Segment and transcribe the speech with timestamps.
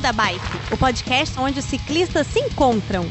[0.00, 3.06] Beco da Bike, o podcast onde os ciclistas se encontram.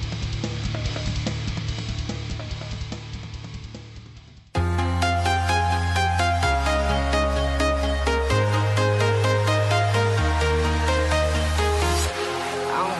[12.72, 13.00] I'm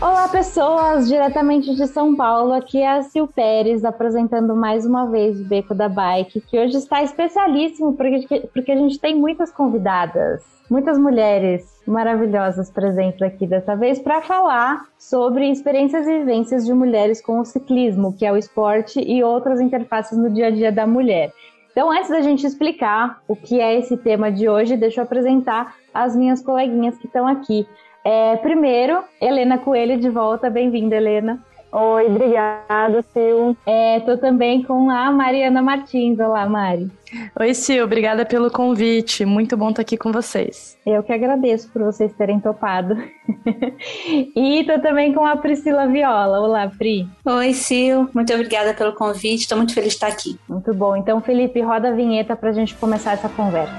[0.00, 1.08] Olá, pessoas!
[1.08, 5.74] Diretamente de São Paulo, aqui é a Sil Pérez apresentando mais uma vez o Beco
[5.74, 11.82] da Bike, que hoje está especialíssimo porque, porque a gente tem muitas convidadas, muitas mulheres
[11.86, 17.44] maravilhosas presentes aqui dessa vez para falar sobre experiências e vivências de mulheres com o
[17.44, 21.30] ciclismo, que é o esporte e outras interfaces no dia a dia da mulher.
[21.72, 25.74] Então, antes da gente explicar o que é esse tema de hoje, deixa eu apresentar
[25.92, 27.66] as minhas coleguinhas que estão aqui.
[28.04, 30.48] É, primeiro, Helena Coelho de volta.
[30.48, 31.38] Bem-vinda, Helena.
[31.72, 33.54] Oi, obrigada, Sil.
[33.96, 36.18] Estou também com a Mariana Martins.
[36.18, 36.90] Olá, Mari.
[37.38, 39.24] Oi, Sil, obrigada pelo convite.
[39.24, 40.76] Muito bom estar aqui com vocês.
[40.84, 42.96] Eu que agradeço por vocês terem topado.
[44.34, 46.40] e estou também com a Priscila Viola.
[46.40, 47.06] Olá, Pri.
[47.24, 48.10] Oi, Sil.
[48.12, 49.42] Muito obrigada pelo convite.
[49.42, 50.40] Estou muito feliz de estar aqui.
[50.48, 50.96] Muito bom.
[50.96, 53.72] Então, Felipe, roda a vinheta para a gente começar essa conversa.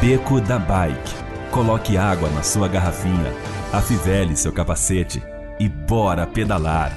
[0.00, 1.14] Beco da Bike.
[1.50, 3.34] Coloque água na sua garrafinha,
[3.70, 5.22] afivele seu capacete
[5.58, 6.96] e bora pedalar.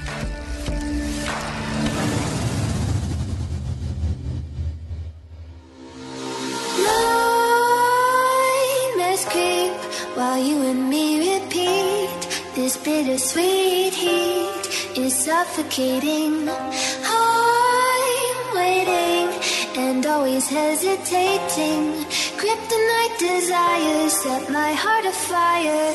[8.95, 9.73] Nightmares creep
[19.77, 22.05] and always hesitating.
[22.38, 25.94] Kryptonite desires set my heart afire.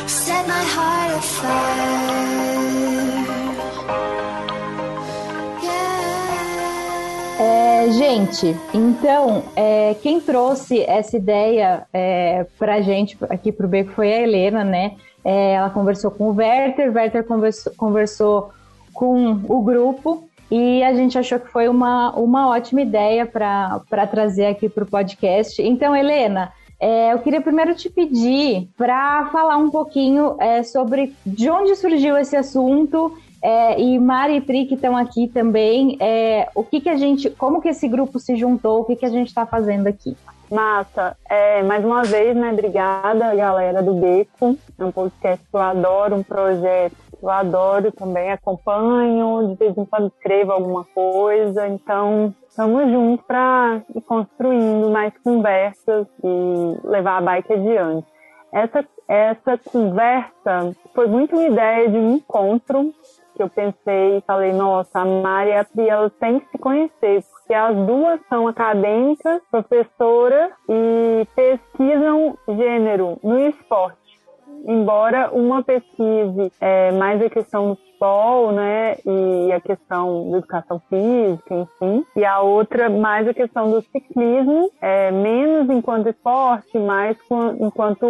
[0.08, 2.36] Set my heart afire.
[5.64, 5.96] Yeah.
[7.40, 14.14] É, gente, então, é, quem trouxe essa ideia é, pra gente aqui pro Beco foi
[14.14, 14.96] a Helena, né?
[15.26, 18.52] É, ela conversou com o Werther, Werther conversou, conversou
[18.94, 24.46] com o grupo e a gente achou que foi uma, uma ótima ideia para trazer
[24.46, 25.60] aqui para o podcast.
[25.64, 31.50] Então, Helena, é, eu queria primeiro te pedir para falar um pouquinho é, sobre de
[31.50, 36.64] onde surgiu esse assunto é, e Mari e Pri que estão aqui também, é, o
[36.64, 39.28] que que a gente, como que esse grupo se juntou, o que que a gente
[39.28, 40.16] está fazendo aqui?
[40.52, 42.52] Massa, é, mais uma vez, né?
[42.52, 44.56] Obrigada, galera do Beco.
[44.78, 49.76] É um podcast que eu adoro, um projeto que eu adoro também, acompanho, de vez
[49.76, 51.68] em quando escrevo alguma coisa.
[51.68, 58.08] Então, estamos juntos para ir construindo mais conversas e levar a bike adiante.
[58.54, 62.94] Essa, essa conversa foi muito uma ideia de um encontro
[63.36, 66.58] que eu pensei e falei, nossa, a Mari e a Pri, elas têm que se
[66.58, 74.00] conhecer, porque as duas são acadêmicas, professoras e pesquisam gênero no esporte.
[74.68, 80.82] Embora uma pesquise é, mais a questão do futebol, né, e a questão da educação
[80.90, 87.22] física, enfim, e a outra mais a questão do ciclismo, é, menos enquanto esporte, mais
[87.24, 88.06] com, enquanto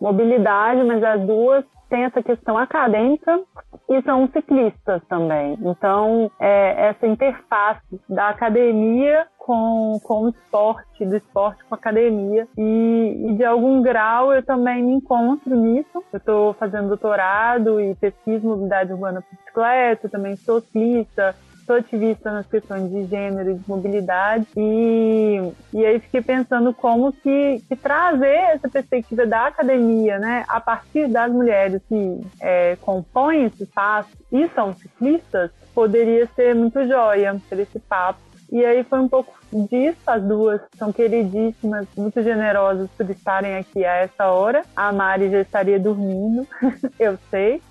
[0.00, 3.40] mobilidade, mas as duas têm essa questão acadêmica
[3.90, 5.58] e são ciclistas também.
[5.62, 12.46] Então, é, essa interface da academia com, com o esporte, do esporte com a academia.
[12.56, 16.04] E, e de algum grau eu também me encontro nisso.
[16.12, 21.34] Eu estou fazendo doutorado e pesquiso mobilidade urbana por bicicleta, também sou ciclista,
[21.70, 27.12] sou ativista nas questões de gênero e de mobilidade e, e aí fiquei pensando como
[27.12, 33.44] que, que trazer essa perspectiva da academia, né, a partir das mulheres que é, compõem
[33.44, 38.18] esse espaço e são ciclistas, poderia ser muito joia ter esse papo.
[38.50, 43.84] E aí foi um pouco disso, as duas são queridíssimas, muito generosas por estarem aqui
[43.84, 44.62] a essa hora.
[44.74, 46.44] A Mari já estaria dormindo,
[46.98, 47.62] eu sei.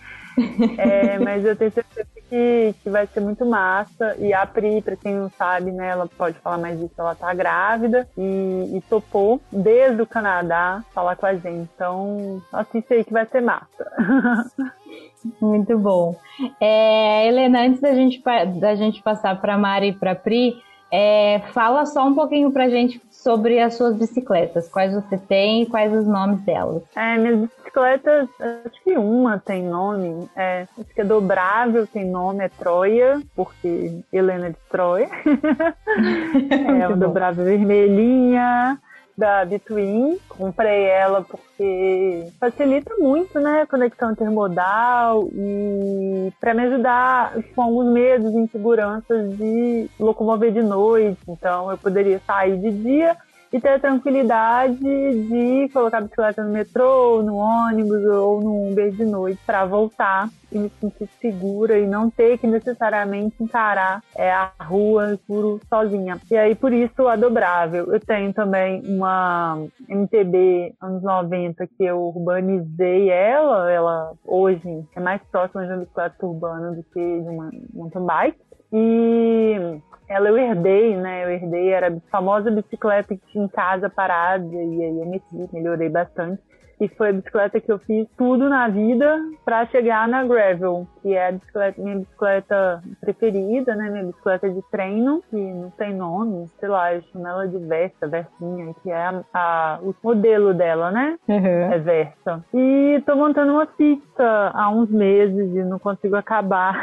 [0.77, 4.15] É, mas eu tenho certeza que, que vai ser muito massa.
[4.19, 7.33] E a Pri, pra quem não sabe, né, ela pode falar mais disso, ela tá
[7.33, 11.69] grávida e, e topou desde o Canadá falar com a gente.
[11.75, 13.91] Então, assiste aí que vai ser massa.
[15.41, 16.15] Muito bom.
[16.61, 18.21] É, Helena, antes da gente,
[18.59, 20.55] da gente passar para Mari e para Pri,
[20.91, 24.69] é, fala só um pouquinho pra gente sobre as suas bicicletas.
[24.69, 26.83] Quais você tem e quais os nomes delas?
[26.95, 32.45] É, minhas bicicletas, acho que uma tem nome, é, acho que é dobrável, tem nome,
[32.45, 35.09] é Troia, porque Helena de Troia.
[36.77, 38.79] é uma dobrável vermelhinha
[39.19, 40.17] da Between.
[40.29, 47.91] Comprei ela porque facilita muito, né, a conexão intermodal e para me ajudar com alguns
[47.93, 51.19] medos e inseguranças de locomover de noite.
[51.27, 53.17] Então eu poderia sair de dia
[53.51, 58.91] e ter a tranquilidade de colocar a bicicleta no metrô, no ônibus ou no Uber
[58.91, 64.31] de noite para voltar e me sentir segura e não ter que necessariamente encarar é,
[64.31, 66.19] a rua escuro sozinha.
[66.29, 67.91] E aí, por isso, a dobrável.
[67.91, 73.71] Eu tenho também uma MTB anos 90 que eu urbanizei ela.
[73.71, 78.39] Ela hoje é mais próxima de uma bicicleta urbana do que de uma mountain bike.
[78.71, 81.23] E ela eu herdei, né?
[81.23, 85.25] Eu herdei, era a famosa bicicleta que tinha em casa parada, e aí eu meti,
[85.53, 86.41] melhorei bastante
[86.79, 91.13] e foi a bicicleta que eu fiz tudo na vida para chegar na gravel, que
[91.13, 93.89] é a bicicleta, minha bicicleta preferida, né?
[93.89, 98.73] Minha bicicleta de treino, que não tem nome, sei lá, é chinela de Versa, Versinha,
[98.81, 101.17] que é a, a, o modelo dela, né?
[101.27, 101.73] Uhum.
[101.73, 102.43] É Versa.
[102.53, 106.79] E tô montando uma pista há uns meses e não consigo acabar.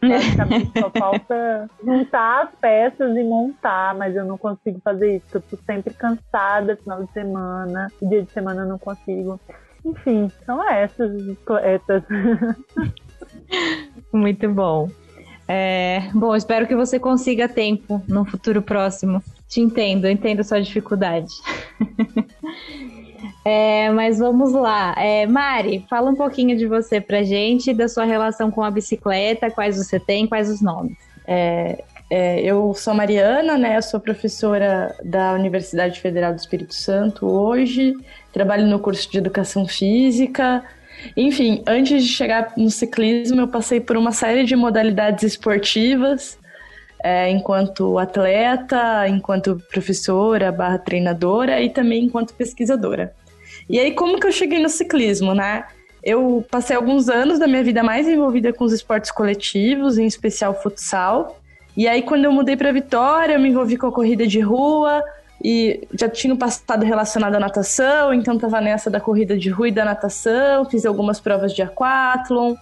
[0.78, 5.36] Só falta juntar as peças e montar, mas eu não consigo fazer isso.
[5.36, 9.40] Eu tô sempre cansada final de semana, dia de semana eu não consigo comigo.
[9.84, 12.02] Enfim, são essas bicicletas.
[14.12, 14.90] Muito bom.
[15.48, 19.22] É, bom, espero que você consiga tempo no futuro próximo.
[19.48, 21.32] Te entendo, entendo sua dificuldade.
[23.44, 24.92] é, mas vamos lá.
[24.98, 29.50] É, Mari, fala um pouquinho de você pra gente, da sua relação com a bicicleta,
[29.50, 30.96] quais você tem, quais os nomes.
[32.08, 33.76] É, eu sou Mariana, né?
[33.76, 37.94] Eu sou professora da Universidade Federal do Espírito Santo hoje
[38.36, 40.62] trabalho no curso de educação física.
[41.16, 46.38] Enfim, antes de chegar no ciclismo, eu passei por uma série de modalidades esportivas,
[47.02, 53.14] é, enquanto atleta, enquanto professora, barra treinadora e também enquanto pesquisadora.
[53.70, 55.64] E aí, como que eu cheguei no ciclismo, né?
[56.02, 60.54] Eu passei alguns anos da minha vida mais envolvida com os esportes coletivos, em especial
[60.62, 61.40] futsal.
[61.76, 65.02] E aí, quando eu mudei para Vitória, eu me envolvi com a corrida de rua,
[65.42, 69.68] e já tinha um passado relacionado à natação, então estava nessa da corrida de rua
[69.68, 72.54] e da natação, fiz algumas provas de aquatlon,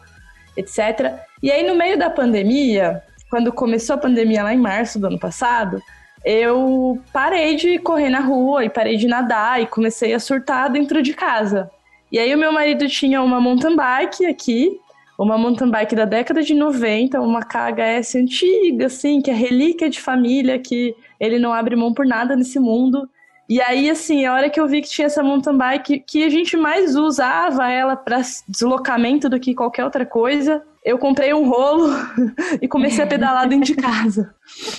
[0.57, 1.15] etc.
[1.43, 5.19] E aí no meio da pandemia, quando começou a pandemia lá em março do ano
[5.19, 5.81] passado,
[6.25, 11.03] eu parei de correr na rua e parei de nadar e comecei a surtar dentro
[11.03, 11.71] de casa.
[12.11, 14.81] E aí o meu marido tinha uma mountain bike aqui,
[15.19, 20.01] uma mountain bike da década de 90, uma KHS antiga, assim, que é relíquia de
[20.01, 23.09] família, que ele não abre mão por nada nesse mundo.
[23.49, 26.31] E aí, assim, a hora que eu vi que tinha essa mountain bike, que a
[26.31, 31.91] gente mais usava ela para deslocamento do que qualquer outra coisa, eu comprei um rolo
[32.61, 34.35] e comecei a pedalar dentro de casa.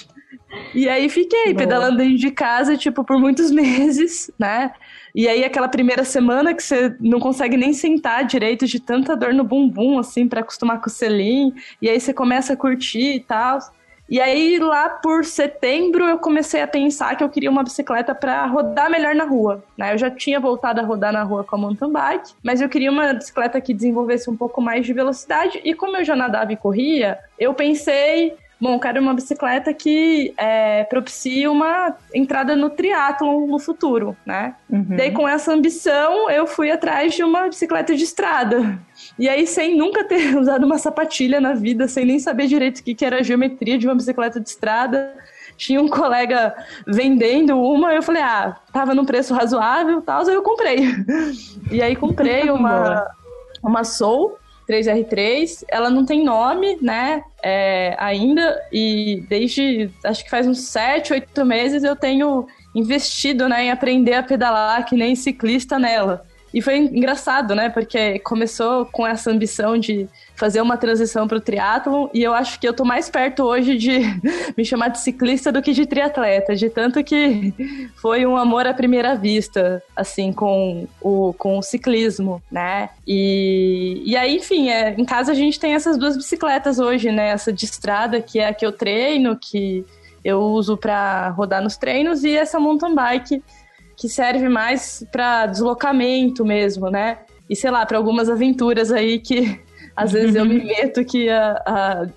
[0.73, 1.57] E aí fiquei Boa.
[1.57, 4.71] pedalando dentro de casa, tipo, por muitos meses, né?
[5.13, 9.33] E aí aquela primeira semana que você não consegue nem sentar direito de tanta dor
[9.33, 11.53] no bumbum, assim, para acostumar com o selim.
[11.81, 13.59] E aí você começa a curtir e tal.
[14.07, 18.45] E aí, lá por setembro, eu comecei a pensar que eu queria uma bicicleta para
[18.45, 19.63] rodar melhor na rua.
[19.75, 19.93] Né?
[19.93, 22.91] Eu já tinha voltado a rodar na rua com a mountain bike, mas eu queria
[22.91, 25.59] uma bicicleta que desenvolvesse um pouco mais de velocidade.
[25.63, 30.33] E como eu já nadava e corria, eu pensei Bom, eu quero uma bicicleta que
[30.37, 34.55] é, propicie uma entrada no triatlon no futuro, né?
[34.69, 34.95] Uhum.
[34.95, 38.79] Daí, com essa ambição, eu fui atrás de uma bicicleta de estrada.
[39.19, 42.83] E aí, sem nunca ter usado uma sapatilha na vida, sem nem saber direito o
[42.83, 45.13] que, que era a geometria de uma bicicleta de estrada,
[45.57, 46.55] tinha um colega
[46.87, 50.79] vendendo uma, eu falei, ah, tava num preço razoável, tal, aí eu comprei.
[51.71, 53.05] E aí comprei uma,
[53.63, 54.37] uma Soul
[54.69, 55.63] 3R3.
[55.67, 61.45] Ela não tem nome, né, é, ainda, e desde, acho que faz uns 7, 8
[61.45, 66.25] meses eu tenho investido, né, em aprender a pedalar que nem ciclista nela.
[66.55, 67.69] E foi engraçado, né?
[67.69, 72.59] Porque começou com essa ambição de fazer uma transição para o triatlon e eu acho
[72.59, 73.99] que eu tô mais perto hoje de
[74.55, 77.53] me chamar de ciclista do que de triatleta, de tanto que
[77.95, 82.89] foi um amor à primeira vista, assim, com o, com o ciclismo, né?
[83.07, 87.29] E, e aí, enfim, é, em casa a gente tem essas duas bicicletas hoje, né?
[87.29, 89.85] Essa de estrada, que é a que eu treino, que
[90.23, 93.41] eu uso para rodar nos treinos, e essa mountain bike
[93.95, 97.19] que serve mais para deslocamento mesmo, né?
[97.49, 99.59] E sei lá, para algumas aventuras aí que
[99.95, 101.61] às vezes eu me meto que a,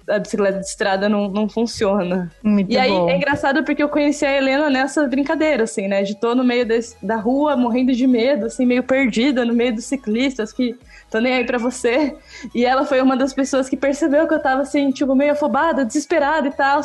[0.09, 2.31] a, a bicicleta de estrada não, não funciona.
[2.43, 3.09] Muito e aí bom.
[3.09, 6.03] é engraçado porque eu conheci a Helena nessa brincadeira, assim, né?
[6.03, 9.75] De tô no meio desse- da rua, morrendo de medo, assim, meio perdida no meio
[9.75, 10.77] dos ciclistas que
[11.11, 12.17] tô nem aí pra você.
[12.55, 15.85] E ela foi uma das pessoas que percebeu que eu tava, assim, tipo, meio afobada,
[15.85, 16.81] desesperada e tal.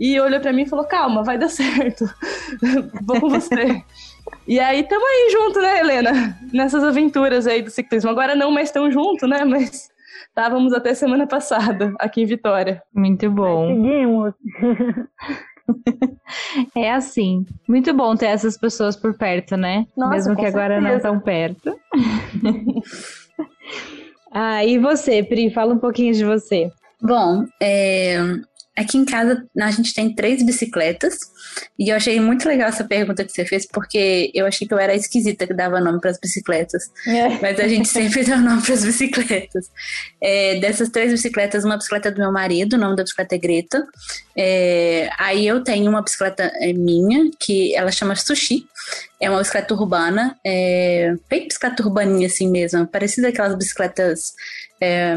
[0.00, 2.04] E olhou pra mim e falou: calma, vai dar certo.
[3.02, 3.82] Vou com você.
[4.46, 6.38] E aí, tamo aí junto, né, Helena?
[6.52, 8.10] Nessas aventuras aí do ciclismo.
[8.10, 9.44] Agora não mais tão junto, né?
[9.44, 9.88] Mas
[10.36, 12.82] estávamos até semana passada aqui em Vitória.
[12.94, 13.74] Muito bom.
[13.74, 14.34] Seguimos.
[16.76, 17.44] É assim.
[17.66, 19.84] Muito bom ter essas pessoas por perto, né?
[19.96, 21.08] Nossa, Mesmo que agora não certeza.
[21.08, 21.76] tão perto.
[24.30, 25.50] ah, e você, Pri?
[25.50, 26.70] Fala um pouquinho de você.
[27.02, 28.16] Bom, é,
[28.76, 31.18] aqui em casa a gente tem três bicicletas
[31.78, 34.78] e eu achei muito legal essa pergunta que você fez porque eu achei que eu
[34.78, 36.90] era esquisita que dava nome para as bicicletas,
[37.40, 39.70] mas a gente sempre dá nome para as bicicletas.
[40.20, 43.38] É, dessas três bicicletas, uma bicicleta é do meu marido, o nome da bicicleta é
[43.38, 43.86] Greta.
[44.36, 48.66] É, aí eu tenho uma bicicleta é, minha que ela chama Sushi.
[49.18, 54.34] É uma bicicleta urbana, é, bem bicicleta urbaninha assim mesmo, parecida aquelas bicicletas
[54.80, 55.16] é,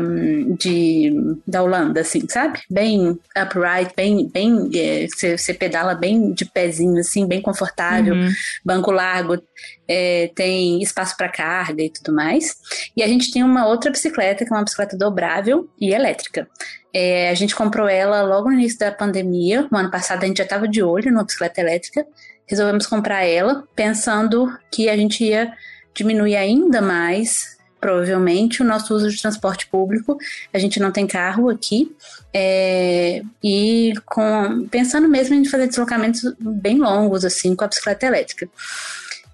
[0.58, 1.14] de,
[1.46, 2.60] da Holanda, assim, sabe?
[2.70, 8.30] Bem upright, bem, bem é, você, você pedala bem de pezinho, assim, bem confortável, Uhum.
[8.64, 9.42] banco largo,
[9.88, 12.56] é, tem espaço para carga e tudo mais.
[12.96, 16.48] E a gente tem uma outra bicicleta, que é uma bicicleta dobrável e elétrica.
[16.94, 19.68] É, a gente comprou ela logo no início da pandemia.
[19.72, 22.06] No ano passado a gente já estava de olho numa bicicleta elétrica.
[22.48, 25.54] Resolvemos comprar ela, pensando que a gente ia
[25.94, 30.18] diminuir ainda mais, provavelmente, o nosso uso de transporte público.
[30.54, 31.96] A gente não tem carro aqui.
[32.34, 38.48] é, e com, pensando mesmo em fazer deslocamentos bem longos, assim, com a bicicleta elétrica.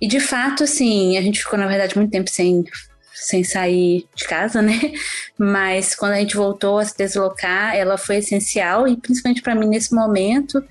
[0.02, 2.64] E de fato, assim, a gente ficou, na verdade, muito tempo sem,
[3.14, 4.80] sem sair de casa, né?
[5.38, 9.68] Mas quando a gente voltou a se deslocar, ela foi essencial e principalmente para mim
[9.68, 10.64] nesse momento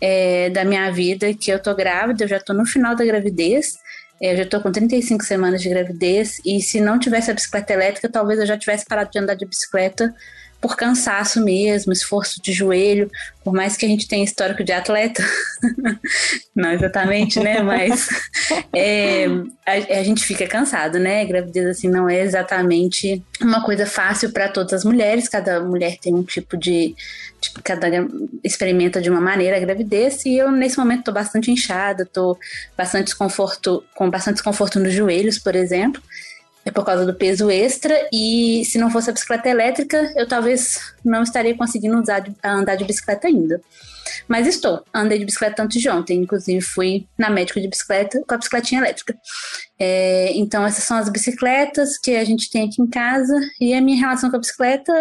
[0.00, 3.78] é, da minha vida que eu tô grávida, eu já tô no final da gravidez.
[4.20, 7.72] É, Eu já tô com 35 semanas de gravidez e se não tivesse a bicicleta
[7.72, 10.14] elétrica, talvez eu já tivesse parado de andar de bicicleta
[10.60, 13.10] por cansaço mesmo, esforço de joelho,
[13.42, 15.24] por mais que a gente tenha histórico de atleta,
[16.54, 17.62] não exatamente, né?
[17.62, 18.08] Mas
[18.76, 19.24] é,
[19.66, 21.24] a, a gente fica cansado, né?
[21.24, 25.28] Gravidez assim não é exatamente uma coisa fácil para todas as mulheres.
[25.28, 26.94] Cada mulher tem um tipo de,
[27.40, 27.88] tipo, cada
[28.44, 32.38] experimenta de uma maneira a gravidez e eu nesse momento tô bastante inchada, tô
[32.76, 36.02] bastante desconforto, com bastante desconforto nos joelhos, por exemplo.
[36.64, 40.78] É por causa do peso extra e se não fosse a bicicleta elétrica, eu talvez
[41.02, 43.60] não estaria conseguindo usar andar de bicicleta ainda.
[44.28, 44.84] Mas estou.
[44.92, 46.18] Andei de bicicleta antes de ontem.
[46.18, 49.16] Inclusive, fui na médica de bicicleta com a bicicletinha elétrica.
[49.78, 53.38] É, então, essas são as bicicletas que a gente tem aqui em casa.
[53.60, 54.92] E a minha relação com a bicicleta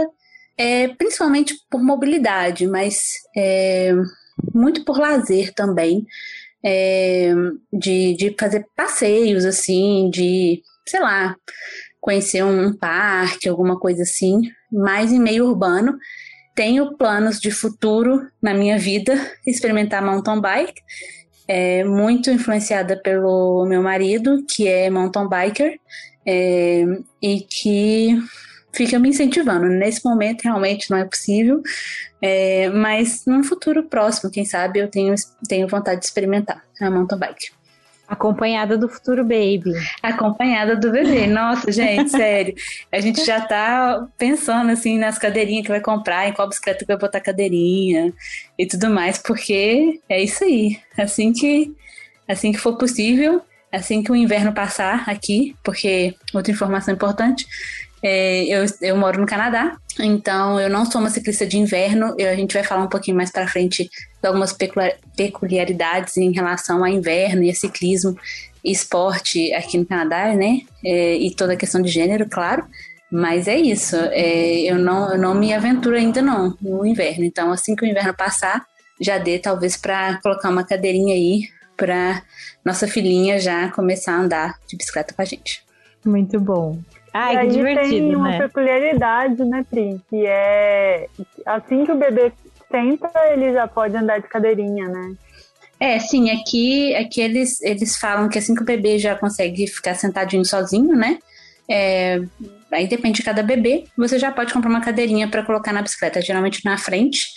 [0.57, 3.01] é principalmente por mobilidade, mas
[3.35, 3.93] é,
[4.53, 6.05] muito por lazer também.
[6.61, 7.33] É,
[7.71, 11.35] de, de fazer passeios, assim, de, sei lá,
[12.01, 14.41] conhecer um parque, alguma coisa assim,
[14.71, 15.97] mais em meio urbano.
[16.55, 19.13] Tenho planos de futuro na minha vida
[19.45, 20.81] experimentar mountain bike,
[21.47, 25.79] é, muito influenciada pelo meu marido, que é mountain biker,
[26.25, 26.85] é,
[27.21, 28.17] e que
[28.73, 29.67] fica me incentivando.
[29.67, 31.61] Nesse momento realmente não é possível,
[32.21, 35.15] é, mas num futuro próximo, quem sabe, eu tenho,
[35.47, 37.58] tenho vontade de experimentar a mountain bike.
[38.09, 39.71] Acompanhada do futuro baby.
[40.01, 41.27] Acompanhada do bebê.
[41.27, 42.55] Nossa, gente, sério.
[42.91, 46.87] A gente já tá pensando assim nas cadeirinhas que vai comprar, em qual bicicleta que
[46.87, 48.11] vai botar cadeirinha
[48.57, 50.79] e tudo mais, porque é isso aí.
[50.97, 51.71] Assim que
[52.27, 57.45] assim que for possível, assim que o inverno passar aqui, porque outra informação importante,
[58.01, 62.15] é, eu, eu moro no Canadá, então eu não sou uma ciclista de inverno.
[62.17, 66.31] Eu, a gente vai falar um pouquinho mais para frente de algumas peculiar- peculiaridades em
[66.31, 68.17] relação ao inverno e a ciclismo
[68.63, 70.61] e esporte aqui no Canadá, né?
[70.83, 72.65] É, e toda a questão de gênero, claro.
[73.11, 73.95] Mas é isso.
[73.95, 77.25] é, eu, não, eu não me aventuro ainda não no inverno.
[77.25, 78.65] Então, assim que o inverno passar,
[79.01, 82.21] já dê talvez para colocar uma cadeirinha aí para
[82.63, 85.63] nossa filhinha já começar a andar de bicicleta com a gente.
[86.05, 86.77] Muito bom.
[87.13, 88.37] Ai, e aí divertido, tem uma né?
[88.39, 89.99] peculiaridade, né, Pri?
[90.09, 91.07] Que é
[91.45, 92.31] assim que o bebê
[92.71, 95.15] senta, ele já pode andar de cadeirinha, né?
[95.79, 99.95] É, sim, aqui, aqui eles, eles falam que assim que o bebê já consegue ficar
[99.95, 101.17] sentadinho sozinho, né?
[101.69, 102.19] É,
[102.71, 106.21] aí depende de cada bebê, você já pode comprar uma cadeirinha para colocar na bicicleta,
[106.21, 107.27] geralmente na frente.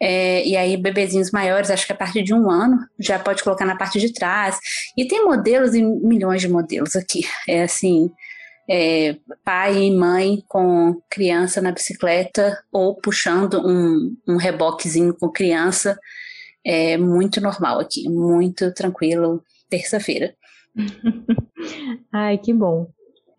[0.00, 3.64] É, e aí, bebezinhos maiores, acho que a partir de um ano, já pode colocar
[3.64, 4.58] na parte de trás.
[4.96, 7.22] E tem modelos e milhões de modelos aqui.
[7.48, 8.08] É assim,
[8.68, 15.98] é, pai e mãe com criança na bicicleta ou puxando um, um reboquezinho com criança.
[16.64, 20.34] É muito normal aqui, muito tranquilo, terça-feira.
[22.12, 22.90] Ai, que bom.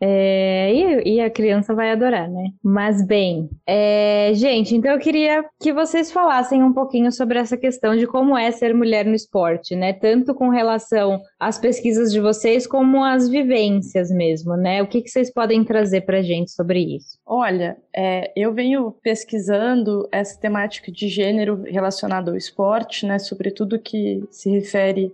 [0.01, 2.51] É, e, e, a criança vai adorar, né?
[2.63, 7.97] Mas bem, é, gente, então eu queria que vocês falassem um pouquinho sobre essa questão
[7.97, 9.91] de como é ser mulher no esporte, né?
[9.91, 14.81] Tanto com relação às pesquisas de vocês, como às vivências mesmo, né?
[14.81, 17.19] O que, que vocês podem trazer pra gente sobre isso?
[17.25, 23.19] Olha, é, eu venho pesquisando essa temática de gênero relacionada ao esporte, né?
[23.19, 25.13] Sobretudo que se refere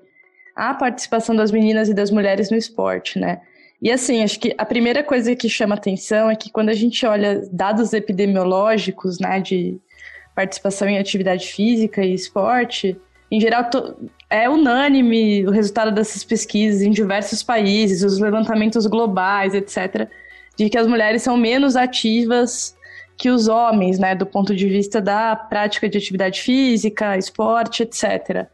[0.56, 3.42] à participação das meninas e das mulheres no esporte, né?
[3.82, 7.06] E assim, acho que a primeira coisa que chama atenção é que quando a gente
[7.06, 9.78] olha dados epidemiológicos, né, de
[10.36, 12.98] participação em atividade física e esporte,
[13.32, 13.70] em geral
[14.30, 20.08] é unânime o resultado dessas pesquisas em diversos países, os levantamentos globais, etc.,
[20.58, 22.76] de que as mulheres são menos ativas
[23.18, 28.48] que os homens, né, do ponto de vista da prática de atividade física, esporte, etc.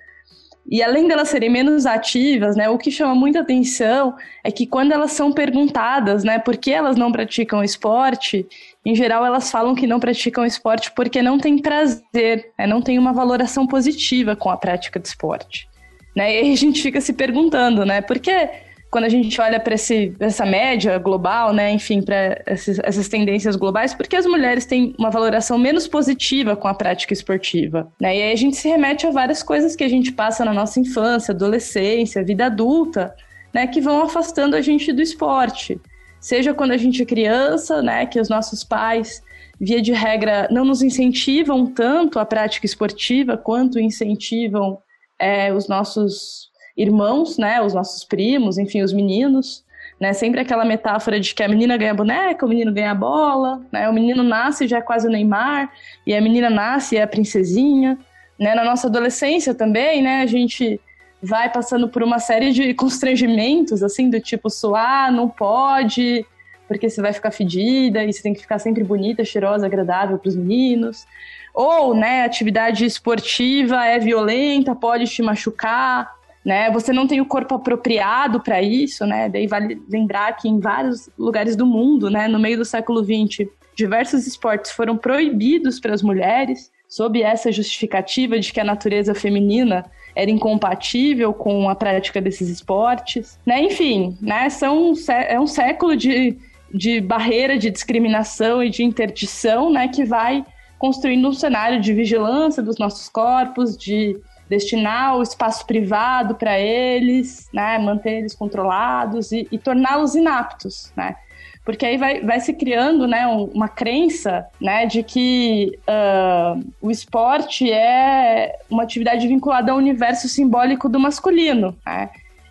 [0.70, 4.92] E além delas serem menos ativas, né, o que chama muita atenção é que quando
[4.92, 8.48] elas são perguntadas, né, por que elas não praticam esporte,
[8.86, 12.98] em geral elas falam que não praticam esporte porque não têm prazer, né, não tem
[13.00, 15.68] uma valoração positiva com a prática de esporte.
[16.16, 16.36] Né?
[16.36, 18.50] E aí a gente fica se perguntando, né, por que
[18.92, 24.18] quando a gente olha para essa média global, né, enfim, para essas tendências globais, porque
[24.18, 27.90] as mulheres têm uma valoração menos positiva com a prática esportiva.
[28.00, 28.18] Né?
[28.18, 30.78] E aí a gente se remete a várias coisas que a gente passa na nossa
[30.78, 33.16] infância, adolescência, vida adulta,
[33.54, 35.80] né, que vão afastando a gente do esporte.
[36.20, 39.24] Seja quando a gente é criança, né, que os nossos pais,
[39.58, 44.80] via de regra, não nos incentivam tanto a prática esportiva quanto incentivam
[45.18, 46.51] é, os nossos
[46.82, 49.64] irmãos, né, os nossos primos, enfim, os meninos,
[50.00, 53.88] né, sempre aquela metáfora de que a menina ganha boneca, o menino ganha bola, né,
[53.88, 55.72] o menino nasce já é quase o Neymar,
[56.06, 57.98] e a menina nasce e é a princesinha,
[58.40, 60.82] né, na nossa adolescência também, né, a gente
[61.22, 66.26] vai passando por uma série de constrangimentos, assim, do tipo, suar, não pode,
[66.68, 70.30] porque você vai ficar fedida e você tem que ficar sempre bonita, cheirosa, agradável para
[70.30, 71.06] os meninos.
[71.54, 76.12] Ou, né, atividade esportiva é violenta, pode te machucar,
[76.44, 76.72] né?
[76.72, 79.30] Você não tem o corpo apropriado para isso, né?
[79.30, 83.48] Daí vale lembrar que em vários lugares do mundo, né, no meio do século XX,
[83.76, 89.86] diversos esportes foram proibidos para as mulheres, sob essa justificativa de que a natureza feminina
[90.14, 93.62] era incompatível com a prática desses esportes, né?
[93.62, 94.50] Enfim, né?
[94.50, 96.38] São é um século de,
[96.74, 99.88] de barreira, de discriminação e de interdição, né?
[99.88, 100.44] Que vai
[100.78, 104.18] construindo um cenário de vigilância dos nossos corpos, de
[104.52, 111.16] destinar o espaço privado para eles, né, manter eles controlados e, e torná-los inaptos, né?
[111.64, 117.72] Porque aí vai, vai se criando né, uma crença né, de que uh, o esporte
[117.72, 121.78] é uma atividade vinculada ao universo simbólico do masculino.
[121.86, 122.10] Né?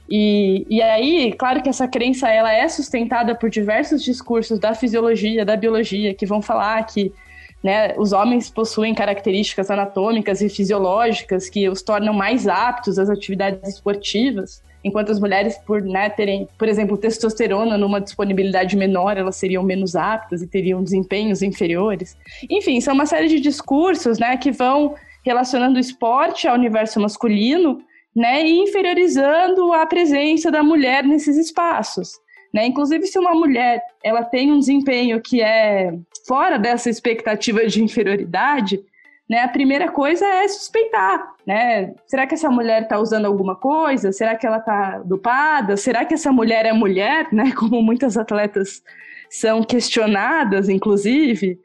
[0.09, 5.45] E, e aí, claro que essa crença ela é sustentada por diversos discursos da fisiologia,
[5.45, 7.13] da biologia, que vão falar que
[7.63, 13.75] né, os homens possuem características anatômicas e fisiológicas que os tornam mais aptos às atividades
[13.75, 19.63] esportivas, enquanto as mulheres, por né, terem, por exemplo, testosterona numa disponibilidade menor, elas seriam
[19.63, 22.17] menos aptas e teriam desempenhos inferiores.
[22.49, 27.83] Enfim, são uma série de discursos né, que vão relacionando o esporte ao universo masculino
[28.17, 32.19] né, e inferiorizando a presença da mulher nesses espaços.
[32.53, 32.67] Né?
[32.67, 35.95] Inclusive, se uma mulher ela tem um desempenho que é
[36.27, 38.81] fora dessa expectativa de inferioridade,
[39.29, 41.95] né, a primeira coisa é suspeitar, né?
[42.05, 44.11] Será que essa mulher está usando alguma coisa?
[44.11, 45.77] Será que ela está dopada?
[45.77, 47.53] Será que essa mulher é mulher, né?
[47.55, 48.83] Como muitas atletas
[49.31, 51.61] são questionadas, inclusive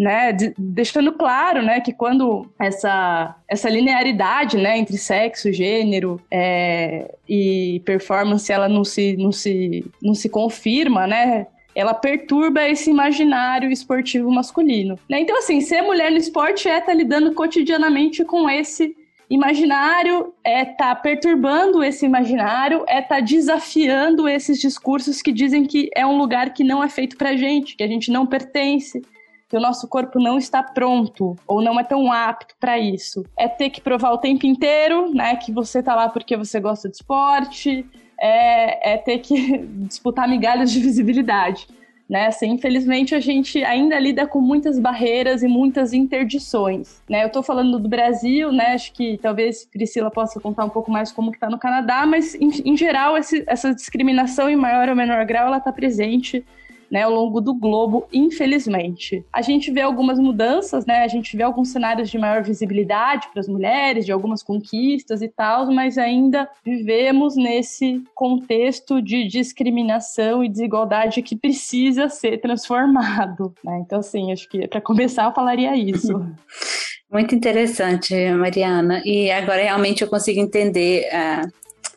[0.00, 7.14] né, de, deixando claro, né, que quando essa, essa linearidade, né, entre sexo, gênero é,
[7.28, 13.70] e performance, ela não se, não se, não se confirma, né, ela perturba esse imaginário
[13.70, 14.98] esportivo masculino.
[15.06, 15.20] Né?
[15.20, 18.96] Então, assim, ser mulher no esporte é estar tá lidando cotidianamente com esse
[19.28, 25.66] imaginário, é estar tá perturbando esse imaginário, é estar tá desafiando esses discursos que dizem
[25.66, 29.02] que é um lugar que não é feito pra gente, que a gente não pertence,
[29.50, 33.26] que o nosso corpo não está pronto ou não é tão apto para isso.
[33.36, 36.88] É ter que provar o tempo inteiro, né, que você tá lá porque você gosta
[36.88, 37.84] de esporte,
[38.18, 39.58] é, é ter que
[39.88, 41.66] disputar migalhas de visibilidade.
[42.08, 42.26] Né?
[42.26, 47.02] Assim, infelizmente, a gente ainda lida com muitas barreiras e muitas interdições.
[47.08, 47.24] Né?
[47.24, 48.74] Eu estou falando do Brasil, né?
[48.74, 52.36] acho que talvez Priscila possa contar um pouco mais como que está no Canadá, mas,
[52.36, 56.44] em, em geral, esse, essa discriminação, em maior ou menor grau, ela está presente
[56.90, 59.24] né, ao longo do globo, infelizmente.
[59.32, 61.04] A gente vê algumas mudanças, né?
[61.04, 65.28] A gente vê alguns cenários de maior visibilidade para as mulheres, de algumas conquistas e
[65.28, 73.54] tal, mas ainda vivemos nesse contexto de discriminação e desigualdade que precisa ser transformado.
[73.62, 73.82] Né?
[73.84, 76.20] Então, assim, acho que para começar eu falaria isso.
[77.10, 79.02] Muito interessante, Mariana.
[79.04, 81.42] E agora realmente eu consigo entender a,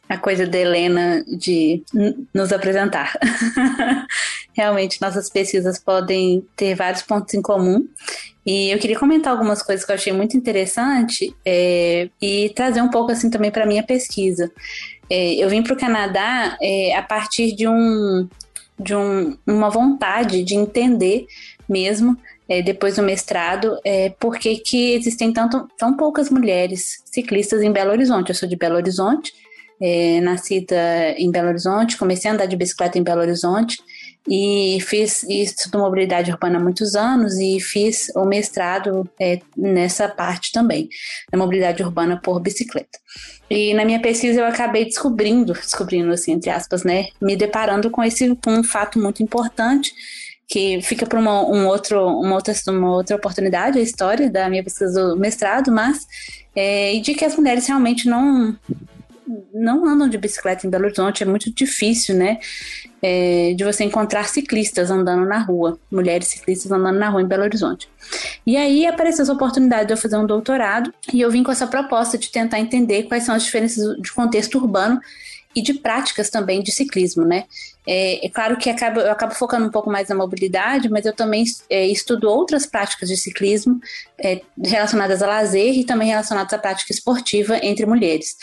[0.10, 1.84] a coisa da Helena de
[2.34, 3.14] nos apresentar.
[4.54, 7.88] realmente, nossas pesquisas podem ter vários pontos em comum.
[8.46, 12.90] E eu queria comentar algumas coisas que eu achei muito interessante é, e trazer um
[12.90, 14.52] pouco assim também para minha pesquisa.
[15.10, 18.28] É, eu vim para o Canadá é, a partir de um
[18.78, 21.28] de um, uma vontade de entender
[21.70, 22.18] mesmo
[22.50, 27.92] é, depois do mestrado, é, por que existem tanto, tão poucas mulheres ciclistas em Belo
[27.92, 28.30] Horizonte.
[28.30, 29.32] Eu sou de Belo Horizonte,
[29.82, 30.76] é, nascida
[31.18, 33.78] em Belo Horizonte, comecei a andar de bicicleta em Belo Horizonte
[34.28, 40.52] e fiz estudo mobilidade urbana há muitos anos e fiz o mestrado é, nessa parte
[40.52, 40.88] também,
[41.32, 43.00] da mobilidade urbana por bicicleta.
[43.50, 48.04] E na minha pesquisa eu acabei descobrindo, descobrindo assim, entre aspas, né, me deparando com
[48.04, 49.94] esse com um fato muito importante
[50.48, 54.64] que fica para uma, um outro, uma, outra, uma outra oportunidade, a história da minha
[54.64, 56.06] pesquisa do mestrado, mas
[56.56, 58.56] é, e de que as mulheres realmente não
[59.54, 62.40] não andam de bicicleta em Belo Horizonte, é muito difícil, né?
[63.02, 67.44] É, de você encontrar ciclistas andando na rua, mulheres ciclistas andando na rua em Belo
[67.44, 67.90] Horizonte.
[68.46, 71.68] E aí apareceu essa oportunidade de eu fazer um doutorado e eu vim com essa
[71.68, 75.00] proposta de tentar entender quais são as diferenças de contexto urbano
[75.56, 77.46] e de práticas também de ciclismo, né?
[77.86, 81.14] É, é claro que acabo, eu acabo focando um pouco mais na mobilidade, mas eu
[81.14, 83.80] também é, estudo outras práticas de ciclismo
[84.18, 88.36] é, relacionadas a lazer e também relacionadas à prática esportiva entre mulheres.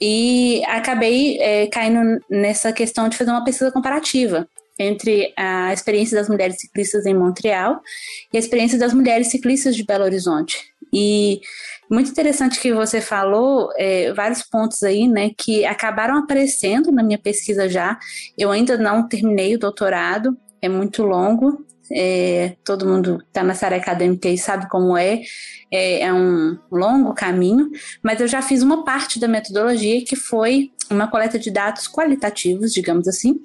[0.00, 4.46] E acabei é, caindo nessa questão de fazer uma pesquisa comparativa
[4.78, 7.80] entre a experiência das mulheres ciclistas em Montreal
[8.32, 10.58] e a experiência das mulheres ciclistas de Belo Horizonte.
[10.92, 11.40] E
[11.90, 17.18] muito interessante que você falou é, vários pontos aí, né, que acabaram aparecendo na minha
[17.18, 17.98] pesquisa já.
[18.38, 21.65] Eu ainda não terminei o doutorado, é muito longo.
[21.92, 25.22] É, todo mundo está nessa área acadêmica e sabe como é.
[25.70, 27.70] é, é um longo caminho,
[28.02, 32.72] mas eu já fiz uma parte da metodologia que foi uma coleta de dados qualitativos,
[32.72, 33.40] digamos assim,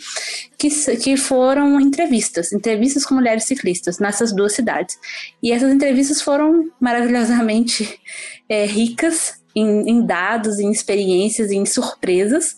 [0.58, 4.98] que, que foram entrevistas, entrevistas com mulheres ciclistas nessas duas cidades.
[5.42, 8.00] E essas entrevistas foram maravilhosamente
[8.48, 12.56] é, ricas em, em, dados, em experiências, em surpresas,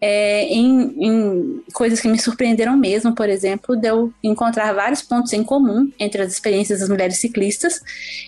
[0.00, 5.32] é, em, em, coisas que me surpreenderam mesmo, por exemplo, de eu encontrar vários pontos
[5.32, 7.80] em comum entre as experiências das mulheres ciclistas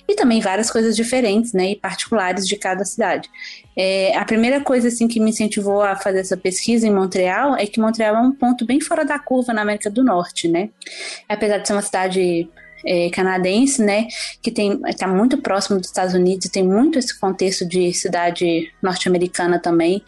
[0.08, 3.28] e também várias coisas diferentes né, e particulares de cada cidade.
[3.76, 7.66] É, a primeira coisa assim que me incentivou a fazer essa pesquisa em Montreal é
[7.66, 10.70] que Montreal é um ponto bem fora da curva na América do Norte, né?
[11.28, 12.48] Apesar de ser uma cidade
[12.86, 14.06] é, canadense, né,
[14.40, 19.58] que tem está muito próximo dos Estados Unidos, tem muito esse contexto de cidade norte-americana
[19.58, 20.02] também,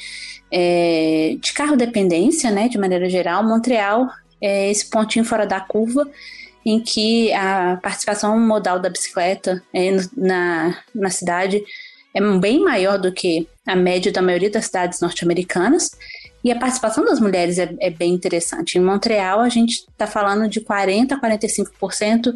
[0.50, 3.42] é, de carro dependência, né, de maneira geral.
[3.42, 4.08] Montreal
[4.40, 6.08] é esse pontinho fora da curva
[6.64, 11.62] em que a participação modal da bicicleta é, na, na cidade
[12.14, 15.90] é bem maior do que a média da maioria das cidades norte-americanas.
[16.42, 18.78] E a participação das mulheres é, é bem interessante.
[18.78, 22.32] Em Montreal, a gente está falando de 40% a 45%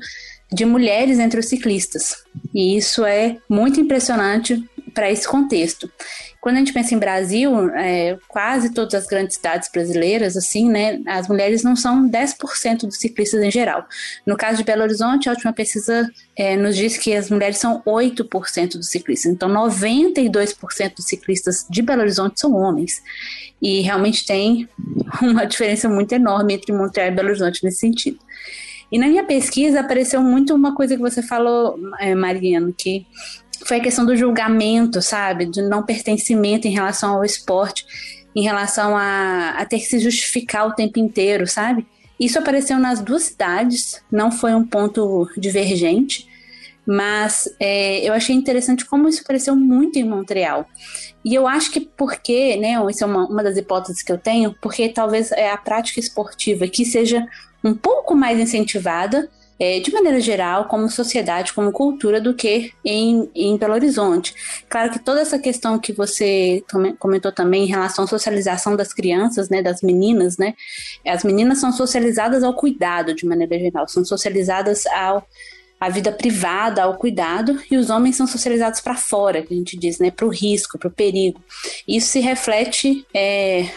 [0.52, 2.24] de mulheres entre os ciclistas.
[2.54, 4.62] E isso é muito impressionante
[4.92, 5.90] para esse contexto.
[6.40, 11.00] Quando a gente pensa em Brasil, é, quase todas as grandes cidades brasileiras, assim, né,
[11.06, 13.86] as mulheres não são 10% dos ciclistas em geral.
[14.26, 17.80] No caso de Belo Horizonte, a última pesquisa é, nos diz que as mulheres são
[17.86, 19.32] 8% dos ciclistas.
[19.32, 23.00] Então, 92% dos ciclistas de Belo Horizonte são homens.
[23.62, 24.68] E realmente tem
[25.22, 28.18] uma diferença muito enorme entre Montreal e Belo Horizonte nesse sentido.
[28.90, 33.06] E na minha pesquisa apareceu muito uma coisa que você falou, é, Mariano, que
[33.64, 35.46] foi a questão do julgamento, sabe?
[35.46, 37.86] Do não pertencimento em relação ao esporte,
[38.34, 41.86] em relação a, a ter que se justificar o tempo inteiro, sabe?
[42.20, 46.28] Isso apareceu nas duas cidades, não foi um ponto divergente,
[46.86, 50.66] mas é, eu achei interessante como isso apareceu muito em Montreal.
[51.24, 54.54] E eu acho que porque, né, isso é uma, uma das hipóteses que eu tenho,
[54.60, 57.26] porque talvez é a prática esportiva que seja
[57.62, 59.28] um pouco mais incentivada
[59.62, 64.34] é, de maneira geral, como sociedade, como cultura, do que em, em Belo Horizonte.
[64.68, 66.64] Claro que toda essa questão que você
[66.98, 70.54] comentou também em relação à socialização das crianças, né, das meninas, né,
[71.06, 75.24] as meninas são socializadas ao cuidado, de maneira geral, são socializadas ao
[75.82, 79.76] a vida privada ao cuidado e os homens são socializados para fora, que a gente
[79.76, 81.42] diz, né, para o risco, para o perigo.
[81.88, 83.68] Isso se reflete é,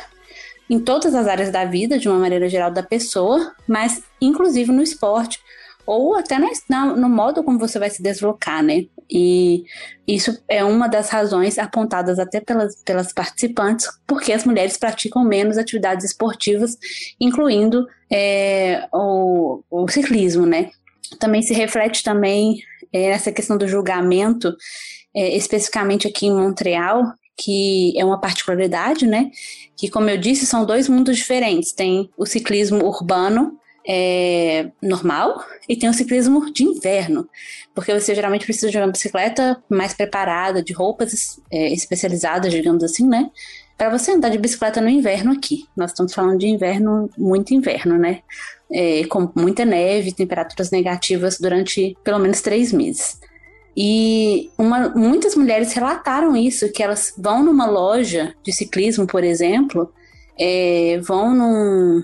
[0.70, 4.84] em todas as áreas da vida, de uma maneira geral, da pessoa, mas inclusive no
[4.84, 5.40] esporte,
[5.84, 6.38] ou até
[6.70, 8.86] na, no modo como você vai se deslocar, né?
[9.10, 9.64] E
[10.08, 15.58] isso é uma das razões apontadas até pelas, pelas participantes, porque as mulheres praticam menos
[15.58, 16.78] atividades esportivas,
[17.20, 20.70] incluindo é, o, o ciclismo, né?
[21.20, 22.58] Também se reflete também
[22.92, 24.56] é, nessa questão do julgamento,
[25.14, 27.04] é, especificamente aqui em Montreal,
[27.38, 29.30] que é uma particularidade, né?
[29.76, 31.74] Que, como eu disse, são dois mundos diferentes.
[31.74, 37.30] Tem o ciclismo urbano, é, normal e tem o ciclismo de inverno,
[37.74, 43.08] porque você geralmente precisa de uma bicicleta mais preparada, de roupas é, especializadas, digamos assim,
[43.08, 43.30] né?
[43.78, 45.66] Para você andar de bicicleta no inverno aqui.
[45.76, 48.22] Nós estamos falando de inverno, muito inverno, né?
[48.72, 53.20] É, com muita neve, temperaturas negativas durante pelo menos três meses.
[53.78, 59.92] E uma, muitas mulheres relataram isso, que elas vão numa loja de ciclismo, por exemplo,
[60.40, 62.02] é, vão num,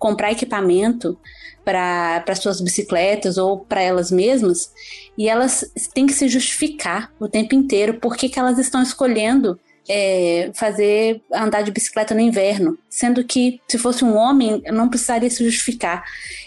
[0.00, 1.16] comprar equipamento
[1.64, 4.72] para suas bicicletas ou para elas mesmas
[5.16, 10.50] e elas têm que se justificar o tempo inteiro por que elas estão escolhendo é,
[10.54, 15.44] fazer andar de bicicleta no inverno, sendo que se fosse um homem não precisaria se
[15.44, 16.04] justificar.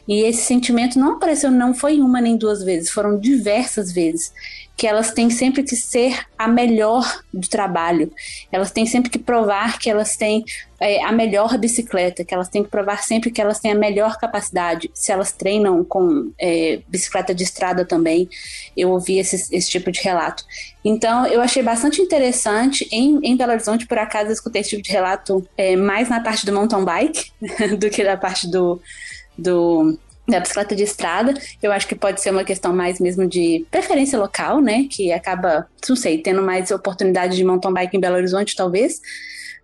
[0.07, 4.31] E esse sentimento não apareceu, não foi uma nem duas vezes, foram diversas vezes
[4.75, 8.11] que elas têm sempre que ser a melhor do trabalho.
[8.51, 10.43] Elas têm sempre que provar que elas têm
[10.79, 14.17] é, a melhor bicicleta, que elas têm que provar sempre que elas têm a melhor
[14.17, 14.89] capacidade.
[14.93, 18.27] Se elas treinam com é, bicicleta de estrada também,
[18.75, 20.43] eu ouvi esse, esse tipo de relato.
[20.83, 22.87] Então, eu achei bastante interessante.
[22.91, 26.19] Em, em Belo Horizonte, por acaso, eu escutei esse tipo de relato é, mais na
[26.19, 27.31] parte do mountain bike
[27.77, 28.81] do que na parte do,
[29.37, 33.65] do da bicicleta de estrada, eu acho que pode ser uma questão mais mesmo de
[33.69, 34.87] preferência local, né?
[34.89, 39.01] Que acaba, não sei, tendo mais oportunidade de mountain bike em Belo Horizonte, talvez.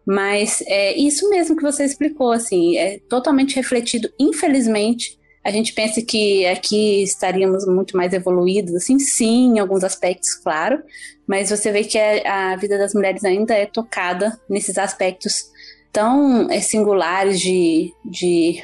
[0.05, 5.17] Mas é isso mesmo que você explicou, assim, é totalmente refletido, infelizmente.
[5.43, 10.81] A gente pensa que aqui estaríamos muito mais evoluídos, assim, sim, em alguns aspectos, claro,
[11.25, 15.45] mas você vê que a, a vida das mulheres ainda é tocada nesses aspectos
[15.91, 18.63] tão é, singulares de, de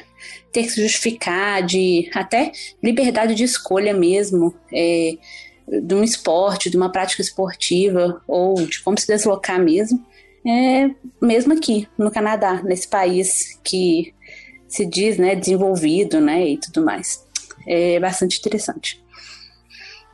[0.52, 5.16] ter que se justificar, de até liberdade de escolha mesmo, é,
[5.68, 10.04] de um esporte, de uma prática esportiva, ou de como se deslocar mesmo,
[10.46, 14.14] é, mesmo aqui no Canadá, nesse país que
[14.68, 17.24] se diz né, desenvolvido né, e tudo mais.
[17.66, 19.02] É bastante interessante.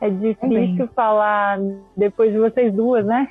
[0.03, 1.57] É difícil falar
[1.95, 3.25] depois de vocês duas, né?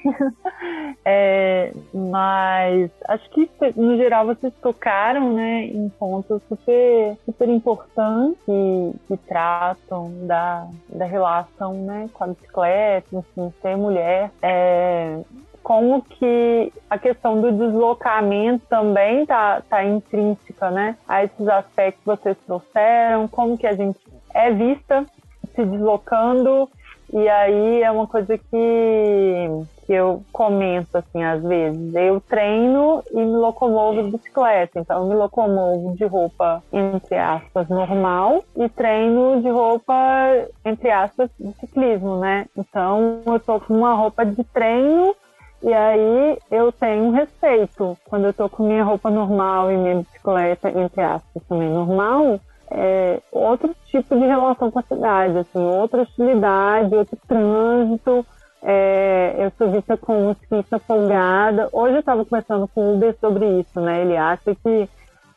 [1.05, 8.95] é, mas acho que no geral vocês tocaram, né, em pontos super, super importantes que,
[9.07, 14.31] que tratam da, da relação, né, com a bicicleta, enfim, ser mulher.
[14.41, 15.21] É,
[15.63, 22.07] como que a questão do deslocamento também tá, tá intrínseca, né, a esses aspectos que
[22.07, 24.01] vocês trouxeram, como que a gente
[24.33, 25.05] é vista
[25.55, 26.69] se deslocando.
[27.12, 29.49] E aí é uma coisa que,
[29.87, 31.95] que eu comento, assim, às vezes.
[31.95, 34.81] Eu treino e me locomovo de bicicleta.
[34.81, 39.95] Então, eu me locomovo de roupa, entre aspas, normal e treino de roupa,
[40.65, 42.47] entre aspas, de ciclismo, né?
[42.57, 45.15] Então, eu tô com uma roupa de treino
[45.62, 47.97] e aí eu tenho respeito.
[48.09, 52.41] Quando eu tô com minha roupa normal e minha bicicleta, entre aspas, também normal,
[52.75, 58.27] é, outro tipo de relação com a cidade, assim, outra hostilidade, outro trânsito.
[58.63, 61.69] É, eu sou vista como ciclista folgada.
[61.73, 64.03] Hoje eu estava conversando com o Uber sobre isso, né?
[64.03, 64.89] Ele acha que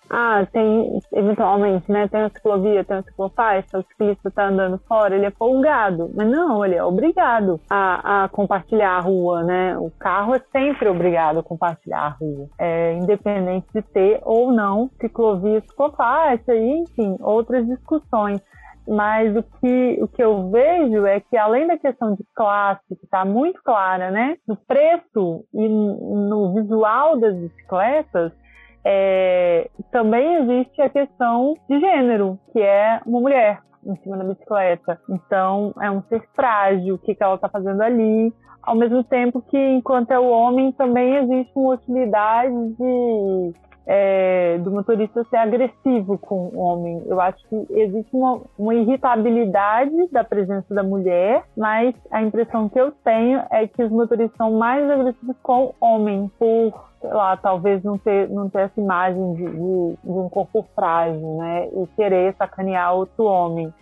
[0.10, 5.16] ah, tem, eventualmente, né, tem uma ciclovia, tem uma ciclofaixa, o ciclista está andando fora,
[5.16, 6.12] ele é folgado.
[6.16, 9.78] Mas não, ele é obrigado a, a, compartilhar a rua, né?
[9.78, 14.90] O carro é sempre obrigado a compartilhar a rua, é, independente de ter ou não
[15.02, 18.40] ciclovia, ciclofaixa, e, enfim, outras discussões.
[18.88, 23.06] Mas o que, o que eu vejo é que, além da questão de classe, que
[23.06, 24.38] está muito clara, né?
[24.48, 28.32] No preço e no visual das bicicletas,
[28.86, 35.00] é, também existe a questão de gênero, que é uma mulher em cima da bicicleta.
[35.10, 38.32] Então, é um ser frágil, o que, que ela está fazendo ali.
[38.62, 43.54] Ao mesmo tempo que, enquanto é o homem, também existe uma hostilidade de,
[43.88, 47.04] é, do motorista ser agressivo com o homem.
[47.06, 52.80] Eu acho que existe uma, uma irritabilidade da presença da mulher, mas a impressão que
[52.80, 57.84] eu tenho é que os motoristas são mais agressivos com homem, por sei lá, talvez
[57.84, 61.68] não ter, não ter essa imagem de, de, de um corpo frágil, né?
[61.68, 63.74] E querer sacanear outro homem.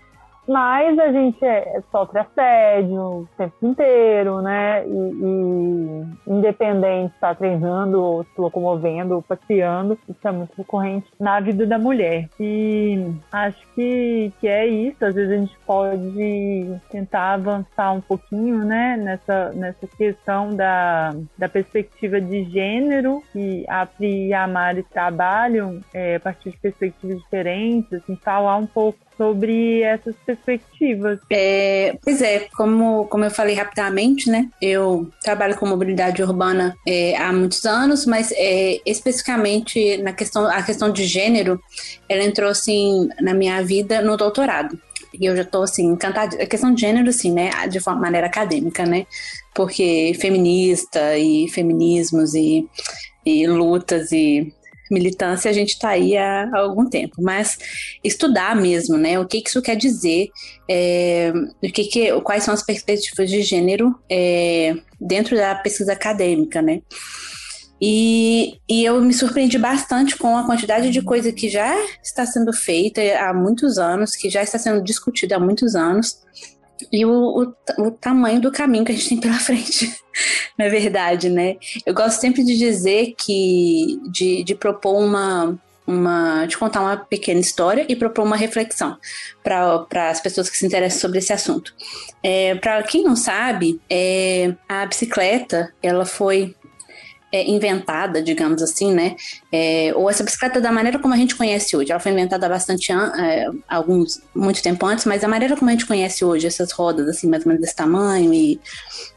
[0.47, 4.86] Mas a gente é, sofre assédio o tempo inteiro, né?
[4.86, 11.65] E, e independente estar tá treinando, se locomovendo, passeando, isso é muito recorrente na vida
[11.65, 12.29] da mulher.
[12.39, 15.03] E acho que, que é isso.
[15.06, 18.97] Às vezes a gente pode tentar avançar um pouquinho, né?
[18.97, 25.79] Nessa, nessa questão da, da perspectiva de gênero que a Pri e a Mari trabalham
[25.93, 31.19] é, a partir de perspectivas diferentes, assim, falar um pouco sobre essas perspectivas.
[31.30, 34.49] É, pois é, como, como eu falei rapidamente, né?
[34.62, 40.62] Eu trabalho com mobilidade urbana é, há muitos anos, mas é, especificamente na questão, a
[40.62, 41.60] questão de gênero,
[42.08, 44.78] ela entrou assim na minha vida no doutorado.
[45.19, 46.41] E eu já tô assim, encantada.
[46.41, 47.52] A questão de gênero, assim, né?
[47.69, 49.06] De forma maneira acadêmica, né?
[49.54, 52.67] Porque feminista e feminismos e,
[53.23, 54.52] e lutas e
[54.93, 57.58] militância a gente está aí há, algum tempo, mas
[58.03, 59.19] estudar mesmo, né?
[59.19, 60.29] O que, que isso quer dizer,
[60.69, 66.62] é, o que, que quais são as perspectivas de gênero é, dentro da pesquisa acadêmica,
[66.62, 66.82] né?
[67.86, 72.53] E, e eu me surpreendi bastante com a quantidade de coisa que já está sendo
[72.53, 76.21] feita há muitos anos, que já está sendo discutida há muitos anos,
[76.91, 79.96] e o, o, o, tamanho do caminho que a gente tem pela frente,
[80.58, 81.58] na verdade, né?
[81.86, 87.39] Eu gosto sempre de dizer que, de, de propor uma, uma, de contar uma pequena
[87.39, 88.98] história e propor uma reflexão
[89.43, 91.74] para as pessoas que se interessam sobre esse assunto.
[92.22, 96.56] É, para quem não sabe, é, a bicicleta, ela foi
[97.34, 99.15] é, inventada, digamos assim, né?
[99.52, 101.91] É, ou essa bicicleta da maneira como a gente conhece hoje.
[101.91, 105.74] Ela foi inventada há bastante é, alguns muito tempo antes, mas a maneira como a
[105.74, 108.62] gente conhece hoje essas rodas assim mais ou menos desse tamanho e,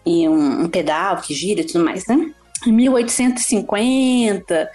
[0.07, 2.33] e um, um pedal que gira e tudo mais, né?
[2.67, 4.71] Em 1850,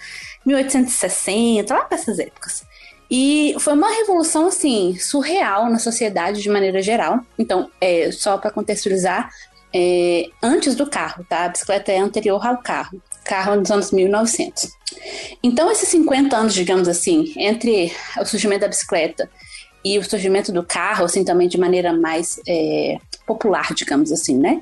[0.46, 2.64] 1860, lá para essas épocas.
[3.10, 7.20] E foi uma revolução, assim, surreal na sociedade de maneira geral.
[7.38, 9.28] Então, é, só para contextualizar,
[9.74, 11.44] é, antes do carro, tá?
[11.44, 14.70] A bicicleta é anterior ao carro carro dos anos 1900.
[15.42, 19.28] Então, esses 50 anos, digamos assim, entre o surgimento da bicicleta
[19.84, 24.60] e o surgimento do carro, assim, também de maneira mais é, popular, digamos assim, né?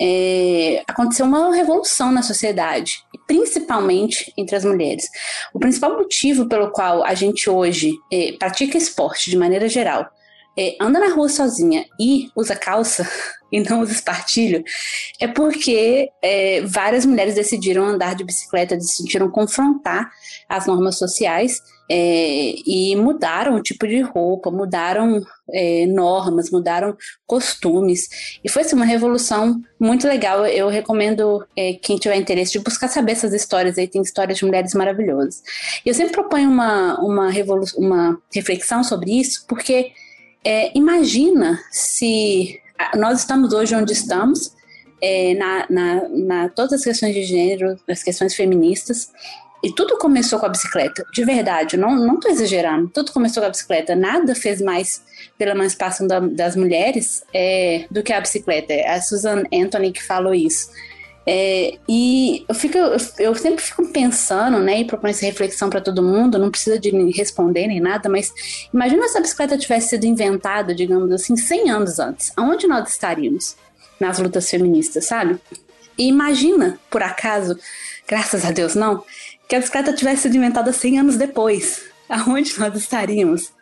[0.00, 5.08] É, aconteceu uma revolução na sociedade, principalmente entre as mulheres.
[5.54, 10.08] O principal motivo pelo qual a gente hoje é, pratica esporte de maneira geral,
[10.56, 13.08] é, anda na rua sozinha e usa calça
[13.50, 14.64] e não usa espartilho,
[15.20, 20.10] é porque é, várias mulheres decidiram andar de bicicleta, decidiram confrontar
[20.48, 21.60] as normas sociais
[21.90, 28.08] é, e mudaram o tipo de roupa, mudaram é, normas, mudaram costumes.
[28.42, 30.46] E foi assim, uma revolução muito legal.
[30.46, 34.44] Eu recomendo é, quem tiver interesse de buscar saber essas histórias aí, tem histórias de
[34.46, 35.42] mulheres maravilhosas.
[35.84, 37.30] Eu sempre proponho uma, uma,
[37.76, 39.92] uma reflexão sobre isso, porque
[40.44, 42.60] é, imagina se
[42.96, 44.54] nós estamos hoje onde estamos,
[45.00, 49.10] é, na, na, na, todas as questões de gênero, as questões feministas,
[49.62, 53.46] e tudo começou com a bicicleta, de verdade, não, não tô exagerando, tudo começou com
[53.46, 55.02] a bicicleta, nada fez mais
[55.38, 60.02] pela emancipação da, das mulheres é, do que a bicicleta, é a Susan Anthony que
[60.02, 60.68] falou isso.
[61.26, 62.76] É, e eu, fico,
[63.18, 66.90] eu sempre fico pensando, né, e proponho essa reflexão para todo mundo, não precisa de
[67.12, 68.32] responder nem nada, mas
[68.74, 72.32] imagina se a bicicleta tivesse sido inventada, digamos assim, 100 anos antes.
[72.36, 73.56] Aonde nós estaríamos
[74.00, 75.38] nas lutas feministas, sabe?
[75.96, 77.56] E imagina, por acaso,
[78.06, 79.04] graças a Deus não,
[79.48, 81.82] que a bicicleta tivesse sido inventada 100 anos depois.
[82.08, 83.52] Aonde nós estaríamos?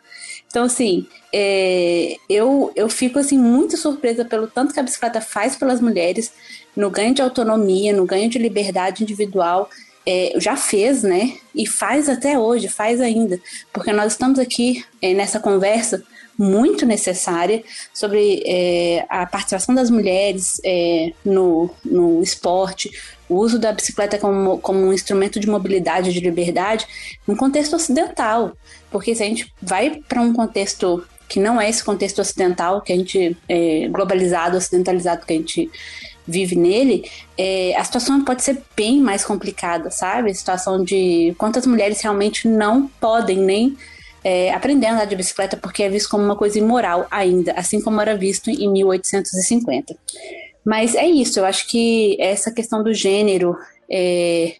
[0.47, 5.55] Então, assim, é, eu, eu fico assim muito surpresa pelo tanto que a bicicleta faz
[5.55, 6.33] pelas mulheres,
[6.75, 9.69] no ganho de autonomia, no ganho de liberdade individual,
[10.05, 11.37] é, já fez, né?
[11.53, 13.39] E faz até hoje, faz ainda,
[13.71, 16.03] porque nós estamos aqui é, nessa conversa
[16.37, 22.89] muito necessária sobre é, a participação das mulheres é, no, no esporte,
[23.29, 26.87] o uso da bicicleta como, como um instrumento de mobilidade, de liberdade,
[27.27, 28.53] no contexto ocidental.
[28.89, 32.91] Porque se a gente vai para um contexto que não é esse contexto ocidental, que
[32.91, 35.71] a gente, é, globalizado, ocidentalizado que a gente
[36.27, 40.29] vive nele, é, a situação pode ser bem mais complicada, sabe?
[40.29, 43.77] A situação de quantas mulheres realmente não podem nem
[44.21, 47.79] é, aprender a andar de bicicleta porque é visto como uma coisa imoral ainda, assim
[47.79, 49.95] como era visto em 1850.
[50.65, 53.55] Mas é isso, eu acho que essa questão do gênero
[53.89, 54.57] é,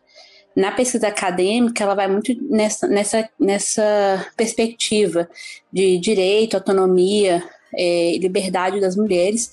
[0.56, 5.30] na pesquisa acadêmica ela vai muito nessa, nessa, nessa perspectiva
[5.72, 7.44] de direito, autonomia,
[7.74, 9.50] é, liberdade das mulheres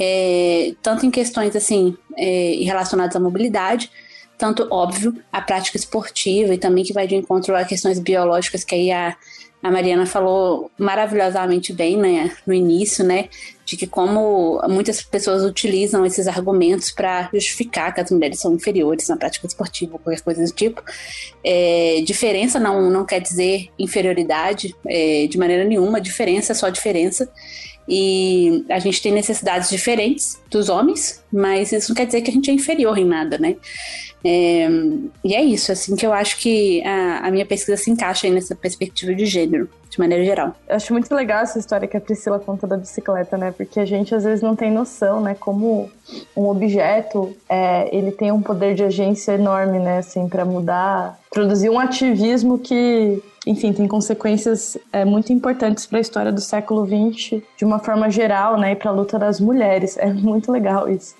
[0.00, 3.90] é, tanto em questões assim é, relacionadas à mobilidade,
[4.38, 8.74] tanto óbvio a prática esportiva e também que vai de encontro a questões biológicas que
[8.74, 9.14] aí a,
[9.62, 13.28] a Mariana falou maravilhosamente bem né, no início, né?
[13.70, 19.06] De que como muitas pessoas utilizam esses argumentos para justificar que as mulheres são inferiores
[19.06, 20.82] na prática esportiva ou qualquer coisa do tipo.
[21.44, 27.30] É, diferença não, não quer dizer inferioridade é, de maneira nenhuma, diferença é só diferença.
[27.88, 32.34] E a gente tem necessidades diferentes dos homens, mas isso não quer dizer que a
[32.34, 33.54] gente é inferior em nada, né?
[34.24, 34.68] É,
[35.24, 38.54] e é isso, assim, que eu acho que a, a minha pesquisa se encaixa nessa
[38.54, 40.54] perspectiva de gênero, de maneira geral.
[40.68, 43.52] Eu acho muito legal essa história que a Priscila conta da bicicleta, né?
[43.56, 45.34] Porque a gente às vezes não tem noção, né?
[45.38, 45.90] Como
[46.36, 49.98] um objeto, é, ele tem um poder de agência enorme, né?
[49.98, 56.00] Assim, para mudar, produzir um ativismo que enfim, tem consequências é, muito importantes para a
[56.00, 59.96] história do século XX, de uma forma geral, né, e para a luta das mulheres.
[59.96, 61.14] É muito legal isso.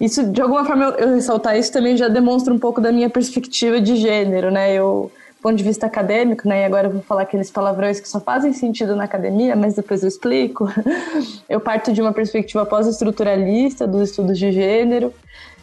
[0.00, 3.08] Isso, de alguma forma, eu, eu, ressaltar isso também já demonstra um pouco da minha
[3.08, 4.72] perspectiva de gênero, né?
[4.72, 6.62] Eu, do ponto de vista acadêmico, né?
[6.62, 10.02] E agora eu vou falar aqueles palavrões que só fazem sentido na academia, mas depois
[10.02, 10.68] eu explico.
[11.48, 15.12] eu parto de uma perspectiva pós-estruturalista dos estudos de gênero.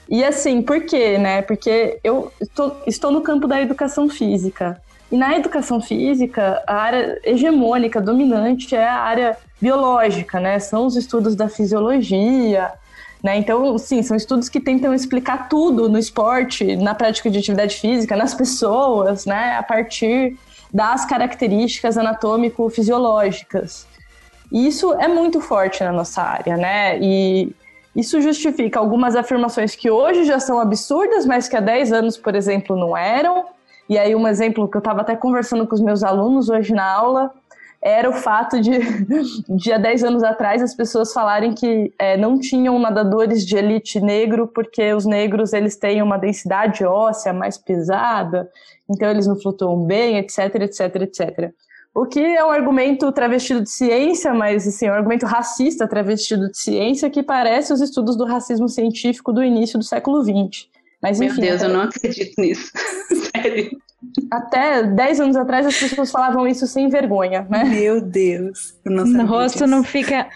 [0.10, 1.42] E assim, por quê, né?
[1.42, 4.82] Porque eu estou, estou no campo da educação física.
[5.12, 10.60] E na educação física, a área hegemônica, dominante, é a área biológica, né?
[10.60, 12.72] São os estudos da fisiologia,
[13.24, 13.38] né?
[13.38, 18.18] Então, sim, são estudos que tentam explicar tudo no esporte, na prática de atividade física,
[18.18, 19.56] nas pessoas, né?
[19.56, 20.38] a partir
[20.74, 23.88] das características anatômico-fisiológicas.
[24.52, 27.00] E isso é muito forte na nossa área, né?
[27.00, 27.56] E
[27.96, 32.36] isso justifica algumas afirmações que hoje já são absurdas, mas que há 10 anos, por
[32.36, 33.46] exemplo, não eram.
[33.88, 36.86] E aí, um exemplo que eu estava até conversando com os meus alunos hoje na
[36.92, 37.32] aula
[37.84, 38.72] era o fato de,
[39.50, 44.00] de há 10 anos atrás, as pessoas falarem que é, não tinham nadadores de elite
[44.00, 48.50] negro porque os negros eles têm uma densidade óssea mais pesada,
[48.90, 51.52] então eles não flutuam bem, etc, etc, etc.
[51.94, 56.50] O que é um argumento travestido de ciência, mas assim, é um argumento racista travestido
[56.50, 60.68] de ciência que parece os estudos do racismo científico do início do século XX.
[61.02, 62.72] Mas, enfim, Meu Deus, eu não acredito nisso.
[63.36, 63.78] Sério.
[64.34, 67.64] Até 10 anos atrás as pessoas falavam isso sem vergonha, né?
[67.64, 68.74] Meu Deus.
[68.86, 70.28] O rosto não fica.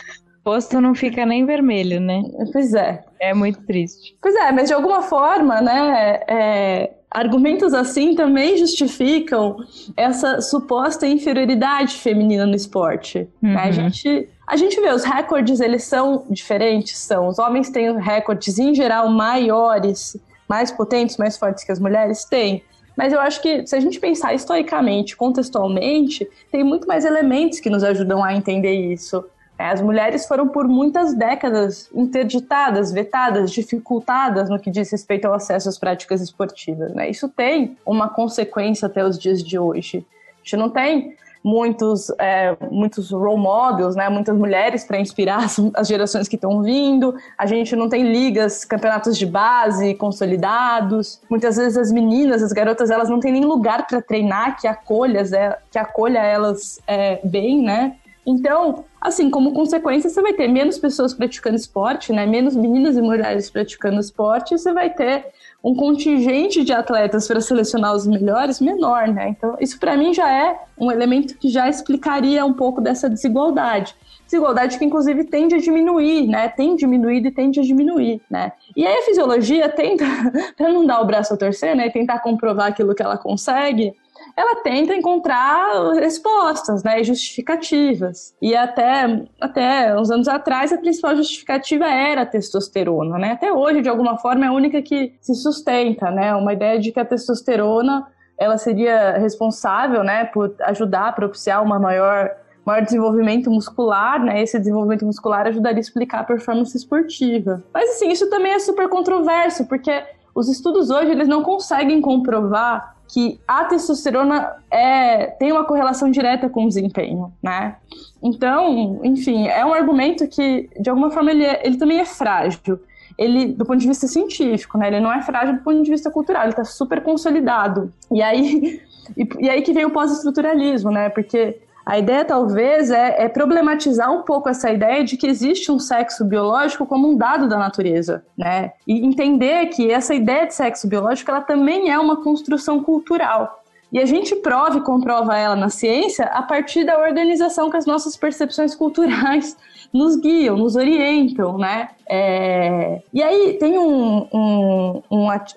[0.46, 2.22] rosto não fica nem vermelho, né?
[2.54, 3.04] Pois é.
[3.20, 4.16] É muito triste.
[4.22, 6.20] Pois é, mas de alguma forma, né?
[6.28, 9.58] É, argumentos assim também justificam
[9.96, 13.28] essa suposta inferioridade feminina no esporte.
[13.42, 13.58] Uhum.
[13.58, 17.28] A gente a gente vê os recordes, eles são diferentes, são.
[17.28, 20.16] Os homens têm recordes em geral maiores,
[20.48, 22.64] mais potentes, mais fortes que as mulheres têm.
[22.98, 27.70] Mas eu acho que se a gente pensar historicamente, contextualmente, tem muito mais elementos que
[27.70, 29.24] nos ajudam a entender isso.
[29.60, 35.36] É, as mulheres foram por muitas décadas interditadas, vetadas, dificultadas no que diz respeito ao
[35.36, 36.92] acesso às práticas esportivas.
[36.94, 37.10] Né?
[37.10, 40.04] Isso tem uma consequência até os dias de hoje.
[40.34, 41.16] A gente não tem
[41.48, 44.10] muitos, é, muitos role models, né?
[44.10, 47.16] muitas mulheres para inspirar as, gerações que estão vindo.
[47.38, 51.22] A gente não tem ligas, campeonatos de base consolidados.
[51.30, 55.24] Muitas vezes as meninas, as garotas, elas não têm nem lugar para treinar que acolha,
[55.72, 57.96] que acolha elas é, bem, né?
[58.26, 62.26] Então, assim, como consequência, você vai ter menos pessoas praticando esporte, né?
[62.26, 65.28] Menos meninas e mulheres praticando esporte, você vai ter
[65.68, 69.28] um contingente de atletas para selecionar os melhores menor, né?
[69.28, 73.94] Então, isso para mim já é um elemento que já explicaria um pouco dessa desigualdade.
[74.24, 76.48] Desigualdade que, inclusive, tende a diminuir, né?
[76.48, 78.54] Tem diminuído e tende a diminuir, né?
[78.78, 80.06] E aí a fisiologia tenta,
[80.56, 81.90] para não dar o braço a torcer, né?
[81.90, 83.94] Tentar comprovar aquilo que ela consegue,
[84.38, 88.36] ela tenta encontrar respostas, né, justificativas.
[88.40, 93.32] E até, até uns anos atrás, a principal justificativa era a testosterona, né?
[93.32, 96.36] Até hoje, de alguma forma, é a única que se sustenta, né?
[96.36, 98.06] Uma ideia de que a testosterona
[98.38, 102.30] ela seria responsável, né, por ajudar a propiciar uma maior
[102.64, 104.44] maior desenvolvimento muscular, né?
[104.44, 107.64] Esse desenvolvimento muscular ajudaria a explicar a performance esportiva.
[107.74, 110.04] Mas assim, isso também é super controverso, porque
[110.36, 116.50] os estudos hoje eles não conseguem comprovar que a testosterona é, tem uma correlação direta
[116.50, 117.78] com o desempenho, né?
[118.22, 122.80] Então, enfim, é um argumento que, de alguma forma, ele, é, ele também é frágil.
[123.18, 124.88] Ele, do ponto de vista científico, né?
[124.88, 127.92] Ele não é frágil do ponto de vista cultural, ele está super consolidado.
[128.12, 128.82] E aí,
[129.18, 131.10] e, e aí que vem o pós-estruturalismo, né?
[131.10, 135.80] Porque a ideia, talvez, é, é, problematizar um pouco essa ideia de que existe um
[135.80, 138.74] sexo biológico como um dado da natureza, né?
[138.86, 143.64] E entender que essa ideia de sexo biológico, ela também é uma construção cultural.
[143.92, 147.86] E a gente prova e comprova ela na ciência a partir da organização que as
[147.86, 149.56] nossas percepções culturais
[149.94, 151.90] nos guiam, nos orientam, né?
[152.10, 153.02] É...
[153.14, 155.02] E aí tem um, um,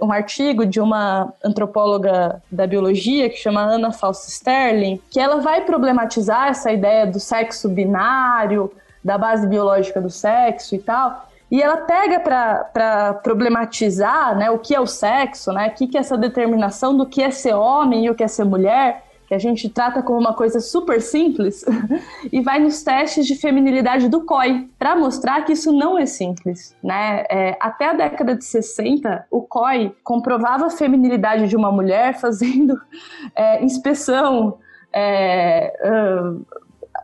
[0.01, 5.63] um, artigo de uma antropóloga da biologia que chama Anna Faust Sterling, que ela vai
[5.63, 8.73] problematizar essa ideia do sexo binário,
[9.03, 11.30] da base biológica do sexo e tal.
[11.51, 15.97] E ela pega para problematizar né, o que é o sexo, né, o que, que
[15.97, 19.35] é essa determinação do que é ser homem e o que é ser mulher, que
[19.35, 21.65] a gente trata como uma coisa super simples,
[22.33, 26.77] e vai nos testes de feminilidade do COI, para mostrar que isso não é simples.
[26.83, 27.25] Né?
[27.29, 32.81] É, até a década de 60, o COI comprovava a feminilidade de uma mulher fazendo
[33.35, 34.59] é, inspeção.
[34.93, 36.45] É, uh,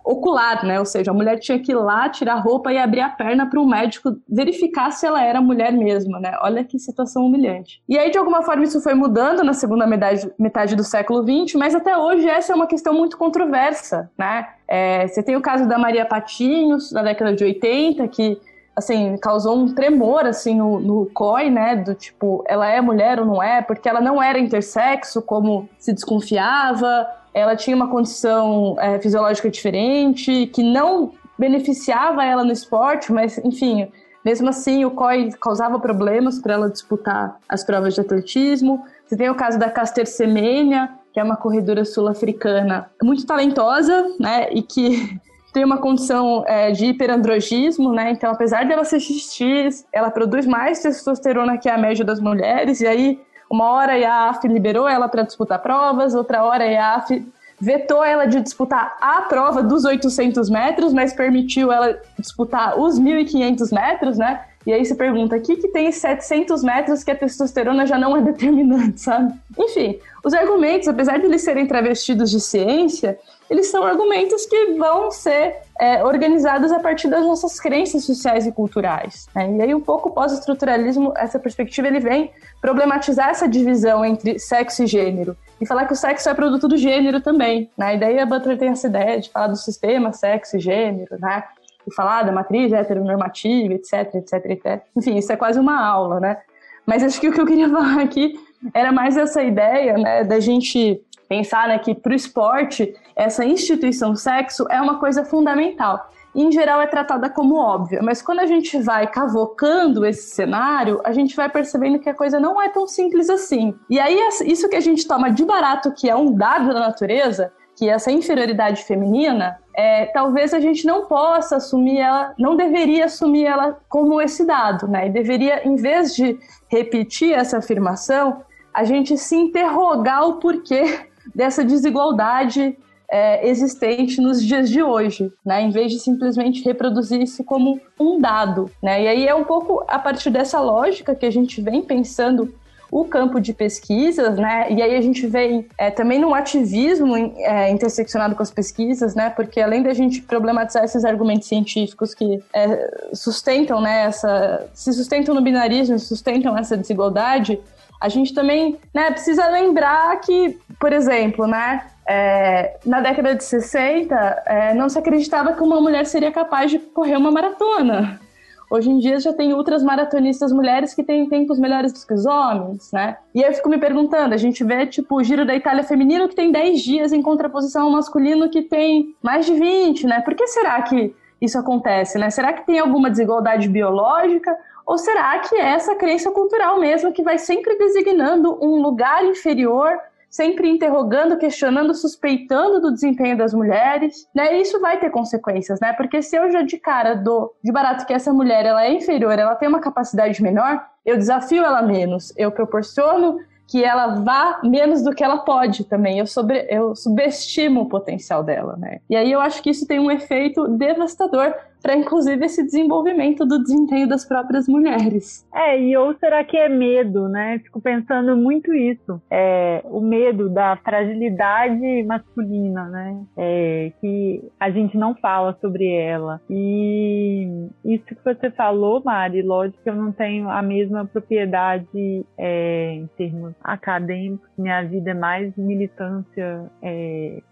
[0.04, 0.78] ocular, né?
[0.78, 3.46] Ou seja, a mulher tinha que ir lá tirar a roupa e abrir a perna
[3.46, 6.36] para o médico verificar se ela era mulher mesmo, né?
[6.42, 7.82] Olha que situação humilhante.
[7.88, 11.54] E aí, de alguma forma, isso foi mudando na segunda metade, metade do século XX,
[11.56, 14.48] mas até hoje essa é uma questão muito controversa, né?
[14.68, 18.38] É, você tem o caso da Maria Patinhos, na década de 80, que
[18.76, 23.24] assim, causou um tremor, assim, no, no COI, né, do tipo, ela é mulher ou
[23.24, 28.98] não é, porque ela não era intersexo, como se desconfiava, ela tinha uma condição é,
[28.98, 33.92] fisiológica diferente, que não beneficiava ela no esporte, mas, enfim,
[34.24, 38.82] mesmo assim, o COI causava problemas para ela disputar as provas de atletismo.
[39.04, 44.48] Você tem o caso da Caster Semenya, que é uma corredora sul-africana muito talentosa, né,
[44.50, 45.20] e que
[45.52, 48.12] tem uma condição é, de hiperandrogismo, né?
[48.12, 52.86] Então, apesar dela ser XX, ela produz mais testosterona que a média das mulheres, e
[52.86, 53.20] aí
[53.50, 57.26] uma hora a IAF liberou ela para disputar provas, outra hora a IAF
[57.58, 63.72] vetou ela de disputar a prova dos 800 metros, mas permitiu ela disputar os 1.500
[63.72, 64.44] metros, né?
[64.66, 68.16] E aí se pergunta, o que, que tem 700 metros que a testosterona já não
[68.16, 69.32] é determinante, sabe?
[69.56, 73.16] Enfim, os argumentos, apesar de eles serem travestidos de ciência,
[73.48, 78.50] eles são argumentos que vão ser é, organizados a partir das nossas crenças sociais e
[78.50, 79.28] culturais.
[79.32, 79.56] Né?
[79.56, 84.86] E aí um pouco pós-estruturalismo, essa perspectiva, ele vem problematizar essa divisão entre sexo e
[84.88, 87.70] gênero e falar que o sexo é produto do gênero também.
[87.78, 87.94] Né?
[87.94, 91.44] E daí a Butler tem essa ideia de falar do sistema sexo e gênero, né?
[91.86, 94.82] E falar da matriz heteronormativa, etc, etc, etc.
[94.96, 96.38] Enfim, isso é quase uma aula, né?
[96.84, 98.38] Mas acho que o que eu queria falar aqui
[98.72, 104.14] era mais essa ideia, né, da gente pensar né, que para o esporte essa instituição
[104.14, 106.10] sexo é uma coisa fundamental.
[106.34, 111.10] Em geral é tratada como óbvia, mas quando a gente vai cavocando esse cenário, a
[111.10, 113.74] gente vai percebendo que a coisa não é tão simples assim.
[113.88, 117.52] E aí isso que a gente toma de barato, que é um dado da natureza,
[117.76, 123.44] que essa inferioridade feminina, é, talvez a gente não possa assumir ela, não deveria assumir
[123.44, 125.06] ela como esse dado, né?
[125.06, 131.62] E deveria, em vez de repetir essa afirmação, a gente se interrogar o porquê dessa
[131.62, 132.76] desigualdade
[133.10, 135.60] é, existente nos dias de hoje, né?
[135.60, 139.02] Em vez de simplesmente reproduzir isso como um dado, né?
[139.02, 142.52] E aí é um pouco a partir dessa lógica que a gente vem pensando
[143.00, 144.68] o campo de pesquisas, né?
[144.70, 149.28] E aí a gente vem é, também num ativismo é, interseccionado com as pesquisas, né?
[149.28, 154.04] Porque além da gente problematizar esses argumentos científicos que é, sustentam, né?
[154.04, 157.60] Essa, se sustentam no binarismo, sustentam essa desigualdade,
[158.00, 164.42] a gente também né, precisa lembrar que, por exemplo, né, é, na década de 60,
[164.46, 168.20] é, não se acreditava que uma mulher seria capaz de correr uma maratona.
[168.68, 172.26] Hoje em dia já tem outras maratonistas mulheres que têm tempos melhores do que os
[172.26, 173.16] homens, né?
[173.34, 176.34] E eu fico me perguntando, a gente vê, tipo, o Giro da Itália feminino que
[176.34, 180.20] tem 10 dias em contraposição ao masculino que tem mais de 20, né?
[180.20, 182.28] Por que será que isso acontece, né?
[182.30, 187.22] Será que tem alguma desigualdade biológica ou será que é essa crença cultural mesmo que
[187.22, 189.98] vai sempre designando um lugar inferior,
[190.28, 194.56] sempre interrogando, questionando, suspeitando do desempenho das mulheres, né?
[194.56, 195.92] E isso vai ter consequências, né?
[195.92, 199.38] Porque se eu já de cara dou de barato que essa mulher ela é inferior,
[199.38, 205.02] ela tem uma capacidade menor, eu desafio ela menos, eu proporciono que ela vá menos
[205.02, 206.18] do que ela pode também.
[206.18, 209.00] Eu, sobre, eu subestimo o potencial dela, né?
[209.10, 211.52] E aí eu acho que isso tem um efeito devastador
[211.82, 215.46] para inclusive esse desenvolvimento do desempenho das próprias mulheres.
[215.54, 217.58] É, e ou será que é medo, né?
[217.60, 219.20] Fico pensando muito isso.
[219.30, 223.24] É, o medo da fragilidade masculina, né?
[223.36, 226.40] É, que a gente não fala sobre ela.
[226.50, 232.94] E isso que você falou, Mari, lógico que eu não tenho a mesma propriedade é,
[232.94, 237.42] em termos acadêmicos, minha vida é mais militância é,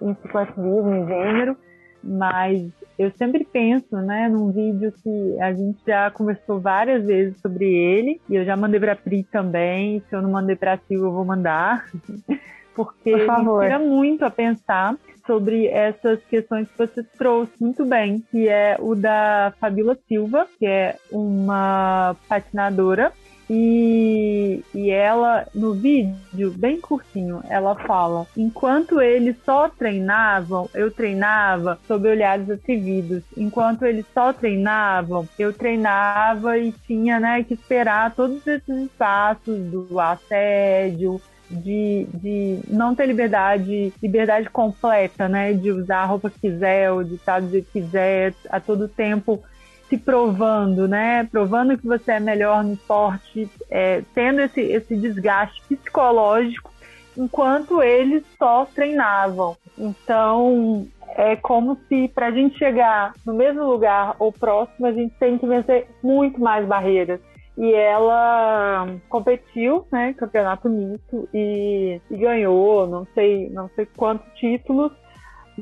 [0.00, 1.56] em cicloativismo, em gênero,
[2.04, 7.66] mas eu sempre penso, né, num vídeo que a gente já conversou várias vezes sobre
[7.66, 11.12] ele, e eu já mandei para Pri também, se eu não mandei para Sil, eu
[11.12, 11.86] vou mandar,
[12.74, 13.64] porque Por favor.
[13.64, 14.96] inspira muito a pensar
[15.26, 20.66] sobre essas questões que você trouxe muito bem, que é o da Fabiola Silva, que
[20.66, 23.12] é uma patinadora
[23.48, 31.78] e, e ela, no vídeo, bem curtinho, ela fala: enquanto eles só treinavam, eu treinava
[31.86, 33.22] sob olhares atrevidos.
[33.36, 40.00] Enquanto eles só treinavam, eu treinava e tinha né, que esperar todos esses espaços do
[40.00, 41.20] assédio,
[41.50, 45.52] de, de não ter liberdade, liberdade completa, né?
[45.52, 48.88] De usar a roupa que quiser, ou de estar do jeito que quiser, a todo
[48.88, 49.42] tempo
[49.88, 51.24] se provando, né?
[51.30, 56.72] Provando que você é melhor no esporte, é, tendo esse, esse desgaste psicológico,
[57.16, 59.56] enquanto eles só treinavam.
[59.78, 65.14] Então, é como se para a gente chegar no mesmo lugar ou próximo, a gente
[65.18, 67.20] tem que vencer muito mais barreiras.
[67.56, 74.90] E ela competiu, né, campeonato misto e, e ganhou, não sei, não sei quantos títulos,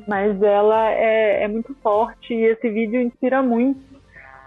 [0.08, 3.91] mas ela é, é muito forte e esse vídeo inspira muito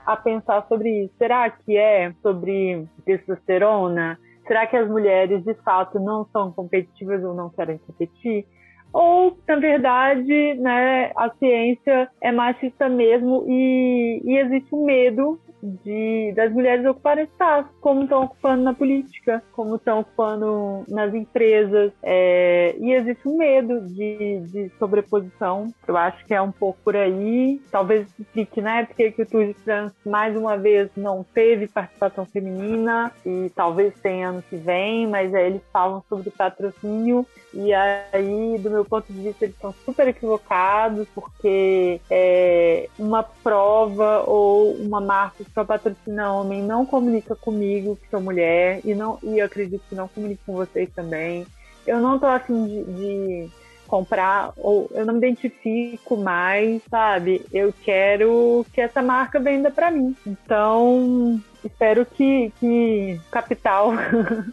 [0.05, 1.13] a pensar sobre isso.
[1.17, 4.19] Será que é sobre testosterona?
[4.47, 8.45] Será que as mulheres de fato não são competitivas ou não querem competir?
[8.93, 15.39] Ou, na verdade, né, a ciência é machista mesmo e, e existe um medo
[15.83, 21.91] de, das mulheres ocuparem espaço, como estão ocupando na política, como estão ocupando nas empresas.
[22.03, 25.73] É, e existe um medo de, de, sobreposição.
[25.87, 27.61] Eu acho que é um pouco por aí.
[27.71, 28.85] Talvez explique, né?
[28.85, 33.93] Porque que o Tour de France, mais uma vez, não teve participação feminina e talvez
[33.99, 39.11] tenha ano que vem, mas aí eles falam sobre patrocínio e aí, do meu ponto
[39.11, 45.63] de vista, eles estão super equivocados, porque é, uma prova ou uma marca que só
[45.63, 50.07] patrocina homem não comunica comigo, que sou mulher, e, não, e eu acredito que não
[50.07, 51.45] comunica com vocês também.
[51.85, 53.49] Eu não tô afim de, de
[53.87, 57.45] comprar, ou eu não me identifico mais, sabe?
[57.53, 60.15] Eu quero que essa marca venda para mim.
[60.25, 63.93] Então, espero que, que capital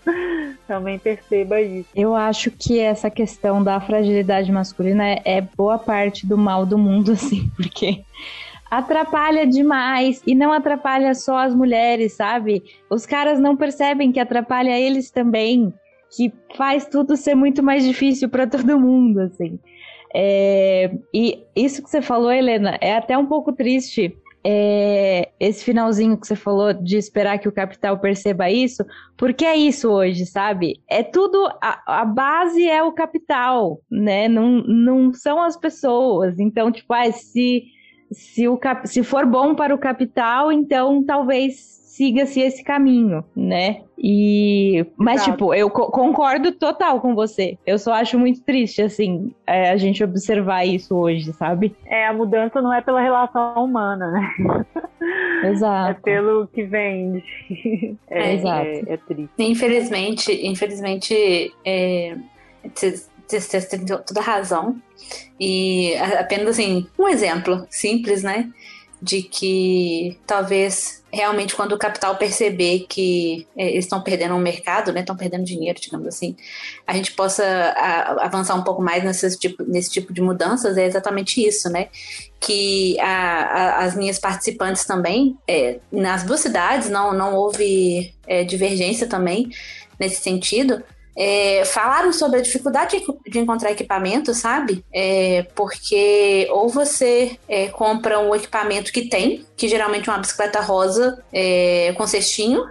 [0.66, 1.88] também perceba isso.
[1.94, 6.78] Eu acho que essa questão da fragilidade masculina é, é boa parte do mal do
[6.78, 8.04] mundo, assim, porque
[8.70, 12.62] atrapalha demais e não atrapalha só as mulheres, sabe?
[12.88, 15.74] Os caras não percebem que atrapalha eles também,
[16.14, 19.58] que faz tudo ser muito mais difícil para todo mundo, assim.
[20.14, 26.16] É, e isso que você falou, Helena, é até um pouco triste, é, esse finalzinho
[26.18, 28.84] que você falou de esperar que o capital perceba isso,
[29.16, 30.80] porque é isso hoje, sabe?
[30.88, 34.28] É tudo, a, a base é o capital, né?
[34.28, 36.38] Não, não são as pessoas.
[36.38, 37.64] Então, tipo, ah, se,
[38.10, 43.82] se, o se for bom para o capital, então talvez siga-se esse caminho, né?
[43.98, 45.30] E mas Exato.
[45.32, 47.58] tipo, eu co concordo total com você.
[47.66, 51.76] Eu só acho muito triste assim é, a gente observar isso hoje, sabe?
[51.84, 54.34] É, a mudança não é pela relação humana, né?
[55.44, 55.90] Exato.
[55.90, 57.22] É pelo que vende.
[58.08, 58.66] É, É, exato.
[58.66, 59.30] é, é triste.
[59.38, 62.16] Infelizmente, infelizmente, é,
[63.28, 64.76] você tem toda a razão.
[65.40, 68.50] E a- apenas assim, um exemplo simples, né?
[69.04, 74.92] De que talvez realmente quando o capital perceber que é, eles estão perdendo um mercado,
[74.92, 75.00] né?
[75.00, 76.36] Estão perdendo dinheiro, digamos assim,
[76.86, 80.86] a gente possa a- avançar um pouco mais nesse tipo, nesse tipo de mudanças, é
[80.86, 81.88] exatamente isso, né?
[82.40, 88.44] Que a- a- as minhas participantes também, é, nas duas cidades, não, não houve é,
[88.44, 89.50] divergência também
[89.98, 90.82] nesse sentido,
[91.16, 94.84] é, falaram sobre a dificuldade de, encontrar equipamento, sabe?
[94.92, 100.60] É, porque ou você é, compra um equipamento que tem, que geralmente é uma bicicleta
[100.60, 102.64] rosa é, com cestinho,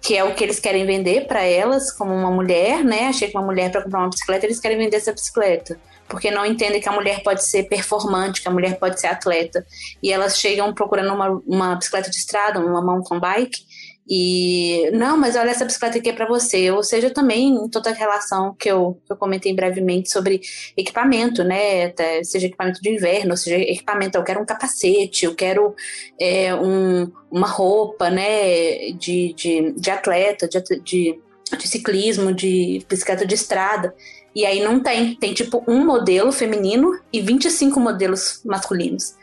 [0.00, 3.12] que é o que eles querem vender para elas, como uma mulher, né?
[3.12, 5.78] Chega uma mulher para comprar uma bicicleta, eles querem vender essa bicicleta.
[6.08, 9.64] Porque não entendem que a mulher pode ser performante, que a mulher pode ser atleta.
[10.02, 13.64] E elas chegam procurando uma, uma bicicleta de estrada, uma mountain bike,
[14.08, 16.70] e não, mas olha essa bicicleta aqui é para você.
[16.70, 20.40] Ou seja, também em toda a relação que eu, que eu comentei brevemente sobre
[20.76, 21.86] equipamento, né?
[21.86, 25.74] Até seja equipamento de inverno, seja, equipamento, eu quero um capacete, eu quero
[26.20, 28.90] é, um, uma roupa, né?
[28.92, 31.20] De, de, de atleta, de, de,
[31.56, 33.94] de ciclismo, de bicicleta de estrada.
[34.34, 35.14] E aí não tem.
[35.14, 39.14] Tem tipo um modelo feminino e 25 modelos masculinos.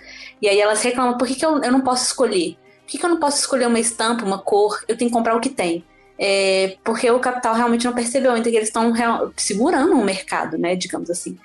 [0.42, 2.56] E aí elas reclamam, por que, que eu, eu não posso escolher?
[2.90, 4.84] Por que, que eu não posso escolher uma estampa, uma cor?
[4.88, 5.86] Eu tenho que comprar o que tem.
[6.18, 8.92] É, porque o capital realmente não percebeu ainda que eles estão
[9.38, 10.76] segurando o mercado, né?
[10.76, 11.38] Digamos assim.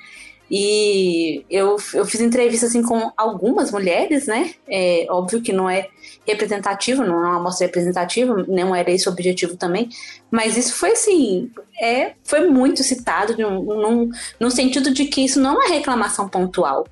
[0.50, 4.52] E eu, eu fiz entrevista assim com algumas mulheres, né?
[4.68, 5.88] É óbvio que não é
[6.26, 9.88] representativo, não é uma amostra representativa, não era esse o objetivo também,
[10.30, 15.40] mas isso foi assim, é, foi muito citado num, num, num sentido de que isso
[15.40, 16.86] não é reclamação pontual.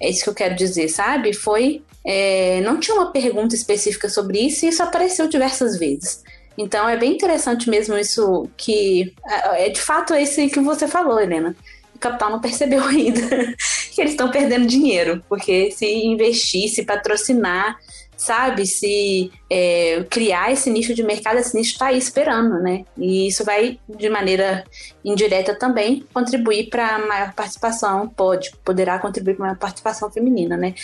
[0.00, 1.32] É isso que eu quero dizer, sabe?
[1.32, 1.82] Foi.
[2.04, 6.22] É, não tinha uma pergunta específica sobre isso e isso apareceu diversas vezes.
[6.56, 9.14] Então é bem interessante mesmo isso que.
[9.26, 11.56] É, é de fato esse que você falou, Helena
[11.98, 13.20] o capital não percebeu ainda
[13.92, 17.76] que eles estão perdendo dinheiro, porque se investir, se patrocinar,
[18.16, 22.84] sabe, se é, criar esse nicho de mercado, esse nicho está aí esperando, né?
[22.96, 24.64] E isso vai, de maneira
[25.04, 30.74] indireta também, contribuir para maior participação, pode, poderá contribuir para maior participação feminina, né?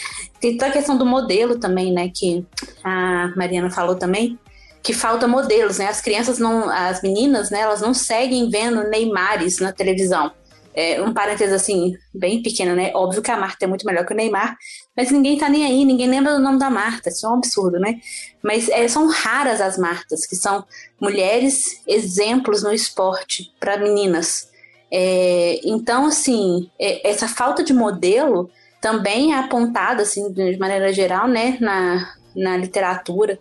[0.40, 2.44] Tem toda a questão do modelo também, né, que
[2.84, 4.38] a Mariana falou também,
[4.80, 5.88] que falta modelos, né?
[5.88, 10.30] As crianças não, as meninas, né, elas não seguem vendo Neymares na televisão
[10.74, 12.90] é, um parênteses assim, bem pequeno, né?
[12.94, 14.56] Óbvio que a Marta é muito melhor que o Neymar,
[14.96, 17.78] mas ninguém tá nem aí, ninguém lembra do nome da Marta, isso é um absurdo,
[17.78, 18.00] né?
[18.42, 20.64] Mas é, são raras as Martas, que são
[21.00, 24.50] mulheres exemplos no esporte para meninas.
[24.90, 28.50] É, então, assim, é, essa falta de modelo
[28.80, 33.38] também é apontada, assim, de maneira geral, né, na, na literatura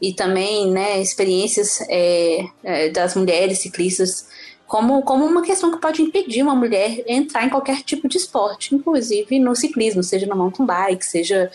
[0.00, 4.26] e também, né, experiências é, é, das mulheres ciclistas
[4.66, 8.74] como, como uma questão que pode impedir uma mulher entrar em qualquer tipo de esporte,
[8.74, 11.50] inclusive no ciclismo, seja no mountain bike, seja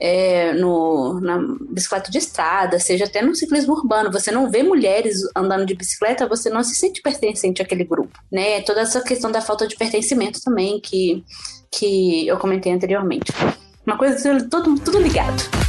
[0.00, 1.38] é, no, na
[1.70, 4.10] bicicleta de estrada, seja até no ciclismo urbano.
[4.10, 8.18] Você não vê mulheres andando de bicicleta, você não se sente pertencente àquele grupo.
[8.30, 8.60] Né?
[8.62, 11.24] Toda essa questão da falta de pertencimento também que,
[11.70, 13.32] que eu comentei anteriormente.
[13.86, 15.61] Uma coisa, tudo, tudo ligado.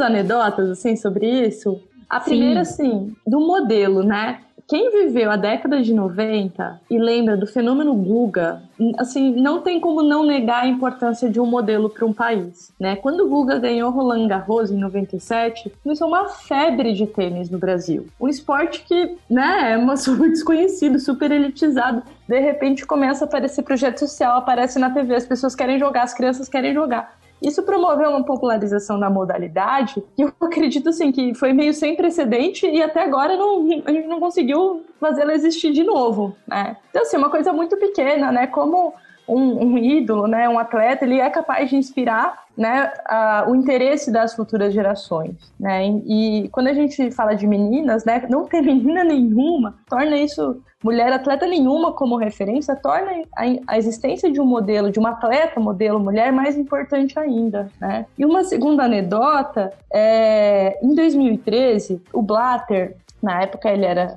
[0.00, 1.80] Duas anedotas, assim, sobre isso.
[2.08, 4.40] A primeira, assim, do modelo, né?
[4.66, 8.62] Quem viveu a década de 90 e lembra do fenômeno Guga,
[8.98, 12.94] assim, não tem como não negar a importância de um modelo para um país, né?
[12.94, 18.06] Quando o Guga ganhou Roland Garros em 97, começou uma febre de tênis no Brasil.
[18.20, 22.04] Um esporte que, né, é super desconhecido, super elitizado.
[22.28, 26.14] De repente começa a aparecer projeto social, aparece na TV, as pessoas querem jogar, as
[26.14, 27.19] crianças querem jogar.
[27.42, 32.66] Isso promoveu uma popularização da modalidade que eu acredito assim que foi meio sem precedente
[32.66, 36.76] e até agora não, a gente não conseguiu fazê-la existir de novo, né?
[36.90, 38.46] Então assim, uma coisa muito pequena, né?
[38.46, 38.92] Como
[39.30, 44.10] um, um, ídolo, né, um atleta, ele é capaz de inspirar né, a, o interesse
[44.12, 45.52] das futuras gerações.
[45.58, 45.86] Né?
[45.86, 50.60] E, e, quando a gente fala de meninas, né, não ter menina nenhuma torna isso,
[50.82, 55.60] mulher atleta nenhuma como referência, torna a, a existência de um modelo, de uma atleta
[55.60, 57.70] modelo mulher mais importante ainda.
[57.80, 58.06] Né?
[58.18, 64.16] E uma segunda anedota, é, em 2013, o Blatter, na época ele era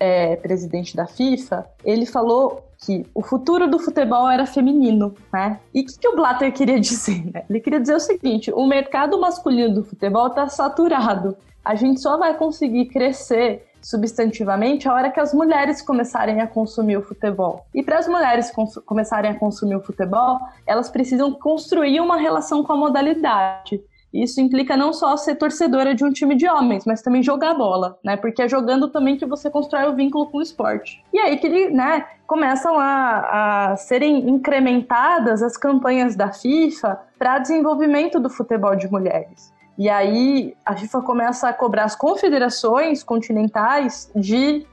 [0.00, 5.58] é, presidente da FIFA, ele falou que o futuro do futebol era feminino, né?
[5.74, 7.24] E o que, que, o Blatter queria dizer?
[7.32, 7.44] Né?
[7.48, 11.36] Ele queria dizer o seguinte: o mercado masculino do futebol está saturado.
[11.64, 16.96] A gente só vai conseguir crescer substantivamente a hora que as mulheres começarem a consumir
[16.96, 17.66] o futebol.
[17.74, 18.50] E para as mulheres
[18.84, 23.80] começarem a consumir o futebol, elas precisam construir uma relação com a modalidade.
[24.12, 27.98] Isso implica não só ser torcedora de um time de homens, mas também jogar bola,
[28.02, 28.16] né?
[28.16, 31.04] Porque é jogando também que você constrói o vínculo com o esporte.
[31.12, 37.38] E aí que ele, né, começam a, a serem incrementadas as campanhas da FIFA para
[37.38, 39.52] desenvolvimento do futebol de mulheres.
[39.76, 44.66] E aí a FIFA começa a cobrar as confederações continentais de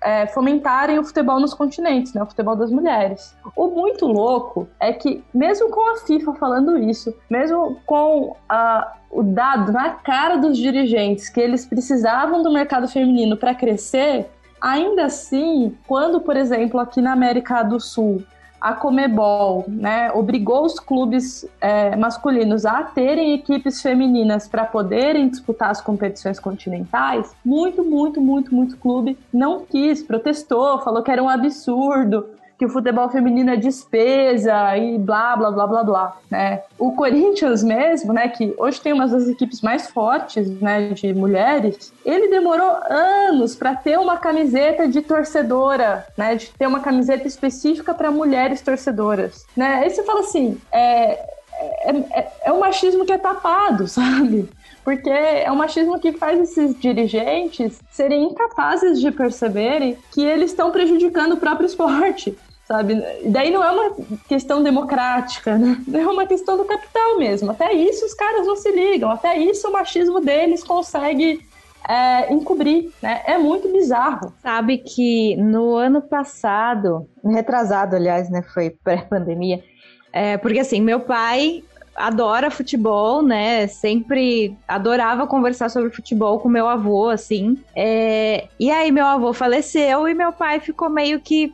[0.00, 2.22] é, fomentarem o futebol nos continentes, né?
[2.22, 3.36] O futebol das mulheres.
[3.56, 9.22] O muito louco é que, mesmo com a FIFA falando isso, mesmo com a, o
[9.22, 14.28] dado na cara dos dirigentes que eles precisavam do mercado feminino para crescer,
[14.60, 18.22] ainda assim, quando, por exemplo, aqui na América do Sul
[18.60, 25.70] a Comebol né, obrigou os clubes é, masculinos a terem equipes femininas para poderem disputar
[25.70, 31.28] as competições continentais, muito, muito, muito, muito clube não quis, protestou, falou que era um
[31.28, 32.26] absurdo,
[32.58, 36.62] que o futebol feminino é despesa e blá, blá, blá, blá, blá, né?
[36.76, 41.92] O Corinthians mesmo, né, que hoje tem uma das equipes mais fortes, né, de mulheres,
[42.04, 47.94] ele demorou anos para ter uma camiseta de torcedora, né, de ter uma camiseta específica
[47.94, 49.76] para mulheres torcedoras, né?
[49.82, 51.12] Aí você fala assim, é,
[51.60, 54.48] é, é, é um machismo que é tapado, sabe?
[54.82, 60.72] Porque é um machismo que faz esses dirigentes serem incapazes de perceberem que eles estão
[60.72, 62.36] prejudicando o próprio esporte
[62.68, 63.02] sabe?
[63.24, 63.96] Daí não é uma
[64.28, 65.82] questão democrática, né?
[65.90, 67.50] É uma questão do capital mesmo.
[67.50, 71.40] Até isso os caras não se ligam, até isso o machismo deles consegue
[71.88, 73.22] é, encobrir, né?
[73.26, 74.34] É muito bizarro.
[74.42, 78.42] Sabe que no ano passado, retrasado, aliás, né?
[78.42, 79.64] Foi pré-pandemia.
[80.12, 81.64] É, porque assim, meu pai
[81.96, 83.66] adora futebol, né?
[83.66, 87.58] Sempre adorava conversar sobre futebol com meu avô, assim.
[87.74, 91.52] É, e aí meu avô faleceu e meu pai ficou meio que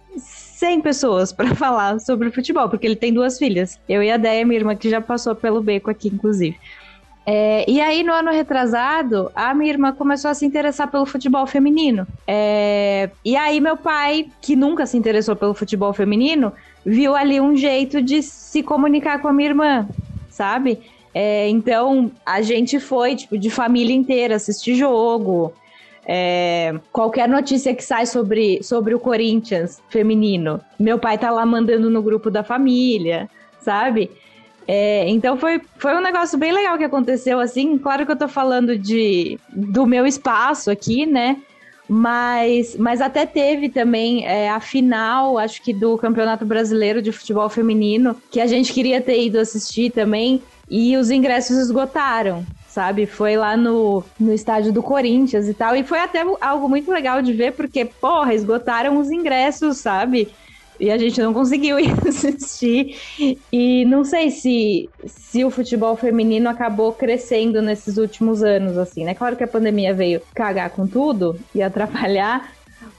[0.65, 3.79] 100 pessoas para falar sobre futebol, porque ele tem duas filhas.
[3.87, 6.57] Eu e a Deia, minha irmã, que já passou pelo beco aqui, inclusive.
[7.27, 11.47] É, e aí, no ano retrasado, a minha irmã começou a se interessar pelo futebol
[11.47, 12.07] feminino.
[12.27, 16.51] É, e aí, meu pai, que nunca se interessou pelo futebol feminino,
[16.85, 19.89] viu ali um jeito de se comunicar com a minha irmã,
[20.31, 20.81] sabe?
[21.13, 25.53] É, então, a gente foi, tipo, de família inteira assistir jogo.
[26.07, 31.89] É, qualquer notícia que sai sobre, sobre o Corinthians feminino, meu pai tá lá mandando
[31.89, 33.29] no grupo da família,
[33.61, 34.11] sabe?
[34.67, 37.79] É, então foi, foi um negócio bem legal que aconteceu assim.
[37.79, 41.39] Claro que eu tô falando de, do meu espaço aqui, né?
[41.87, 47.49] Mas, mas até teve também é, a final, acho que do Campeonato Brasileiro de Futebol
[47.51, 52.45] Feminino, que a gente queria ter ido assistir também, e os ingressos esgotaram
[52.75, 53.07] sabe?
[53.07, 55.77] Foi lá no, no estádio do Corinthians e tal.
[55.77, 60.29] E foi até algo muito legal de ver, porque, porra, esgotaram os ingressos, sabe?
[60.81, 62.97] E a gente não conseguiu ir assistir.
[63.53, 69.15] E não sei se, se o futebol feminino acabou crescendo nesses últimos anos, assim, né?
[69.15, 72.53] Claro que a pandemia veio cagar com tudo e atrapalhar,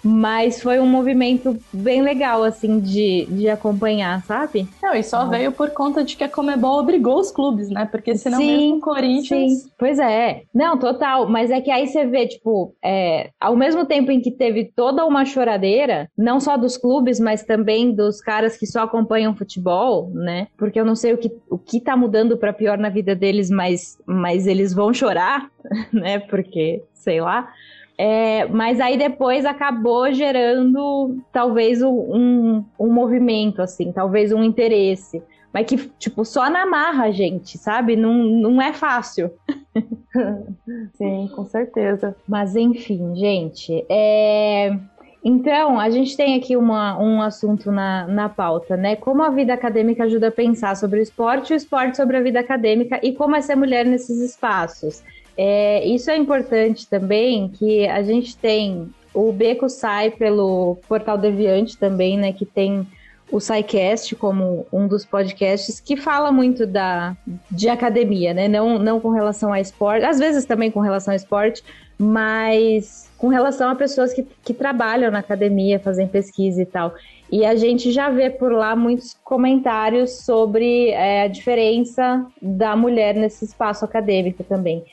[0.04, 4.68] mas foi um movimento bem legal, assim, de, de acompanhar, sabe?
[4.82, 5.26] Não, e só ah.
[5.26, 7.86] veio por conta de que a Comebol obrigou os clubes, né?
[7.86, 9.64] Porque senão sim, mesmo o Corinthians...
[9.64, 9.70] Sim.
[9.78, 10.44] Pois é.
[10.54, 11.28] Não, total.
[11.28, 15.06] Mas é que aí você vê, tipo, é, ao mesmo tempo em que teve toda
[15.06, 20.48] uma choradeira, não só dos clubes, mas também dos caras que só acompanham futebol, né?
[20.58, 23.50] Porque eu não sei o que, o que tá mudando para pior na vida deles,
[23.50, 25.50] mas, mas eles vão chorar,
[25.92, 26.20] né?
[26.20, 27.50] Porque, sei lá...
[27.98, 35.24] É, mas aí depois acabou gerando talvez um, um movimento, assim, talvez um interesse.
[35.54, 37.96] Mas que, tipo, só na marra, gente, sabe?
[37.96, 39.32] Não, não é fácil.
[40.96, 42.14] Sim, com certeza.
[42.28, 43.86] Mas enfim, gente.
[43.88, 44.78] É...
[45.24, 48.98] Então, a gente tem aqui uma, um assunto na, na pauta, né?
[48.98, 52.42] Como a vida acadêmica ajuda a pensar sobre o esporte, o esporte sobre a vida
[52.42, 55.02] acadêmica e como é ser mulher nesses espaços.
[55.38, 61.78] É, isso é importante também, que a gente tem o Beco sai pelo Portal Deviante
[61.78, 62.34] também, né?
[62.34, 62.86] Que tem
[63.32, 67.16] o SciCast como um dos podcasts que fala muito da,
[67.50, 68.48] de academia, né?
[68.48, 71.64] Não, não com relação a esporte, às vezes também com relação a esporte,
[71.98, 76.94] mas com relação a pessoas que, que trabalham na academia, fazem pesquisa e tal.
[77.32, 83.16] E a gente já vê por lá muitos comentários sobre é, a diferença da mulher
[83.16, 84.84] nesse espaço acadêmico também.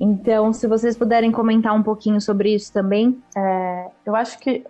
[0.00, 3.22] Então, se vocês puderem comentar um pouquinho sobre isso também.
[3.36, 4.64] É, eu acho que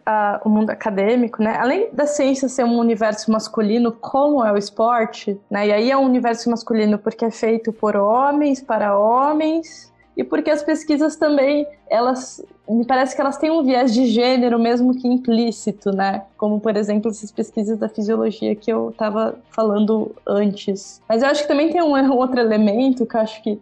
[0.44, 5.40] o mundo acadêmico, né, além da ciência ser um universo masculino, como é o esporte,
[5.48, 10.24] né, e aí é um universo masculino porque é feito por homens, para homens, e
[10.24, 14.94] porque as pesquisas também, elas, me parece que elas têm um viés de gênero mesmo
[14.94, 16.24] que implícito, né?
[16.36, 21.00] Como, por exemplo, essas pesquisas da fisiologia que eu estava falando antes.
[21.08, 23.58] Mas eu acho que também tem um outro elemento que eu acho que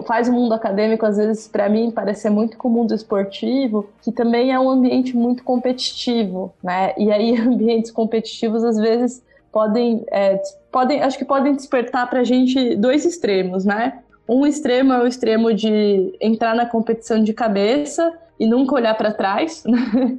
[0.00, 4.10] faz o mundo acadêmico, às vezes, para mim, parecer muito com o mundo esportivo, que
[4.10, 6.94] também é um ambiente muito competitivo, né?
[6.96, 9.22] E aí, ambientes competitivos, às vezes,
[9.52, 10.40] podem, é,
[10.70, 13.98] podem acho que podem despertar para a gente dois extremos, né?
[14.26, 19.12] Um extremo é o extremo de entrar na competição de cabeça e nunca olhar para
[19.12, 20.16] trás, né?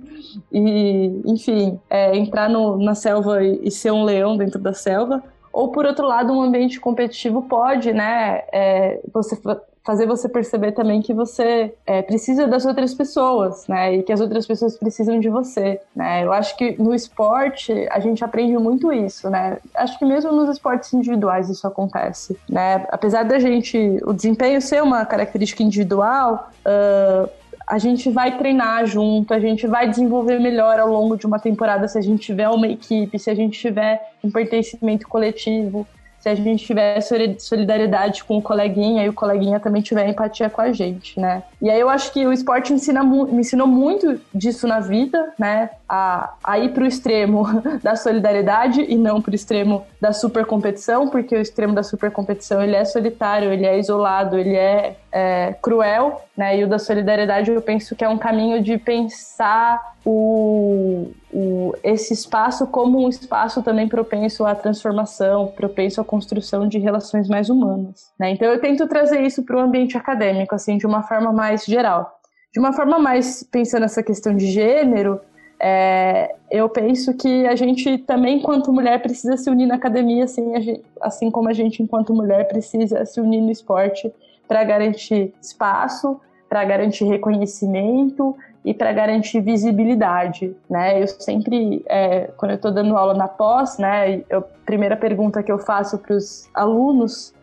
[0.51, 5.23] e, enfim, é, entrar no, na selva e, e ser um leão dentro da selva
[5.53, 9.37] ou por outro lado um ambiente competitivo pode né é, você
[9.85, 14.19] fazer você perceber também que você é, precisa das outras pessoas né e que as
[14.19, 16.23] outras pessoas precisam de você né.
[16.23, 19.59] Eu acho que no esporte a gente aprende muito isso né.
[19.75, 22.85] Acho que mesmo nos esportes individuais isso acontece né.
[22.89, 27.42] Apesar da gente o desempenho ser uma característica individual uh,
[27.73, 31.87] a gente vai treinar junto, a gente vai desenvolver melhor ao longo de uma temporada
[31.87, 35.87] se a gente tiver uma equipe, se a gente tiver um pertencimento coletivo,
[36.19, 37.01] se a gente tiver
[37.39, 41.41] solidariedade com o coleguinha e o coleguinha também tiver empatia com a gente, né?
[41.59, 45.71] E aí eu acho que o esporte ensina, me ensinou muito disso na vida, né?
[45.95, 47.45] A, a ir para o extremo
[47.83, 52.75] da solidariedade e não para o extremo da supercompetição, porque o extremo da supercompetição ele
[52.75, 56.57] é solitário, ele é isolado, ele é, é cruel, né?
[56.57, 62.11] E o da solidariedade eu penso que é um caminho de pensar o, o, esse
[62.11, 68.11] espaço como um espaço também propenso à transformação, propenso à construção de relações mais humanas.
[68.19, 68.31] Né?
[68.31, 72.19] Então eu tento trazer isso para o ambiente acadêmico, assim, de uma forma mais geral.
[72.51, 75.19] De uma forma mais pensando nessa questão de gênero,
[75.65, 80.61] é, eu penso que a gente também, enquanto mulher, precisa se unir na academia, assim,
[80.61, 84.13] gente, assim como a gente, enquanto mulher, precisa se unir no esporte
[84.45, 88.35] para garantir espaço, para garantir reconhecimento
[88.65, 91.01] e para garantir visibilidade, né?
[91.01, 95.51] Eu sempre, é, quando eu estou dando aula na pós, né, a primeira pergunta que
[95.51, 97.33] eu faço para os alunos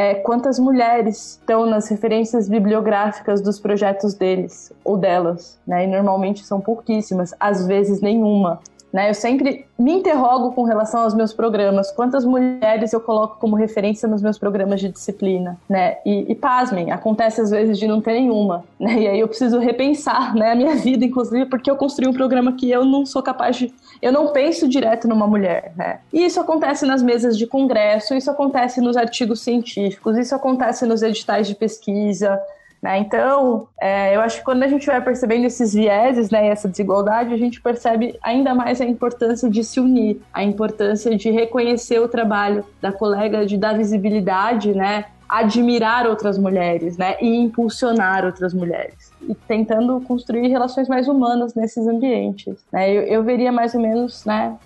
[0.00, 5.84] é quantas mulheres estão nas referências bibliográficas dos projetos deles ou delas, né?
[5.84, 8.60] E normalmente são pouquíssimas, às vezes nenhuma.
[8.92, 9.10] Né?
[9.10, 14.08] Eu sempre me interrogo com relação aos meus programas, quantas mulheres eu coloco como referência
[14.08, 15.98] nos meus programas de disciplina, né?
[16.04, 19.00] E, e pasmem, acontece às vezes de não ter nenhuma, né?
[19.00, 22.52] E aí eu preciso repensar, né, a minha vida, inclusive, porque eu construí um programa
[22.52, 23.72] que eu não sou capaz de,
[24.02, 26.00] eu não penso direto numa mulher, né?
[26.12, 31.02] E isso acontece nas mesas de congresso, isso acontece nos artigos científicos, isso acontece nos
[31.02, 32.40] editais de pesquisa,
[32.82, 32.98] né?
[32.98, 36.68] Então, é, eu acho que quando a gente vai percebendo esses vieses né, e essa
[36.68, 41.98] desigualdade, a gente percebe ainda mais a importância de se unir, a importância de reconhecer
[41.98, 48.54] o trabalho da colega, de dar visibilidade, né, admirar outras mulheres né, e impulsionar outras
[48.54, 49.12] mulheres.
[49.28, 52.56] E tentando construir relações mais humanas nesses ambientes.
[52.72, 52.90] Né?
[52.90, 54.56] Eu, eu veria mais ou menos né,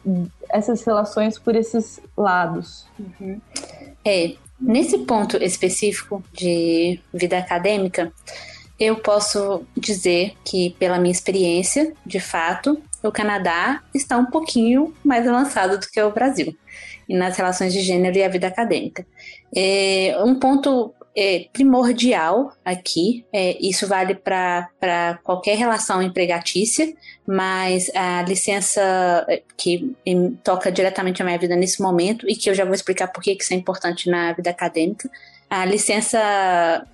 [0.48, 2.86] essas relações por esses lados.
[2.98, 3.40] Uhum.
[4.04, 4.34] É,
[4.66, 8.10] Nesse ponto específico de vida acadêmica,
[8.80, 15.28] eu posso dizer que, pela minha experiência, de fato, o Canadá está um pouquinho mais
[15.28, 16.56] avançado do que o Brasil
[17.06, 19.06] nas relações de gênero e a vida acadêmica.
[19.54, 23.24] É, um ponto é, primordial aqui.
[23.32, 26.92] É, isso vale para qualquer relação empregatícia,
[27.26, 28.80] mas a licença
[29.28, 29.94] é, que
[30.42, 33.32] toca diretamente a minha vida nesse momento e que eu já vou explicar por que
[33.32, 35.08] isso é importante na vida acadêmica.
[35.48, 36.18] A licença.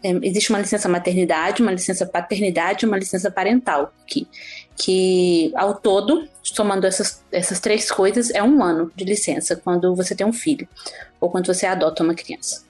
[0.02, 4.28] É, existe uma licença maternidade, uma licença paternidade uma licença parental aqui.
[4.76, 10.14] Que ao todo, somando essas, essas três coisas, é um ano de licença quando você
[10.14, 10.68] tem um filho
[11.20, 12.69] ou quando você adota uma criança.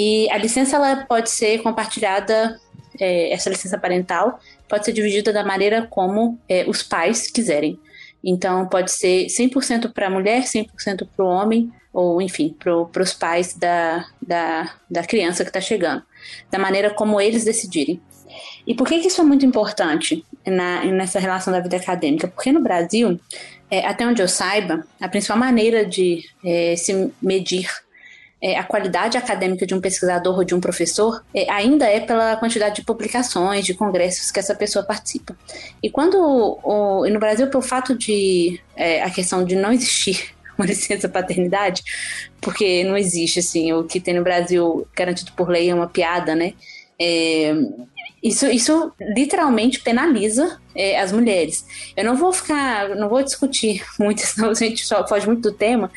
[0.00, 2.56] E a licença ela pode ser compartilhada,
[3.00, 4.38] é, essa licença parental
[4.68, 7.76] pode ser dividida da maneira como é, os pais quiserem.
[8.22, 13.12] Então, pode ser 100% para a mulher, 100% para o homem, ou enfim, para os
[13.12, 16.04] pais da, da, da criança que está chegando,
[16.48, 18.00] da maneira como eles decidirem.
[18.64, 22.28] E por que, que isso é muito importante na, nessa relação da vida acadêmica?
[22.28, 23.18] Porque no Brasil,
[23.68, 27.68] é, até onde eu saiba, a principal maneira de é, se medir
[28.40, 32.36] é, a qualidade acadêmica de um pesquisador ou de um professor é, ainda é pela
[32.36, 35.36] quantidade de publicações, de congressos que essa pessoa participa.
[35.82, 36.16] E quando
[36.62, 41.08] o, e no Brasil, pelo fato de é, a questão de não existir uma licença
[41.08, 41.82] paternidade,
[42.40, 46.34] porque não existe assim, o que tem no Brasil garantido por lei é uma piada,
[46.34, 46.54] né?
[47.00, 47.54] É,
[48.22, 51.64] isso, isso literalmente penaliza é, as mulheres.
[51.96, 55.56] Eu não vou ficar, não vou discutir muito, senão a gente só foge muito do
[55.56, 55.90] tema,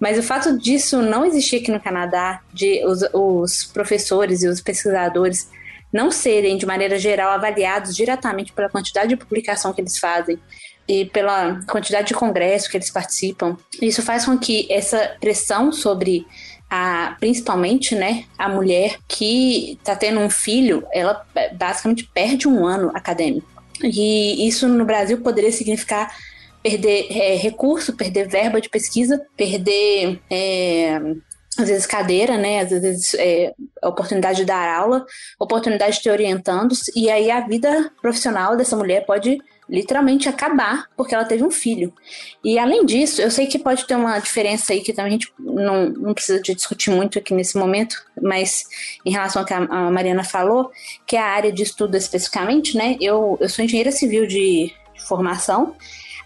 [0.00, 4.60] mas o fato disso não existir aqui no Canadá, de os, os professores e os
[4.60, 5.48] pesquisadores
[5.92, 10.38] não serem, de maneira geral, avaliados diretamente pela quantidade de publicação que eles fazem
[10.86, 16.26] e pela quantidade de congresso que eles participam, isso faz com que essa pressão sobre
[16.70, 22.90] a, principalmente, né, a mulher que está tendo um filho, ela basicamente perde um ano
[22.94, 23.48] acadêmico.
[23.82, 26.14] E isso no Brasil poderia significar
[26.62, 31.00] perder é, recurso, perder verba de pesquisa, perder é,
[31.56, 32.60] às vezes cadeira, né?
[32.60, 33.52] Às vezes é,
[33.82, 35.06] oportunidade de dar aula,
[35.38, 39.38] oportunidade de ter orientandos, e aí a vida profissional dessa mulher pode
[39.68, 41.92] literalmente acabar porque ela teve um filho.
[42.42, 45.32] E além disso, eu sei que pode ter uma diferença aí que também a gente
[45.38, 48.66] não, não precisa de discutir muito aqui nesse momento, mas
[49.04, 50.70] em relação ao que a Mariana falou,
[51.06, 52.96] que é a área de estudo especificamente, né?
[53.00, 55.76] Eu, eu sou engenheira civil de, de formação.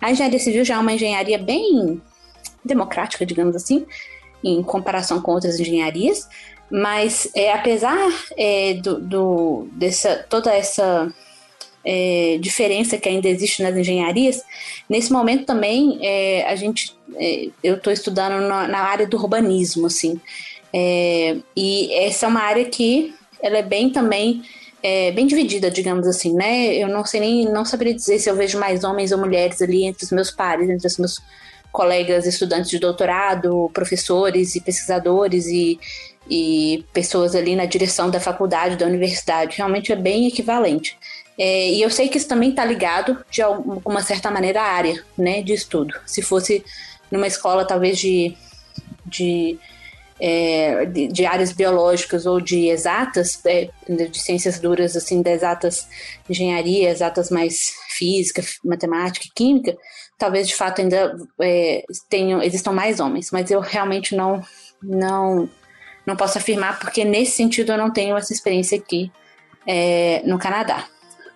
[0.01, 2.01] A engenharia civil já é uma engenharia bem
[2.65, 3.85] democrática, digamos assim,
[4.43, 6.29] em comparação com outras engenharias,
[6.71, 11.13] mas é, apesar é, do, do, dessa toda essa
[11.85, 14.43] é, diferença que ainda existe nas engenharias,
[14.89, 19.87] nesse momento também é, a gente, é, eu estou estudando na, na, área do urbanismo,
[19.87, 20.21] assim,
[20.73, 24.43] é, e essa é uma área que ela é bem também
[24.83, 26.75] é, bem dividida, digamos assim, né?
[26.75, 29.85] Eu não sei nem, não saberia dizer se eu vejo mais homens ou mulheres ali
[29.85, 31.21] entre os meus pares, entre os meus
[31.71, 35.79] colegas estudantes de doutorado, professores e pesquisadores e,
[36.29, 39.57] e pessoas ali na direção da faculdade, da universidade.
[39.57, 40.99] Realmente é bem equivalente.
[41.39, 45.03] É, e eu sei que isso também está ligado, de alguma certa maneira, à área
[45.17, 45.95] né, de estudo.
[46.07, 46.65] Se fosse
[47.11, 48.37] numa escola, talvez, de,
[49.07, 49.59] de
[50.25, 55.89] é, de, de, áreas biológicas ou de exatas, é, de ciências duras, assim, de exatas
[56.31, 59.77] engenharia, exatas mais física, matemática e química,
[60.17, 64.41] talvez de fato ainda é, tenham, existam mais homens, mas eu realmente não,
[64.81, 65.51] não,
[66.07, 69.11] não posso afirmar, porque nesse sentido eu não tenho essa experiência aqui
[69.67, 70.87] é, no Canadá.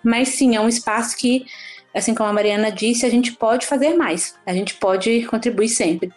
[0.03, 1.47] Mas sim, é um espaço que,
[1.95, 6.13] assim como a Mariana disse, a gente pode fazer mais, a gente pode contribuir sempre.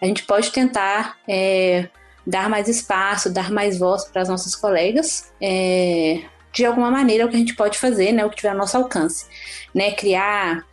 [0.00, 1.88] A gente pode tentar é,
[2.26, 5.32] dar mais espaço, dar mais voz para as nossas colegas.
[5.40, 6.22] É,
[6.52, 8.56] de alguma maneira, é o que a gente pode fazer, né, o que tiver ao
[8.56, 9.26] nosso alcance,
[9.74, 10.64] né, criar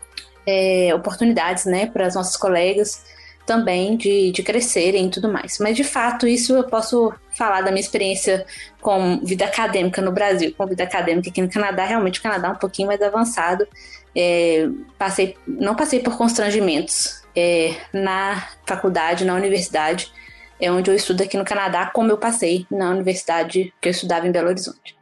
[0.46, 3.04] é, oportunidades, né, para as nossas colegas
[3.52, 5.58] também de, de crescerem e tudo mais.
[5.60, 8.46] Mas de fato, isso eu posso falar da minha experiência
[8.80, 11.84] com vida acadêmica no Brasil, com vida acadêmica aqui no Canadá.
[11.84, 13.68] Realmente o Canadá é um pouquinho mais avançado.
[14.16, 20.12] É, passei, não passei por constrangimentos é, na faculdade, na universidade,
[20.58, 24.26] é onde eu estudo aqui no Canadá, como eu passei na universidade que eu estudava
[24.28, 24.96] em Belo Horizonte.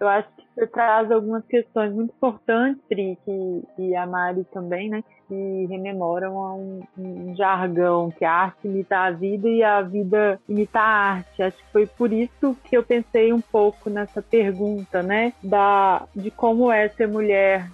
[0.00, 5.04] Eu acho você traz algumas questões muito importantes, Pri, que, e a Mari também, né?
[5.28, 10.40] Que rememoram a um, um, jargão, que a arte imita a vida e a vida
[10.48, 11.42] imita a arte.
[11.42, 15.34] Acho que foi por isso que eu pensei um pouco nessa pergunta, né?
[15.42, 17.68] Da, de como é ser mulher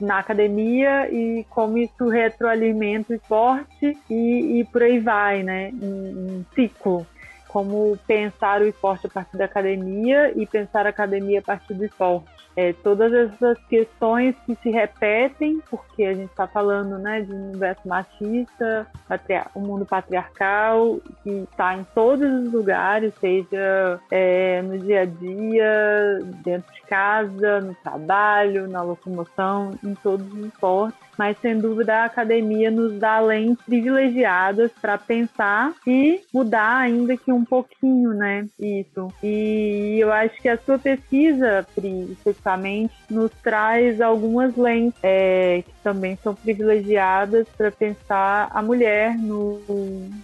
[0.00, 5.72] na academia e como isso retroalimenta o esporte e, e por aí vai, né?
[5.74, 7.04] Um, um ciclo
[7.52, 11.84] como pensar o esporte a partir da academia e pensar a academia a partir do
[11.84, 12.42] esporte.
[12.54, 17.48] É, todas essas questões que se repetem, porque a gente está falando né, de um
[17.48, 18.86] universo machista,
[19.54, 25.04] o um mundo patriarcal, que está em todos os lugares, seja é, no dia a
[25.06, 31.94] dia, dentro de casa, no trabalho, na locomoção, em todos os esportes mas sem dúvida
[31.94, 38.46] a academia nos dá lentes privilegiadas para pensar e mudar ainda que um pouquinho, né?
[38.58, 39.12] Isso.
[39.22, 45.72] E eu acho que a sua pesquisa, Pri, especificamente, nos traz algumas lentes é, que
[45.82, 49.60] também são privilegiadas para pensar a mulher no,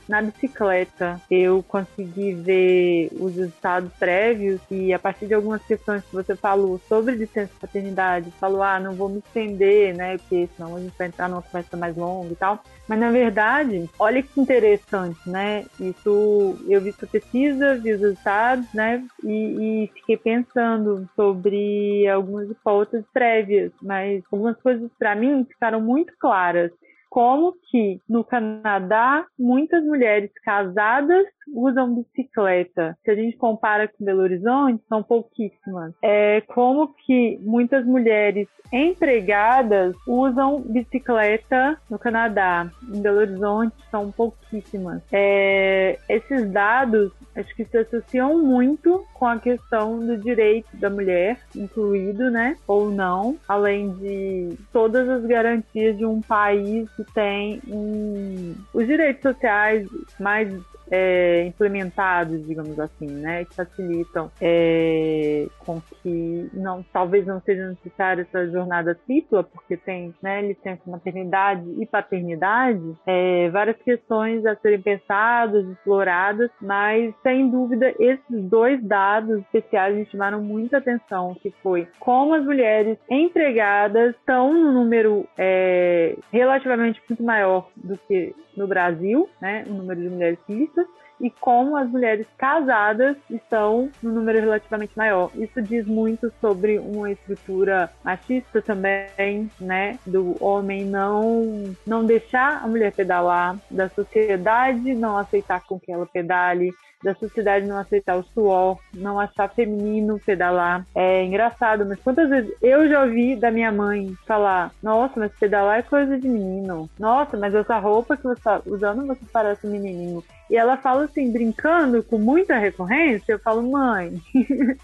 [0.08, 1.20] na bicicleta.
[1.30, 6.80] Eu consegui ver os resultados prévios e a partir de algumas questões que você falou
[6.88, 10.16] sobre licença paternidade, falou, ah, não vou me estender, né?
[10.18, 12.62] Porque senão a gente vai entrar numa conversa mais longa e tal.
[12.88, 15.64] Mas na verdade, olha que interessante, né?
[15.78, 19.04] Isso eu vi sua pesquisa, vi os resultados, né?
[19.24, 26.12] E, e fiquei pensando sobre algumas hipóteses prévias, mas algumas coisas para mim ficaram muito
[26.18, 26.70] claras
[27.08, 32.96] como que no Canadá muitas mulheres casadas usam bicicleta.
[33.04, 35.94] Se a gente compara com Belo Horizonte, são pouquíssimas.
[36.02, 42.70] É como que muitas mulheres empregadas usam bicicleta no Canadá.
[42.92, 45.02] Em Belo Horizonte são pouquíssimas.
[45.12, 51.38] É, esses dados acho que se associam muito com a questão do direito da mulher,
[51.54, 58.56] incluído, né, ou não, além de todas as garantias de um país que tem um,
[58.74, 59.88] os direitos sociais
[60.18, 60.52] mais
[60.90, 68.22] é, implementados, digamos assim, né, que facilitam é, com que não, talvez não seja necessária
[68.22, 74.80] essa jornada tripla, porque tem né, licença maternidade e paternidade, é, várias questões a serem
[74.80, 81.88] pensadas, exploradas, mas sem dúvida esses dois dados especiais me chamaram muita atenção, que foi
[81.98, 89.28] como as mulheres empregadas estão no número é, relativamente muito maior do que no Brasil,
[89.40, 90.77] né, o número de mulheres cistas,
[91.20, 95.30] e como as mulheres casadas estão no número relativamente maior.
[95.34, 102.68] Isso diz muito sobre uma estrutura machista também, né, do homem não não deixar a
[102.68, 108.24] mulher pedalar, da sociedade não aceitar com que ela pedale, da sociedade não aceitar o
[108.34, 110.84] suor, não achar feminino pedalar.
[110.94, 115.78] É engraçado, mas quantas vezes eu já ouvi da minha mãe falar: Nossa, mas pedalar
[115.78, 116.88] é coisa de menino.
[116.98, 120.22] Nossa, mas essa roupa que você está usando você parece um menininho.
[120.50, 124.20] E ela fala assim, brincando com muita recorrência, eu falo, mãe,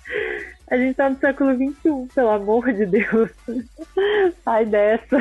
[0.70, 3.30] a gente tá no século XXI, pelo amor de Deus.
[4.44, 5.18] Sai dessa.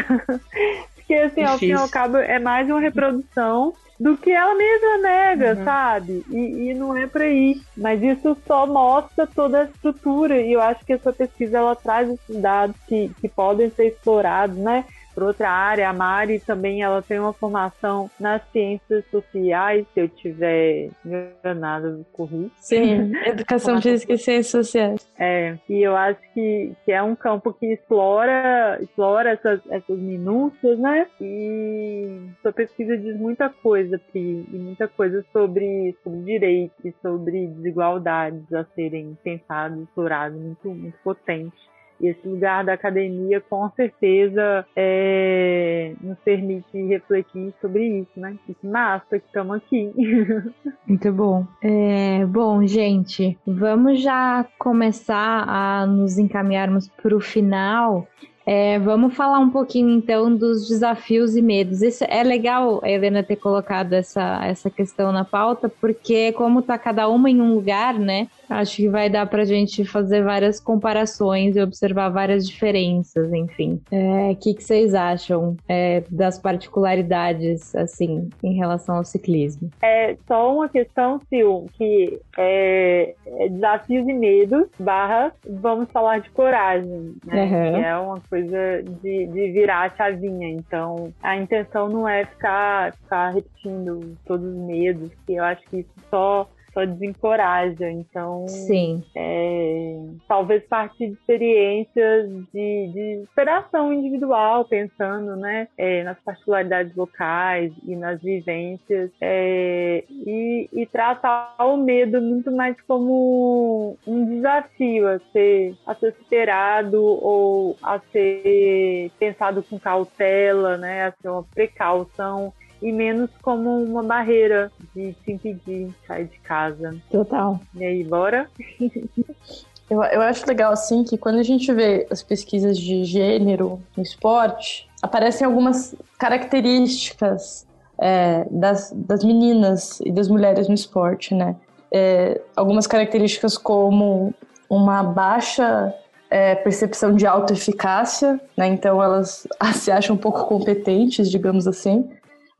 [0.95, 4.97] Porque assim, ao fim e ao cabo, é mais uma reprodução do que ela mesma
[4.97, 5.63] nega, uhum.
[5.63, 6.25] sabe?
[6.29, 7.61] E, e, não é para ir.
[7.75, 10.41] Mas isso só mostra toda a estrutura.
[10.41, 14.57] E eu acho que essa pesquisa ela traz esses dados que, que podem ser explorados,
[14.57, 14.85] né?
[15.13, 15.89] Por outra área.
[15.89, 22.51] A Mari também ela tem uma formação nas ciências sociais, se eu tiver enganado, corri.
[22.57, 25.07] Sim, educação física e ciências sociais.
[25.17, 30.77] É, e eu acho que, que é um campo que explora, explora essas, essas minúcias,
[30.79, 31.07] né?
[31.21, 38.51] E sua pesquisa diz muita coisa, Pri, e muita coisa sobre, sobre direitos, sobre desigualdades
[38.53, 41.72] a serem pensadas, exploradas, muito, muito potente.
[42.03, 48.37] E esse lugar da academia, com certeza, é, nos permite refletir sobre isso, né?
[48.45, 49.89] Que massa que estamos aqui.
[50.85, 51.47] Muito bom.
[51.63, 58.05] É, bom, gente, vamos já começar a nos encaminharmos para o final.
[58.45, 61.81] É, vamos falar um pouquinho então dos desafios e medos.
[61.81, 66.77] Isso é legal a Helena ter colocado essa, essa questão na pauta, porque como está
[66.77, 68.27] cada uma em um lugar, né?
[68.49, 73.81] Acho que vai dar para a gente fazer várias comparações e observar várias diferenças, enfim.
[73.91, 79.69] O é, que, que vocês acham é, das particularidades, assim, em relação ao ciclismo?
[79.81, 86.29] É só uma questão, Sil, que é, é desafios e medos, barra, vamos falar de
[86.29, 87.43] coragem, né?
[87.43, 87.79] Uhum.
[87.79, 90.49] Que é uma coisa de, de virar a chavinha.
[90.49, 95.81] Então, a intenção não é ficar, ficar repetindo todos os medos, que eu acho que
[95.81, 97.89] isso só só desencoraja.
[97.89, 99.03] Então, Sim.
[99.15, 107.71] É, talvez partir de experiências de, de superação individual, pensando né, é, nas particularidades locais
[107.85, 115.19] e nas vivências, é, e, e, tratar o medo muito mais como um desafio a
[115.31, 122.53] ser, a ser superado ou a ser pensado com cautela, né, a ser uma precaução
[122.83, 126.95] e menos como uma barreira de te impedir de sair de casa.
[127.09, 127.59] Total.
[127.73, 128.49] E aí, bora?
[129.89, 134.03] eu, eu acho legal, assim, que quando a gente vê as pesquisas de gênero no
[134.03, 137.65] esporte, aparecem algumas características
[137.97, 141.55] é, das, das meninas e das mulheres no esporte, né?
[141.89, 144.33] É, algumas características como
[144.69, 145.93] uma baixa
[146.29, 148.67] é, percepção de autoeficácia, né?
[148.67, 152.09] Então elas se acham um pouco competentes, digamos assim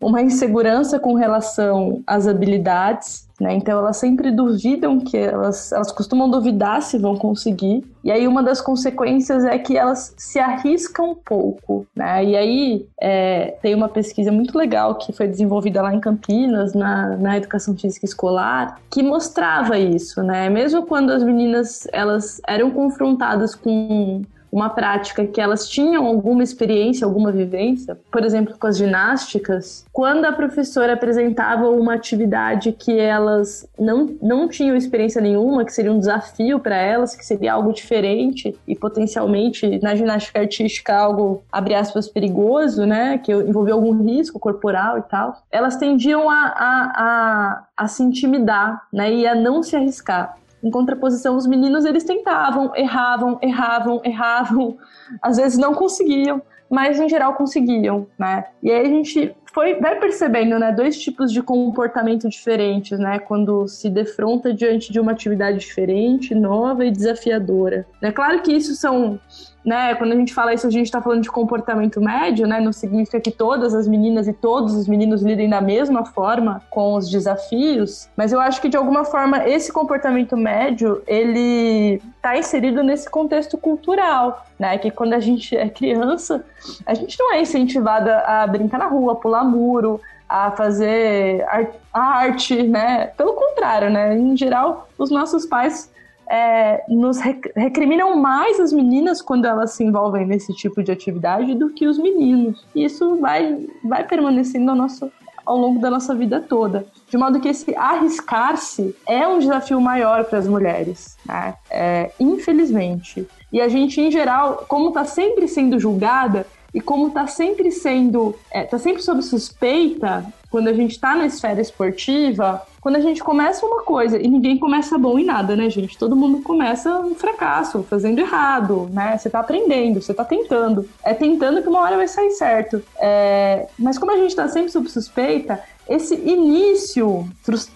[0.03, 3.55] uma insegurança com relação às habilidades, né?
[3.55, 7.83] Então elas sempre duvidam que elas, elas costumam duvidar se vão conseguir.
[8.03, 12.23] E aí uma das consequências é que elas se arriscam um pouco, né?
[12.23, 17.17] E aí é, tem uma pesquisa muito legal que foi desenvolvida lá em Campinas, na,
[17.17, 20.49] na educação física escolar, que mostrava isso, né?
[20.49, 24.21] Mesmo quando as meninas elas eram confrontadas com
[24.53, 30.25] uma prática que elas tinham alguma experiência, alguma vivência, por exemplo, com as ginásticas, quando
[30.25, 35.97] a professora apresentava uma atividade que elas não, não tinham experiência nenhuma, que seria um
[35.97, 42.07] desafio para elas, que seria algo diferente e potencialmente na ginástica artística algo, abre aspas,
[42.07, 47.87] perigoso, né, que envolvia algum risco corporal e tal, elas tendiam a, a, a, a
[47.87, 50.37] se intimidar, né, e a não se arriscar.
[50.63, 54.77] Em contraposição, os meninos eles tentavam, erravam, erravam, erravam,
[55.21, 58.45] às vezes não conseguiam, mas em geral conseguiam, né?
[58.63, 63.67] E aí a gente foi, vai percebendo, né, dois tipos de comportamento diferentes, né, quando
[63.67, 67.85] se defronta diante de uma atividade diferente, nova e desafiadora.
[68.01, 69.19] É claro que isso são
[69.63, 69.95] né?
[69.95, 72.59] Quando a gente fala isso, a gente está falando de comportamento médio, né?
[72.59, 76.95] Não significa que todas as meninas e todos os meninos lidem da mesma forma com
[76.95, 82.83] os desafios, mas eu acho que de alguma forma esse comportamento médio ele está inserido
[82.83, 84.77] nesse contexto cultural, né?
[84.77, 86.43] Que quando a gente é criança,
[86.85, 91.45] a gente não é incentivada a brincar na rua, pular muro, a fazer
[91.93, 93.07] arte, né?
[93.15, 94.17] Pelo contrário, né?
[94.17, 95.92] Em geral, os nossos pais
[96.29, 101.69] é, nos recriminam mais as meninas quando elas se envolvem nesse tipo de atividade do
[101.69, 102.65] que os meninos.
[102.73, 105.11] E isso vai, vai permanecendo ao, nosso,
[105.45, 106.85] ao longo da nossa vida toda.
[107.09, 111.55] De modo que esse arriscar-se é um desafio maior para as mulheres, né?
[111.69, 113.27] é, infelizmente.
[113.51, 118.35] E a gente, em geral, como está sempre sendo julgada, e como está sempre sendo,
[118.51, 123.23] está é, sempre sob suspeita, quando a gente está na esfera esportiva, quando a gente
[123.23, 125.97] começa uma coisa e ninguém começa bom em nada, né, gente?
[125.97, 129.17] Todo mundo começa um fracasso, fazendo errado, né?
[129.17, 130.85] Você está aprendendo, você está tentando.
[131.01, 132.83] É tentando que uma hora vai sair certo.
[132.99, 133.67] É...
[133.79, 137.27] Mas como a gente está sempre sob suspeita, esse início,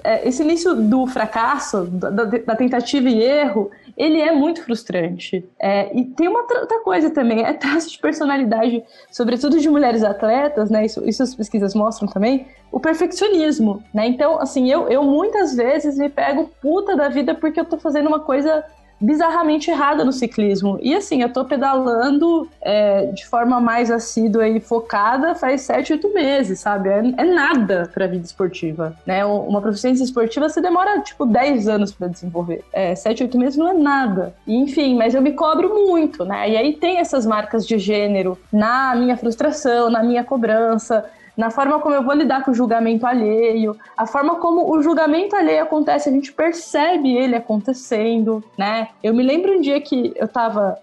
[0.03, 5.43] é, esse início do fracasso, da, da tentativa e erro, ele é muito frustrante.
[5.59, 10.69] É, e tem uma outra coisa também, é traço de personalidade, sobretudo de mulheres atletas,
[10.69, 10.85] né?
[10.85, 14.07] Isso, isso as pesquisas mostram também, o perfeccionismo, né?
[14.07, 18.07] Então, assim, eu, eu muitas vezes me pego puta da vida porque eu tô fazendo
[18.07, 18.63] uma coisa
[18.99, 20.79] bizarramente errada no ciclismo.
[20.81, 26.13] E assim, eu tô pedalando é, de forma mais assídua e focada faz sete, oito
[26.13, 26.89] meses, sabe?
[26.89, 29.25] É, é nada pra vida esportiva, né?
[29.25, 32.63] Uma proficiência esportiva você demora, tipo, 10 anos para desenvolver.
[32.73, 34.33] É, sete, oito meses não é nada.
[34.45, 36.49] E, enfim, mas eu me cobro muito, né?
[36.49, 41.05] E aí tem essas marcas de gênero na minha frustração, na minha cobrança,
[41.37, 45.35] na forma como eu vou lidar com o julgamento alheio, a forma como o julgamento
[45.35, 48.89] alheio acontece, a gente percebe ele acontecendo, né?
[49.03, 50.79] Eu me lembro um dia que eu tava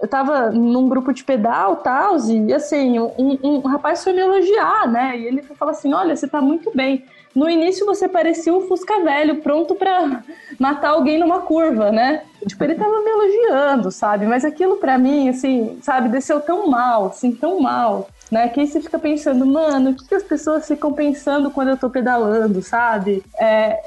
[0.00, 4.86] eu tava num grupo de pedal tal, e assim, um, um, rapaz foi me elogiar,
[4.86, 5.18] né?
[5.18, 7.04] E ele falou assim: Olha, você tá muito bem.
[7.36, 10.22] No início você parecia um Fusca velho, pronto para
[10.58, 12.22] matar alguém numa curva, né?
[12.46, 14.26] Tipo, ele tava me elogiando, sabe?
[14.26, 18.48] Mas aquilo para mim, assim, sabe, desceu tão mal, assim, tão mal né?
[18.48, 21.76] Que aí você fica pensando, mano, o que, que as pessoas ficam pensando quando eu
[21.76, 23.22] tô pedalando, sabe?
[23.38, 23.80] É,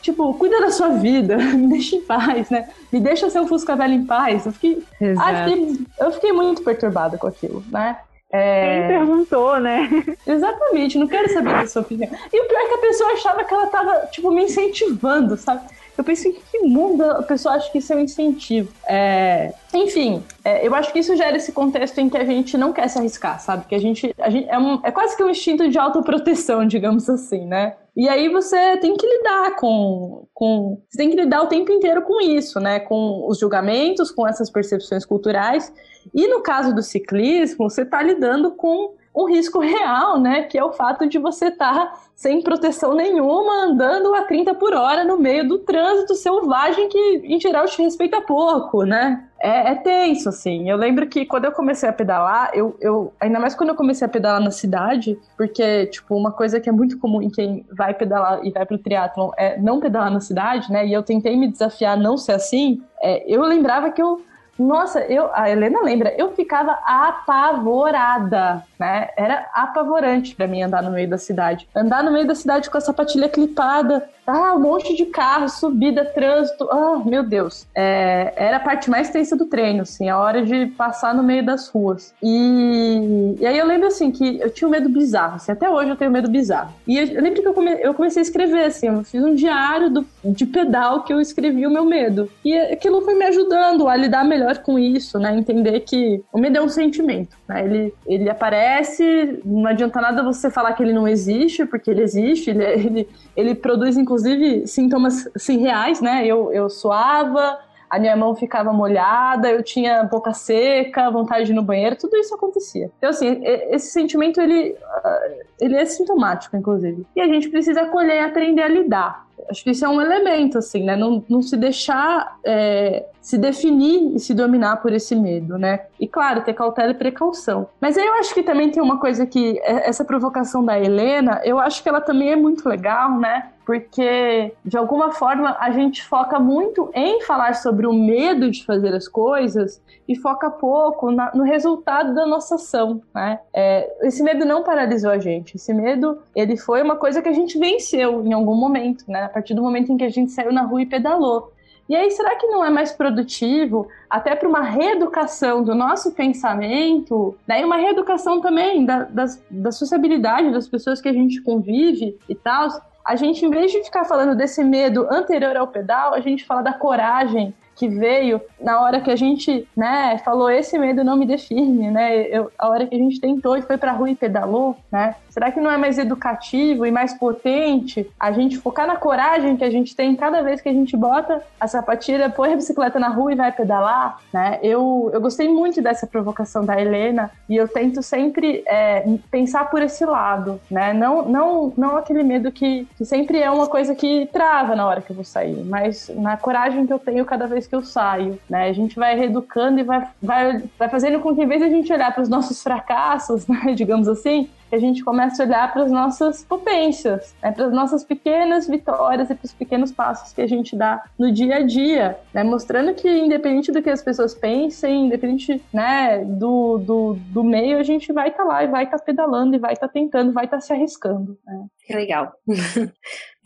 [0.00, 2.68] tipo, cuida da sua vida, me deixa em paz, né?
[2.92, 4.46] Me deixa ser um Fusca velho em paz.
[4.46, 4.82] Eu fiquei,
[5.18, 7.98] ah, fiquei, eu fiquei muito perturbada com aquilo, né?
[8.36, 8.80] É...
[8.80, 9.88] Quem perguntou, né?
[10.26, 12.10] Exatamente, não quero saber da sua opinião.
[12.32, 15.68] E o pior é que a pessoa achava que ela tava, tipo, me incentivando, sabe?
[15.96, 18.72] Eu pensei, em que mundo a pessoa acha que isso é um incentivo?
[18.86, 19.52] É...
[19.72, 22.88] Enfim, é, eu acho que isso gera esse contexto em que a gente não quer
[22.88, 23.66] se arriscar, sabe?
[23.66, 27.08] Que a gente, a gente é, um, é quase que um instinto de autoproteção, digamos
[27.08, 27.76] assim, né?
[27.96, 30.82] E aí você tem que lidar com, com.
[30.88, 32.80] Você tem que lidar o tempo inteiro com isso, né?
[32.80, 35.72] Com os julgamentos, com essas percepções culturais.
[36.12, 40.42] E no caso do ciclismo, você está lidando com um risco real, né?
[40.42, 44.72] Que é o fato de você estar tá sem proteção nenhuma, andando a 30 por
[44.72, 49.24] hora no meio do trânsito selvagem que, em geral, te respeita pouco, né?
[49.40, 50.70] É, é tenso, assim.
[50.70, 53.12] Eu lembro que quando eu comecei a pedalar, eu, eu.
[53.20, 56.72] Ainda mais quando eu comecei a pedalar na cidade, porque, tipo, uma coisa que é
[56.72, 60.72] muito comum em quem vai pedalar e vai pro triatlon é não pedalar na cidade,
[60.72, 60.86] né?
[60.86, 62.80] E eu tentei me desafiar a não ser assim.
[63.02, 64.22] É, eu lembrava que eu
[64.58, 69.08] nossa, eu, a Helena lembra, eu ficava apavorada, né?
[69.16, 71.68] Era apavorante para mim andar no meio da cidade.
[71.74, 76.04] Andar no meio da cidade com a sapatilha clipada, ah, um monte de carro, subida,
[76.04, 77.66] trânsito, ah, meu Deus.
[77.74, 81.44] É, era a parte mais tensa do treino, assim, a hora de passar no meio
[81.44, 82.14] das ruas.
[82.22, 85.90] E, e aí eu lembro, assim, que eu tinha um medo bizarro, assim, até hoje
[85.90, 86.72] eu tenho medo bizarro.
[86.86, 89.34] E eu, eu lembro que eu, come, eu comecei a escrever, assim, eu fiz um
[89.34, 92.30] diário do, de pedal que eu escrevi o meu medo.
[92.44, 95.36] E aquilo foi me ajudando a lidar melhor melhor com isso, né?
[95.36, 97.64] Entender que o medo é um sentimento, né?
[97.64, 102.50] Ele, ele aparece, não adianta nada você falar que ele não existe, porque ele existe,
[102.50, 106.26] ele, ele, ele produz, inclusive, sintomas assim, reais, né?
[106.26, 107.58] Eu, eu suava,
[107.94, 112.16] a minha mão ficava molhada, eu tinha boca seca, vontade de ir no banheiro, tudo
[112.16, 112.90] isso acontecia.
[112.98, 115.28] Então, assim, esse sentimento, ele, ah,
[115.60, 117.06] ele é sintomático, inclusive.
[117.14, 119.24] E a gente precisa acolher e aprender a lidar.
[119.48, 120.96] Acho que isso é um elemento, assim, né?
[120.96, 125.80] Não, não se deixar é, se definir e se dominar por esse medo, né?
[126.00, 127.68] E claro, ter cautela e precaução.
[127.80, 131.40] Mas aí eu acho que também tem uma coisa que é, essa provocação da Helena,
[131.44, 133.50] eu acho que ela também é muito legal, né?
[133.64, 138.94] Porque de alguma forma a gente foca muito em falar sobre o medo de fazer
[138.94, 143.40] as coisas e foca pouco na, no resultado da nossa ação, né?
[143.54, 145.56] É, esse medo não paralisou a gente.
[145.56, 149.24] Esse medo, ele foi uma coisa que a gente venceu em algum momento, né?
[149.24, 151.54] A partir do momento em que a gente saiu na rua e pedalou.
[151.88, 157.36] E aí, será que não é mais produtivo, até para uma reeducação do nosso pensamento,
[157.46, 162.34] daí uma reeducação também da, das, da sociabilidade das pessoas que a gente convive e
[162.34, 162.68] tal,
[163.04, 166.62] a gente, em vez de ficar falando desse medo anterior ao pedal, a gente fala
[166.62, 171.26] da coragem que veio na hora que a gente, né, falou esse medo não me
[171.26, 172.22] define, né?
[172.28, 175.14] Eu, a hora que a gente tentou e foi pra rua e pedalou, né?
[175.28, 179.64] Será que não é mais educativo e mais potente a gente focar na coragem que
[179.64, 183.08] a gente tem cada vez que a gente bota a sapatilha, põe a bicicleta na
[183.08, 184.58] rua e vai pedalar, né?
[184.62, 189.82] Eu, eu gostei muito dessa provocação da Helena e eu tento sempre é, pensar por
[189.82, 190.92] esse lado, né?
[190.92, 195.02] Não, não, não aquele medo que, que sempre é uma coisa que trava na hora
[195.02, 198.38] que eu vou sair, mas na coragem que eu tenho cada vez que eu saio,
[198.48, 198.68] né?
[198.68, 201.70] A gente vai reeducando e vai, vai, vai fazendo com que, em vez de a
[201.70, 205.84] gente olhar para os nossos fracassos, né, digamos assim, a gente começa a olhar para
[205.84, 210.40] as nossas potências, né, para as nossas pequenas vitórias e para os pequenos passos que
[210.40, 214.34] a gente dá no dia a dia, né, mostrando que independente do que as pessoas
[214.34, 218.84] pensem, independente né, do, do, do meio, a gente vai estar tá lá e vai
[218.84, 221.38] estar tá pedalando e vai estar tá tentando, vai estar tá se arriscando.
[221.46, 221.66] Né.
[221.86, 222.32] Que legal.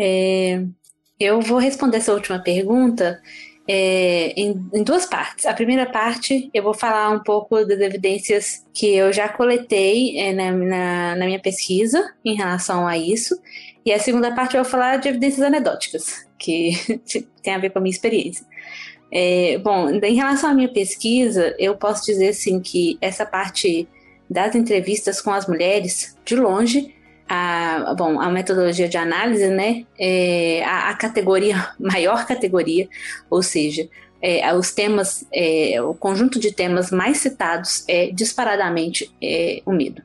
[0.01, 0.65] é,
[1.20, 3.20] eu vou responder essa última pergunta
[3.69, 5.45] é, em, em, duas partes.
[5.45, 10.32] A primeira parte, eu vou falar um pouco das evidências que eu já coletei é,
[10.32, 13.39] na, na, na, minha pesquisa em relação a isso.
[13.85, 16.73] E a segunda parte, eu vou falar de evidências anedóticas, que
[17.43, 18.47] tem a ver com a minha experiência.
[19.12, 23.86] É, bom, em relação à minha pesquisa, eu posso dizer assim que essa parte
[24.31, 26.95] das entrevistas com as mulheres, de longe,
[27.29, 32.89] a, bom, a metodologia de análise, né, é a, a categoria, maior categoria,
[33.29, 33.89] ou seja,
[34.21, 40.03] é, os temas, é, o conjunto de temas mais citados é disparadamente é, o medo.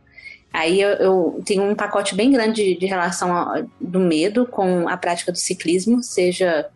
[0.51, 4.95] Aí eu, eu, tenho um pacote bem grande de, de relação do medo com a
[4.95, 6.69] prática do ciclismo, seja,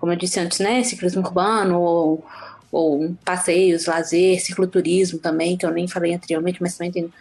[0.00, 2.24] como eu disse antes, né, ciclismo urbano ou,
[2.72, 7.12] ou passeios, lazer, cicloturismo também, que eu nem falei anteriormente, mas também tem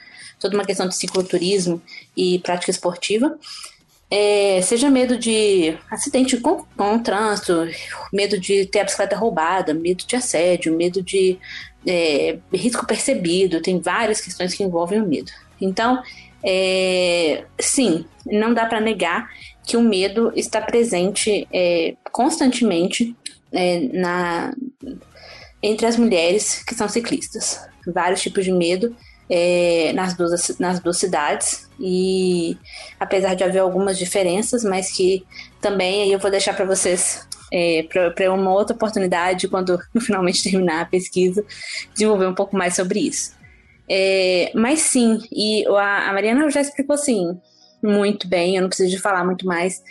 [0.44, 1.82] toda uma questão de cicloturismo
[2.15, 3.40] e prática esportiva.
[4.11, 7.65] É, seja medo de acidente com, com trânsito,
[8.11, 11.40] medo de ter a bicicleta roubada, medo de assédio, medo de
[11.88, 15.32] é, risco percebido, tem várias questões que envolvem o medo.
[15.60, 16.03] Então,
[16.44, 19.32] é, sim, não dá para negar
[19.65, 23.15] que o medo está presente é, constantemente
[23.52, 24.53] é, na,
[25.61, 27.65] entre as mulheres que são ciclistas.
[27.88, 28.95] Vários tipos de medo
[29.36, 31.68] é, nas, duas, nas duas cidades.
[31.80, 32.56] E
[33.00, 35.26] apesar de haver algumas diferenças, mas que
[35.60, 37.84] também aí eu vou deixar para vocês é,
[38.14, 41.44] para uma outra oportunidade, quando eu finalmente terminar a pesquisa,
[41.94, 43.34] desenvolver um pouco mais sobre isso.
[43.90, 47.36] É, mas sim, e a, a Mariana já explicou assim
[47.82, 49.82] muito bem, eu não preciso de falar muito mais.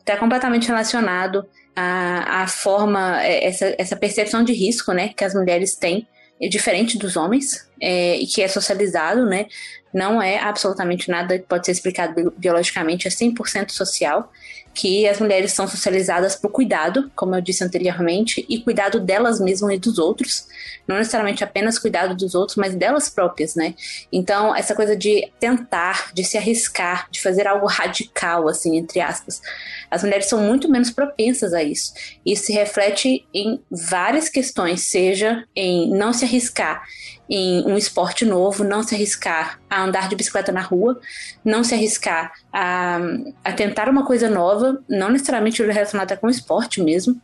[0.00, 5.34] Está completamente relacionado à, à forma, é, essa, essa percepção de risco né, que as
[5.34, 6.06] mulheres têm
[6.40, 9.46] é diferente dos homens é, e que é socializado, né?
[9.92, 14.30] Não é absolutamente nada que pode ser explicado biologicamente, é 100% social
[14.78, 19.40] que as mulheres são socializadas para o cuidado, como eu disse anteriormente, e cuidado delas
[19.40, 20.46] mesmas e dos outros,
[20.86, 23.74] não necessariamente apenas cuidado dos outros, mas delas próprias, né?
[24.12, 29.42] Então, essa coisa de tentar, de se arriscar, de fazer algo radical, assim, entre aspas,
[29.90, 31.92] as mulheres são muito menos propensas a isso.
[32.24, 36.84] Isso se reflete em várias questões, seja em não se arriscar
[37.28, 40.98] em um esporte novo, não se arriscar a andar de bicicleta na rua,
[41.44, 42.98] não se arriscar a,
[43.44, 47.20] a tentar uma coisa nova, não necessariamente relacionada com o esporte mesmo,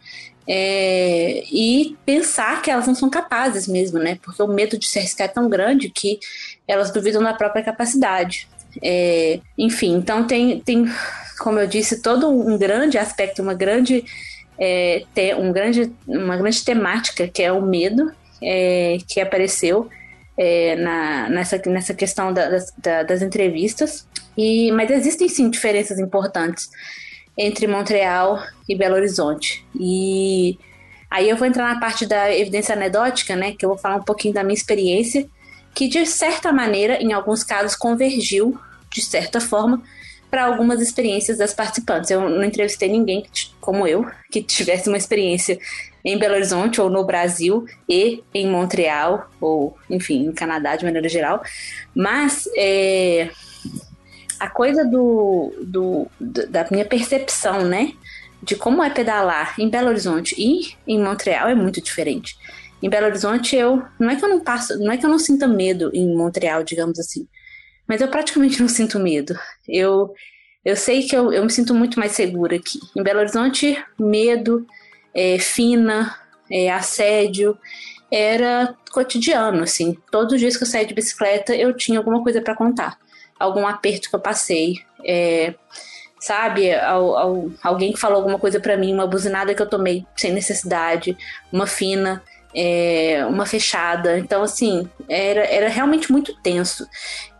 [0.46, 4.18] é, e pensar que elas não são capazes mesmo, né?
[4.22, 6.18] Porque o medo de se arriscar é tão grande que
[6.68, 8.46] elas duvidam da própria capacidade.
[8.82, 10.84] É, enfim, então tem, tem,
[11.38, 14.04] como eu disse, todo um grande aspecto, uma grande,
[14.58, 15.04] é,
[15.38, 18.12] um grande, uma grande temática que é o medo,
[18.44, 19.88] é, que apareceu
[20.36, 24.06] é, na, nessa, nessa questão da, das, da, das entrevistas.
[24.36, 26.68] E, mas existem sim diferenças importantes
[27.36, 29.64] entre Montreal e Belo Horizonte.
[29.78, 30.58] E
[31.10, 34.02] aí eu vou entrar na parte da evidência anedótica, né, que eu vou falar um
[34.02, 35.26] pouquinho da minha experiência,
[35.74, 38.58] que de certa maneira, em alguns casos, convergiu
[38.90, 39.82] de certa forma
[40.30, 42.10] para algumas experiências das participantes.
[42.10, 43.24] Eu não entrevistei ninguém
[43.60, 45.58] como eu que tivesse uma experiência
[46.04, 51.08] em Belo Horizonte ou no Brasil e em Montreal ou, enfim, em Canadá de maneira
[51.08, 51.42] geral.
[51.94, 53.30] Mas é,
[54.38, 57.94] a coisa do, do, da minha percepção, né,
[58.42, 62.36] de como é pedalar em Belo Horizonte e em Montreal é muito diferente.
[62.82, 65.18] Em Belo Horizonte eu não é que eu não passo, não é que eu não
[65.18, 67.26] sinta medo em Montreal, digamos assim,
[67.88, 69.38] mas eu praticamente não sinto medo.
[69.66, 70.12] Eu
[70.62, 72.78] eu sei que eu, eu me sinto muito mais segura aqui.
[72.96, 74.66] Em Belo Horizonte, medo,
[75.14, 76.16] é, fina,
[76.50, 77.58] é, assédio,
[78.10, 79.96] era cotidiano, assim.
[80.10, 82.98] Todos os dias que eu saía de bicicleta, eu tinha alguma coisa para contar.
[83.38, 84.76] Algum aperto que eu passei.
[85.04, 85.54] É,
[86.20, 86.72] sabe?
[86.72, 90.32] Al, al, alguém que falou alguma coisa para mim, uma buzinada que eu tomei sem
[90.32, 91.16] necessidade,
[91.52, 92.22] uma fina,
[92.54, 94.18] é, uma fechada.
[94.18, 96.88] Então, assim, era, era realmente muito tenso.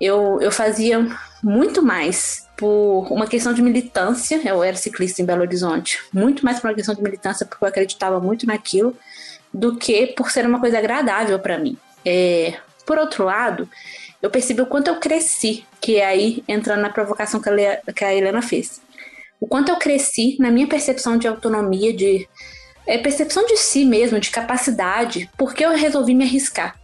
[0.00, 1.06] Eu, eu fazia
[1.42, 4.40] muito mais por uma questão de militância.
[4.44, 7.68] Eu era ciclista em Belo Horizonte, muito mais por uma questão de militância, porque eu
[7.68, 8.96] acreditava muito naquilo,
[9.52, 11.76] do que por ser uma coisa agradável para mim.
[12.04, 12.54] É,
[12.84, 13.68] por outro lado,
[14.20, 18.04] eu percebi o quanto eu cresci, que é aí entrando na provocação que a, que
[18.04, 18.80] a Helena fez.
[19.40, 22.26] O quanto eu cresci na minha percepção de autonomia, de
[22.86, 26.76] é, percepção de si mesmo, de capacidade, porque eu resolvi me arriscar.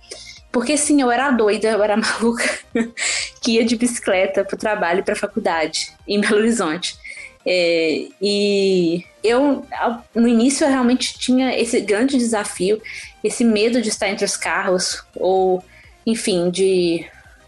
[0.52, 2.48] Porque sim, eu era doida, eu era maluca,
[3.40, 6.98] que ia de bicicleta para o trabalho e para a faculdade em Belo Horizonte.
[7.46, 9.64] É, e eu,
[10.14, 12.80] no início, eu realmente tinha esse grande desafio,
[13.24, 15.62] esse medo de estar entre os carros, ou,
[16.04, 17.06] enfim, de,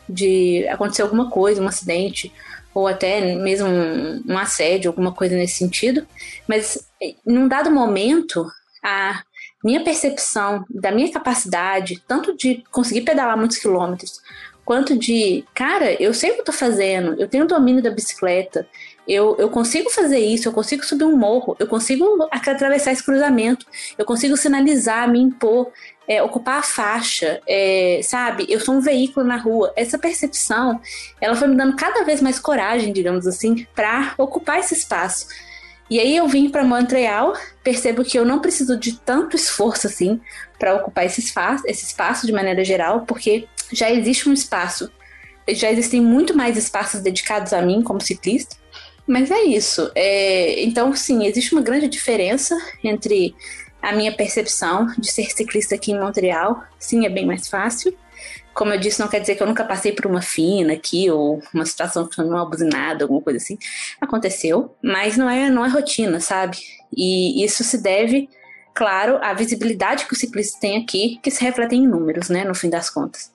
[0.08, 2.32] de acontecer alguma coisa, um acidente,
[2.74, 6.06] ou até mesmo um, um assédio, alguma coisa nesse sentido.
[6.48, 6.88] Mas,
[7.26, 8.50] num dado momento,
[8.82, 9.22] a
[9.62, 14.20] minha percepção da minha capacidade, tanto de conseguir pedalar muitos quilômetros,
[14.64, 18.66] quanto de, cara, eu sei o que eu tô fazendo, eu tenho domínio da bicicleta,
[19.06, 23.66] eu, eu consigo fazer isso, eu consigo subir um morro, eu consigo atravessar esse cruzamento,
[23.98, 25.72] eu consigo sinalizar, me impor,
[26.06, 28.46] é, ocupar a faixa, é, sabe?
[28.48, 29.72] Eu sou um veículo na rua.
[29.76, 30.80] Essa percepção,
[31.20, 35.26] ela foi me dando cada vez mais coragem, digamos assim, para ocupar esse espaço.
[35.92, 40.18] E aí eu vim para Montreal, percebo que eu não preciso de tanto esforço assim
[40.58, 44.90] para ocupar esse espaço, esse espaço de maneira geral, porque já existe um espaço,
[45.46, 48.56] já existem muito mais espaços dedicados a mim como ciclista.
[49.06, 49.92] Mas é isso.
[49.94, 53.34] É, então, sim, existe uma grande diferença entre
[53.82, 56.64] a minha percepção de ser ciclista aqui em Montreal.
[56.78, 57.94] Sim, é bem mais fácil.
[58.54, 61.42] Como eu disse, não quer dizer que eu nunca passei por uma fina aqui ou
[61.54, 63.58] uma situação que uma buzinada, alguma coisa assim.
[64.00, 66.58] Aconteceu, mas não é, não é rotina, sabe?
[66.94, 68.28] E isso se deve,
[68.74, 72.54] claro, à visibilidade que o ciclista tem aqui, que se reflete em números, né, no
[72.54, 73.32] fim das contas.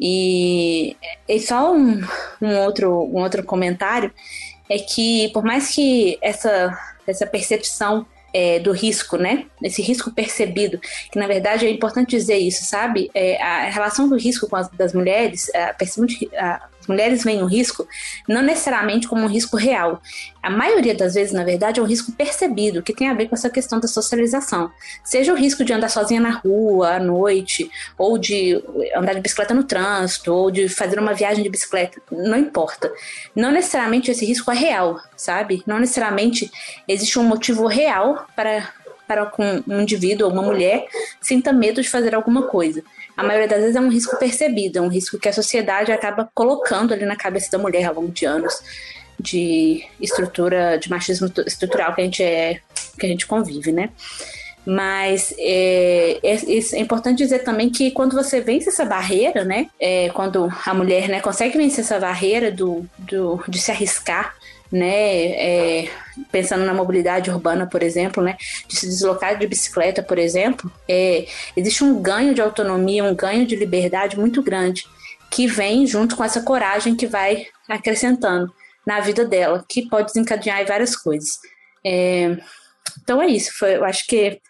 [0.00, 0.96] E,
[1.28, 2.02] e só um,
[2.42, 4.12] um, outro, um outro comentário
[4.68, 6.76] é que por mais que essa,
[7.06, 9.46] essa percepção é, do risco, né?
[9.62, 10.78] Esse risco percebido,
[11.10, 13.10] que na verdade é importante dizer isso, sabe?
[13.14, 15.74] É, a relação do risco com as das mulheres, a,
[16.38, 17.86] a, mulheres veem o risco
[18.28, 20.00] não necessariamente como um risco real.
[20.42, 23.34] A maioria das vezes, na verdade, é um risco percebido, que tem a ver com
[23.34, 24.70] essa questão da socialização.
[25.02, 27.68] Seja o risco de andar sozinha na rua à noite,
[27.98, 28.62] ou de
[28.94, 32.92] andar de bicicleta no trânsito, ou de fazer uma viagem de bicicleta, não importa.
[33.34, 35.62] Não necessariamente esse risco é real, sabe?
[35.66, 36.50] Não necessariamente
[36.86, 38.68] existe um motivo real para
[39.06, 39.30] para
[39.68, 40.84] um indivíduo ou uma mulher
[41.20, 42.82] sinta medo de fazer alguma coisa
[43.16, 46.28] a maioria das vezes é um risco percebido, é um risco que a sociedade acaba
[46.34, 48.54] colocando ali na cabeça da mulher ao longo de anos
[49.18, 52.60] de estrutura, de machismo estrutural que a gente é,
[52.98, 53.90] que a gente convive, né?
[54.66, 59.68] Mas é, é, é, importante dizer também que quando você vence essa barreira, né?
[59.80, 64.34] É, quando a mulher né, consegue vencer essa barreira do, do, de se arriscar
[64.70, 64.92] né?
[64.92, 65.90] É,
[66.30, 68.36] pensando na mobilidade urbana, por exemplo, né?
[68.66, 71.26] De se deslocar de bicicleta, por exemplo, é,
[71.56, 74.84] existe um ganho de autonomia, um ganho de liberdade muito grande
[75.30, 78.52] que vem junto com essa coragem que vai acrescentando
[78.86, 81.38] na vida dela, que pode desencadear várias coisas.
[81.84, 82.36] É,
[83.02, 83.52] então é isso.
[83.58, 84.40] Foi, eu acho que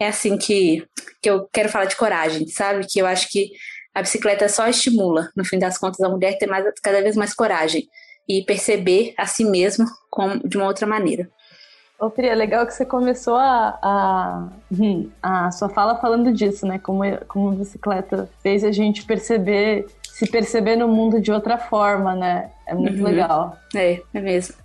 [0.00, 0.86] é assim que,
[1.20, 2.86] que eu quero falar de coragem, sabe?
[2.88, 3.52] Que eu acho que
[3.94, 7.34] a bicicleta só estimula, no fim das contas, a mulher ter mais, cada vez mais
[7.34, 7.86] coragem
[8.28, 11.28] e perceber a si mesmo com, de uma outra maneira.
[12.02, 16.66] Ô, Pri, é legal que você começou a, a, hum, a sua fala falando disso,
[16.66, 16.78] né?
[16.78, 22.16] Como, como a bicicleta fez a gente perceber, se perceber no mundo de outra forma,
[22.16, 22.50] né?
[22.66, 23.04] É muito uhum.
[23.04, 23.56] legal.
[23.74, 24.56] É, é mesmo.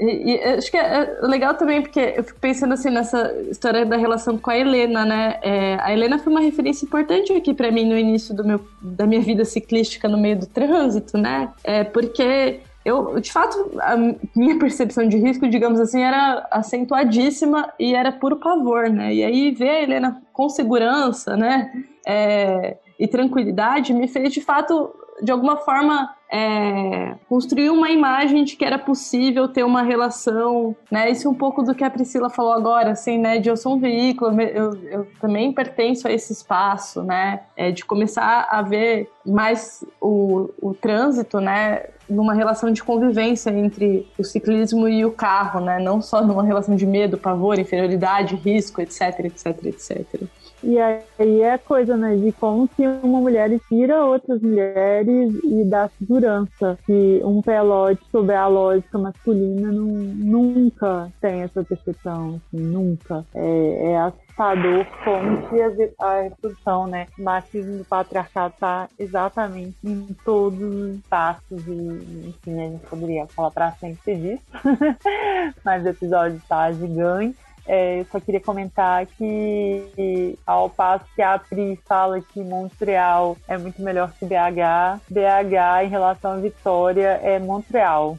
[0.00, 3.96] E, e, acho que é legal também, porque eu fico pensando assim nessa história da
[3.96, 5.38] relação com a Helena, né?
[5.42, 9.06] É, a Helena foi uma referência importante aqui para mim no início do meu, da
[9.06, 11.50] minha vida ciclística no meio do trânsito, né?
[11.64, 13.96] É, porque eu, de fato, a
[14.34, 19.12] minha percepção de risco, digamos assim, era acentuadíssima e era puro pavor, né?
[19.12, 21.70] E aí ver a Helena com segurança, né?
[22.06, 24.90] É, e tranquilidade me fez, de fato,
[25.22, 31.10] de alguma forma, é, construir uma imagem de que era possível ter uma relação, né?
[31.10, 33.38] Isso é um pouco do que a Priscila falou agora, assim, né?
[33.38, 37.40] De eu sou um veículo, eu, eu também pertenço a esse espaço, né?
[37.56, 41.84] É, de começar a ver mais o, o trânsito, né?
[42.08, 45.78] Numa relação de convivência entre o ciclismo e o carro, né?
[45.78, 50.28] Não só numa relação de medo, pavor, inferioridade, risco, etc, etc, etc.
[50.62, 55.88] E aí é coisa, né, de como que uma mulher inspira outras mulheres e dá
[55.98, 56.78] segurança.
[56.84, 63.24] Que um pelote sobre a lógica masculina não, nunca tem essa percepção, assim, nunca.
[63.34, 70.16] É, é assustador como que a, a reprodução, né, machismo do patriarcado está exatamente em
[70.24, 74.42] todos os espaços e, enfim, a gente poderia falar para sempre disso,
[75.64, 77.47] mas o episódio está gigante.
[77.68, 83.58] É, eu só queria comentar que, ao passo que a Pri fala que Montreal é
[83.58, 88.18] muito melhor que BH, BH em relação a Vitória é Montreal.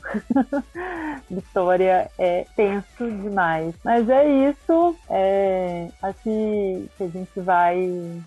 [1.30, 3.76] Vitória é tenso demais.
[3.84, 4.95] Mas é isso.
[5.09, 7.77] É, acho que a gente vai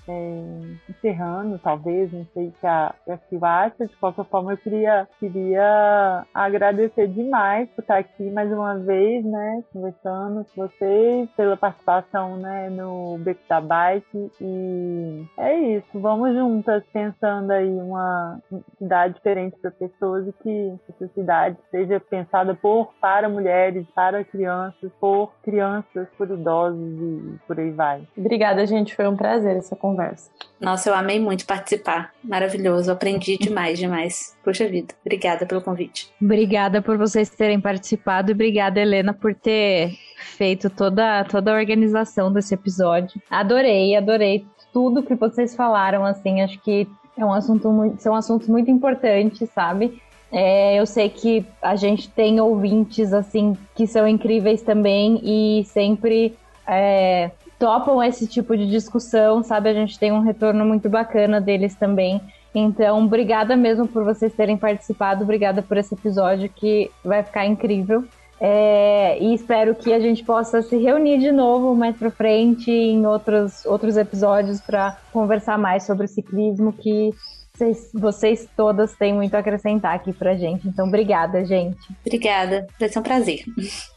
[0.08, 0.42] é,
[0.88, 3.86] encerrando, talvez, não sei que a, a Sil acha.
[3.86, 9.62] De qualquer forma, eu queria, queria agradecer demais por estar aqui mais uma vez, né?
[9.72, 14.30] Conversando com vocês, pela participação né, no Beco da Bike.
[14.40, 15.88] E é isso.
[15.94, 18.40] Vamos juntas pensando aí uma
[18.78, 24.90] cidade diferente para pessoas e que essa cidade seja pensada por, para mulheres, para crianças,
[25.00, 28.06] por crianças, por idosos e por aí vai.
[28.16, 28.94] Obrigada, gente.
[28.94, 30.30] Foi um prazer essa conversa.
[30.60, 32.12] Nossa, eu amei muito participar.
[32.22, 32.90] Maravilhoso.
[32.90, 34.36] Aprendi demais, demais.
[34.44, 34.94] Puxa vida.
[35.04, 36.12] Obrigada pelo convite.
[36.20, 39.92] Obrigada por vocês terem participado e obrigada, Helena, por ter
[40.22, 43.20] feito toda, toda a organização desse episódio.
[43.30, 48.48] Adorei, adorei tudo que vocês falaram, assim, acho que é um assunto muito, são assuntos
[48.48, 50.00] muito importantes, sabe?
[50.30, 56.34] É, eu sei que a gente tem ouvintes, assim, que são incríveis também e sempre
[56.66, 59.68] é, topam esse tipo de discussão, sabe?
[59.68, 62.20] A gente tem um retorno muito bacana deles também.
[62.54, 68.04] Então, obrigada mesmo por vocês terem participado, obrigada por esse episódio que vai ficar incrível.
[68.44, 73.06] É, e espero que a gente possa se reunir de novo mais para frente em
[73.06, 77.14] outros, outros episódios para conversar mais sobre o ciclismo, que
[77.54, 80.66] vocês, vocês todas têm muito a acrescentar aqui pra gente.
[80.66, 81.78] Então, obrigada, gente.
[82.04, 83.44] Obrigada, vai ser um prazer.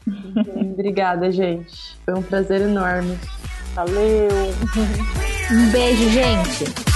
[0.72, 1.98] obrigada, gente.
[2.04, 3.18] Foi um prazer enorme.
[3.74, 4.28] Valeu.
[5.50, 6.95] um beijo, gente.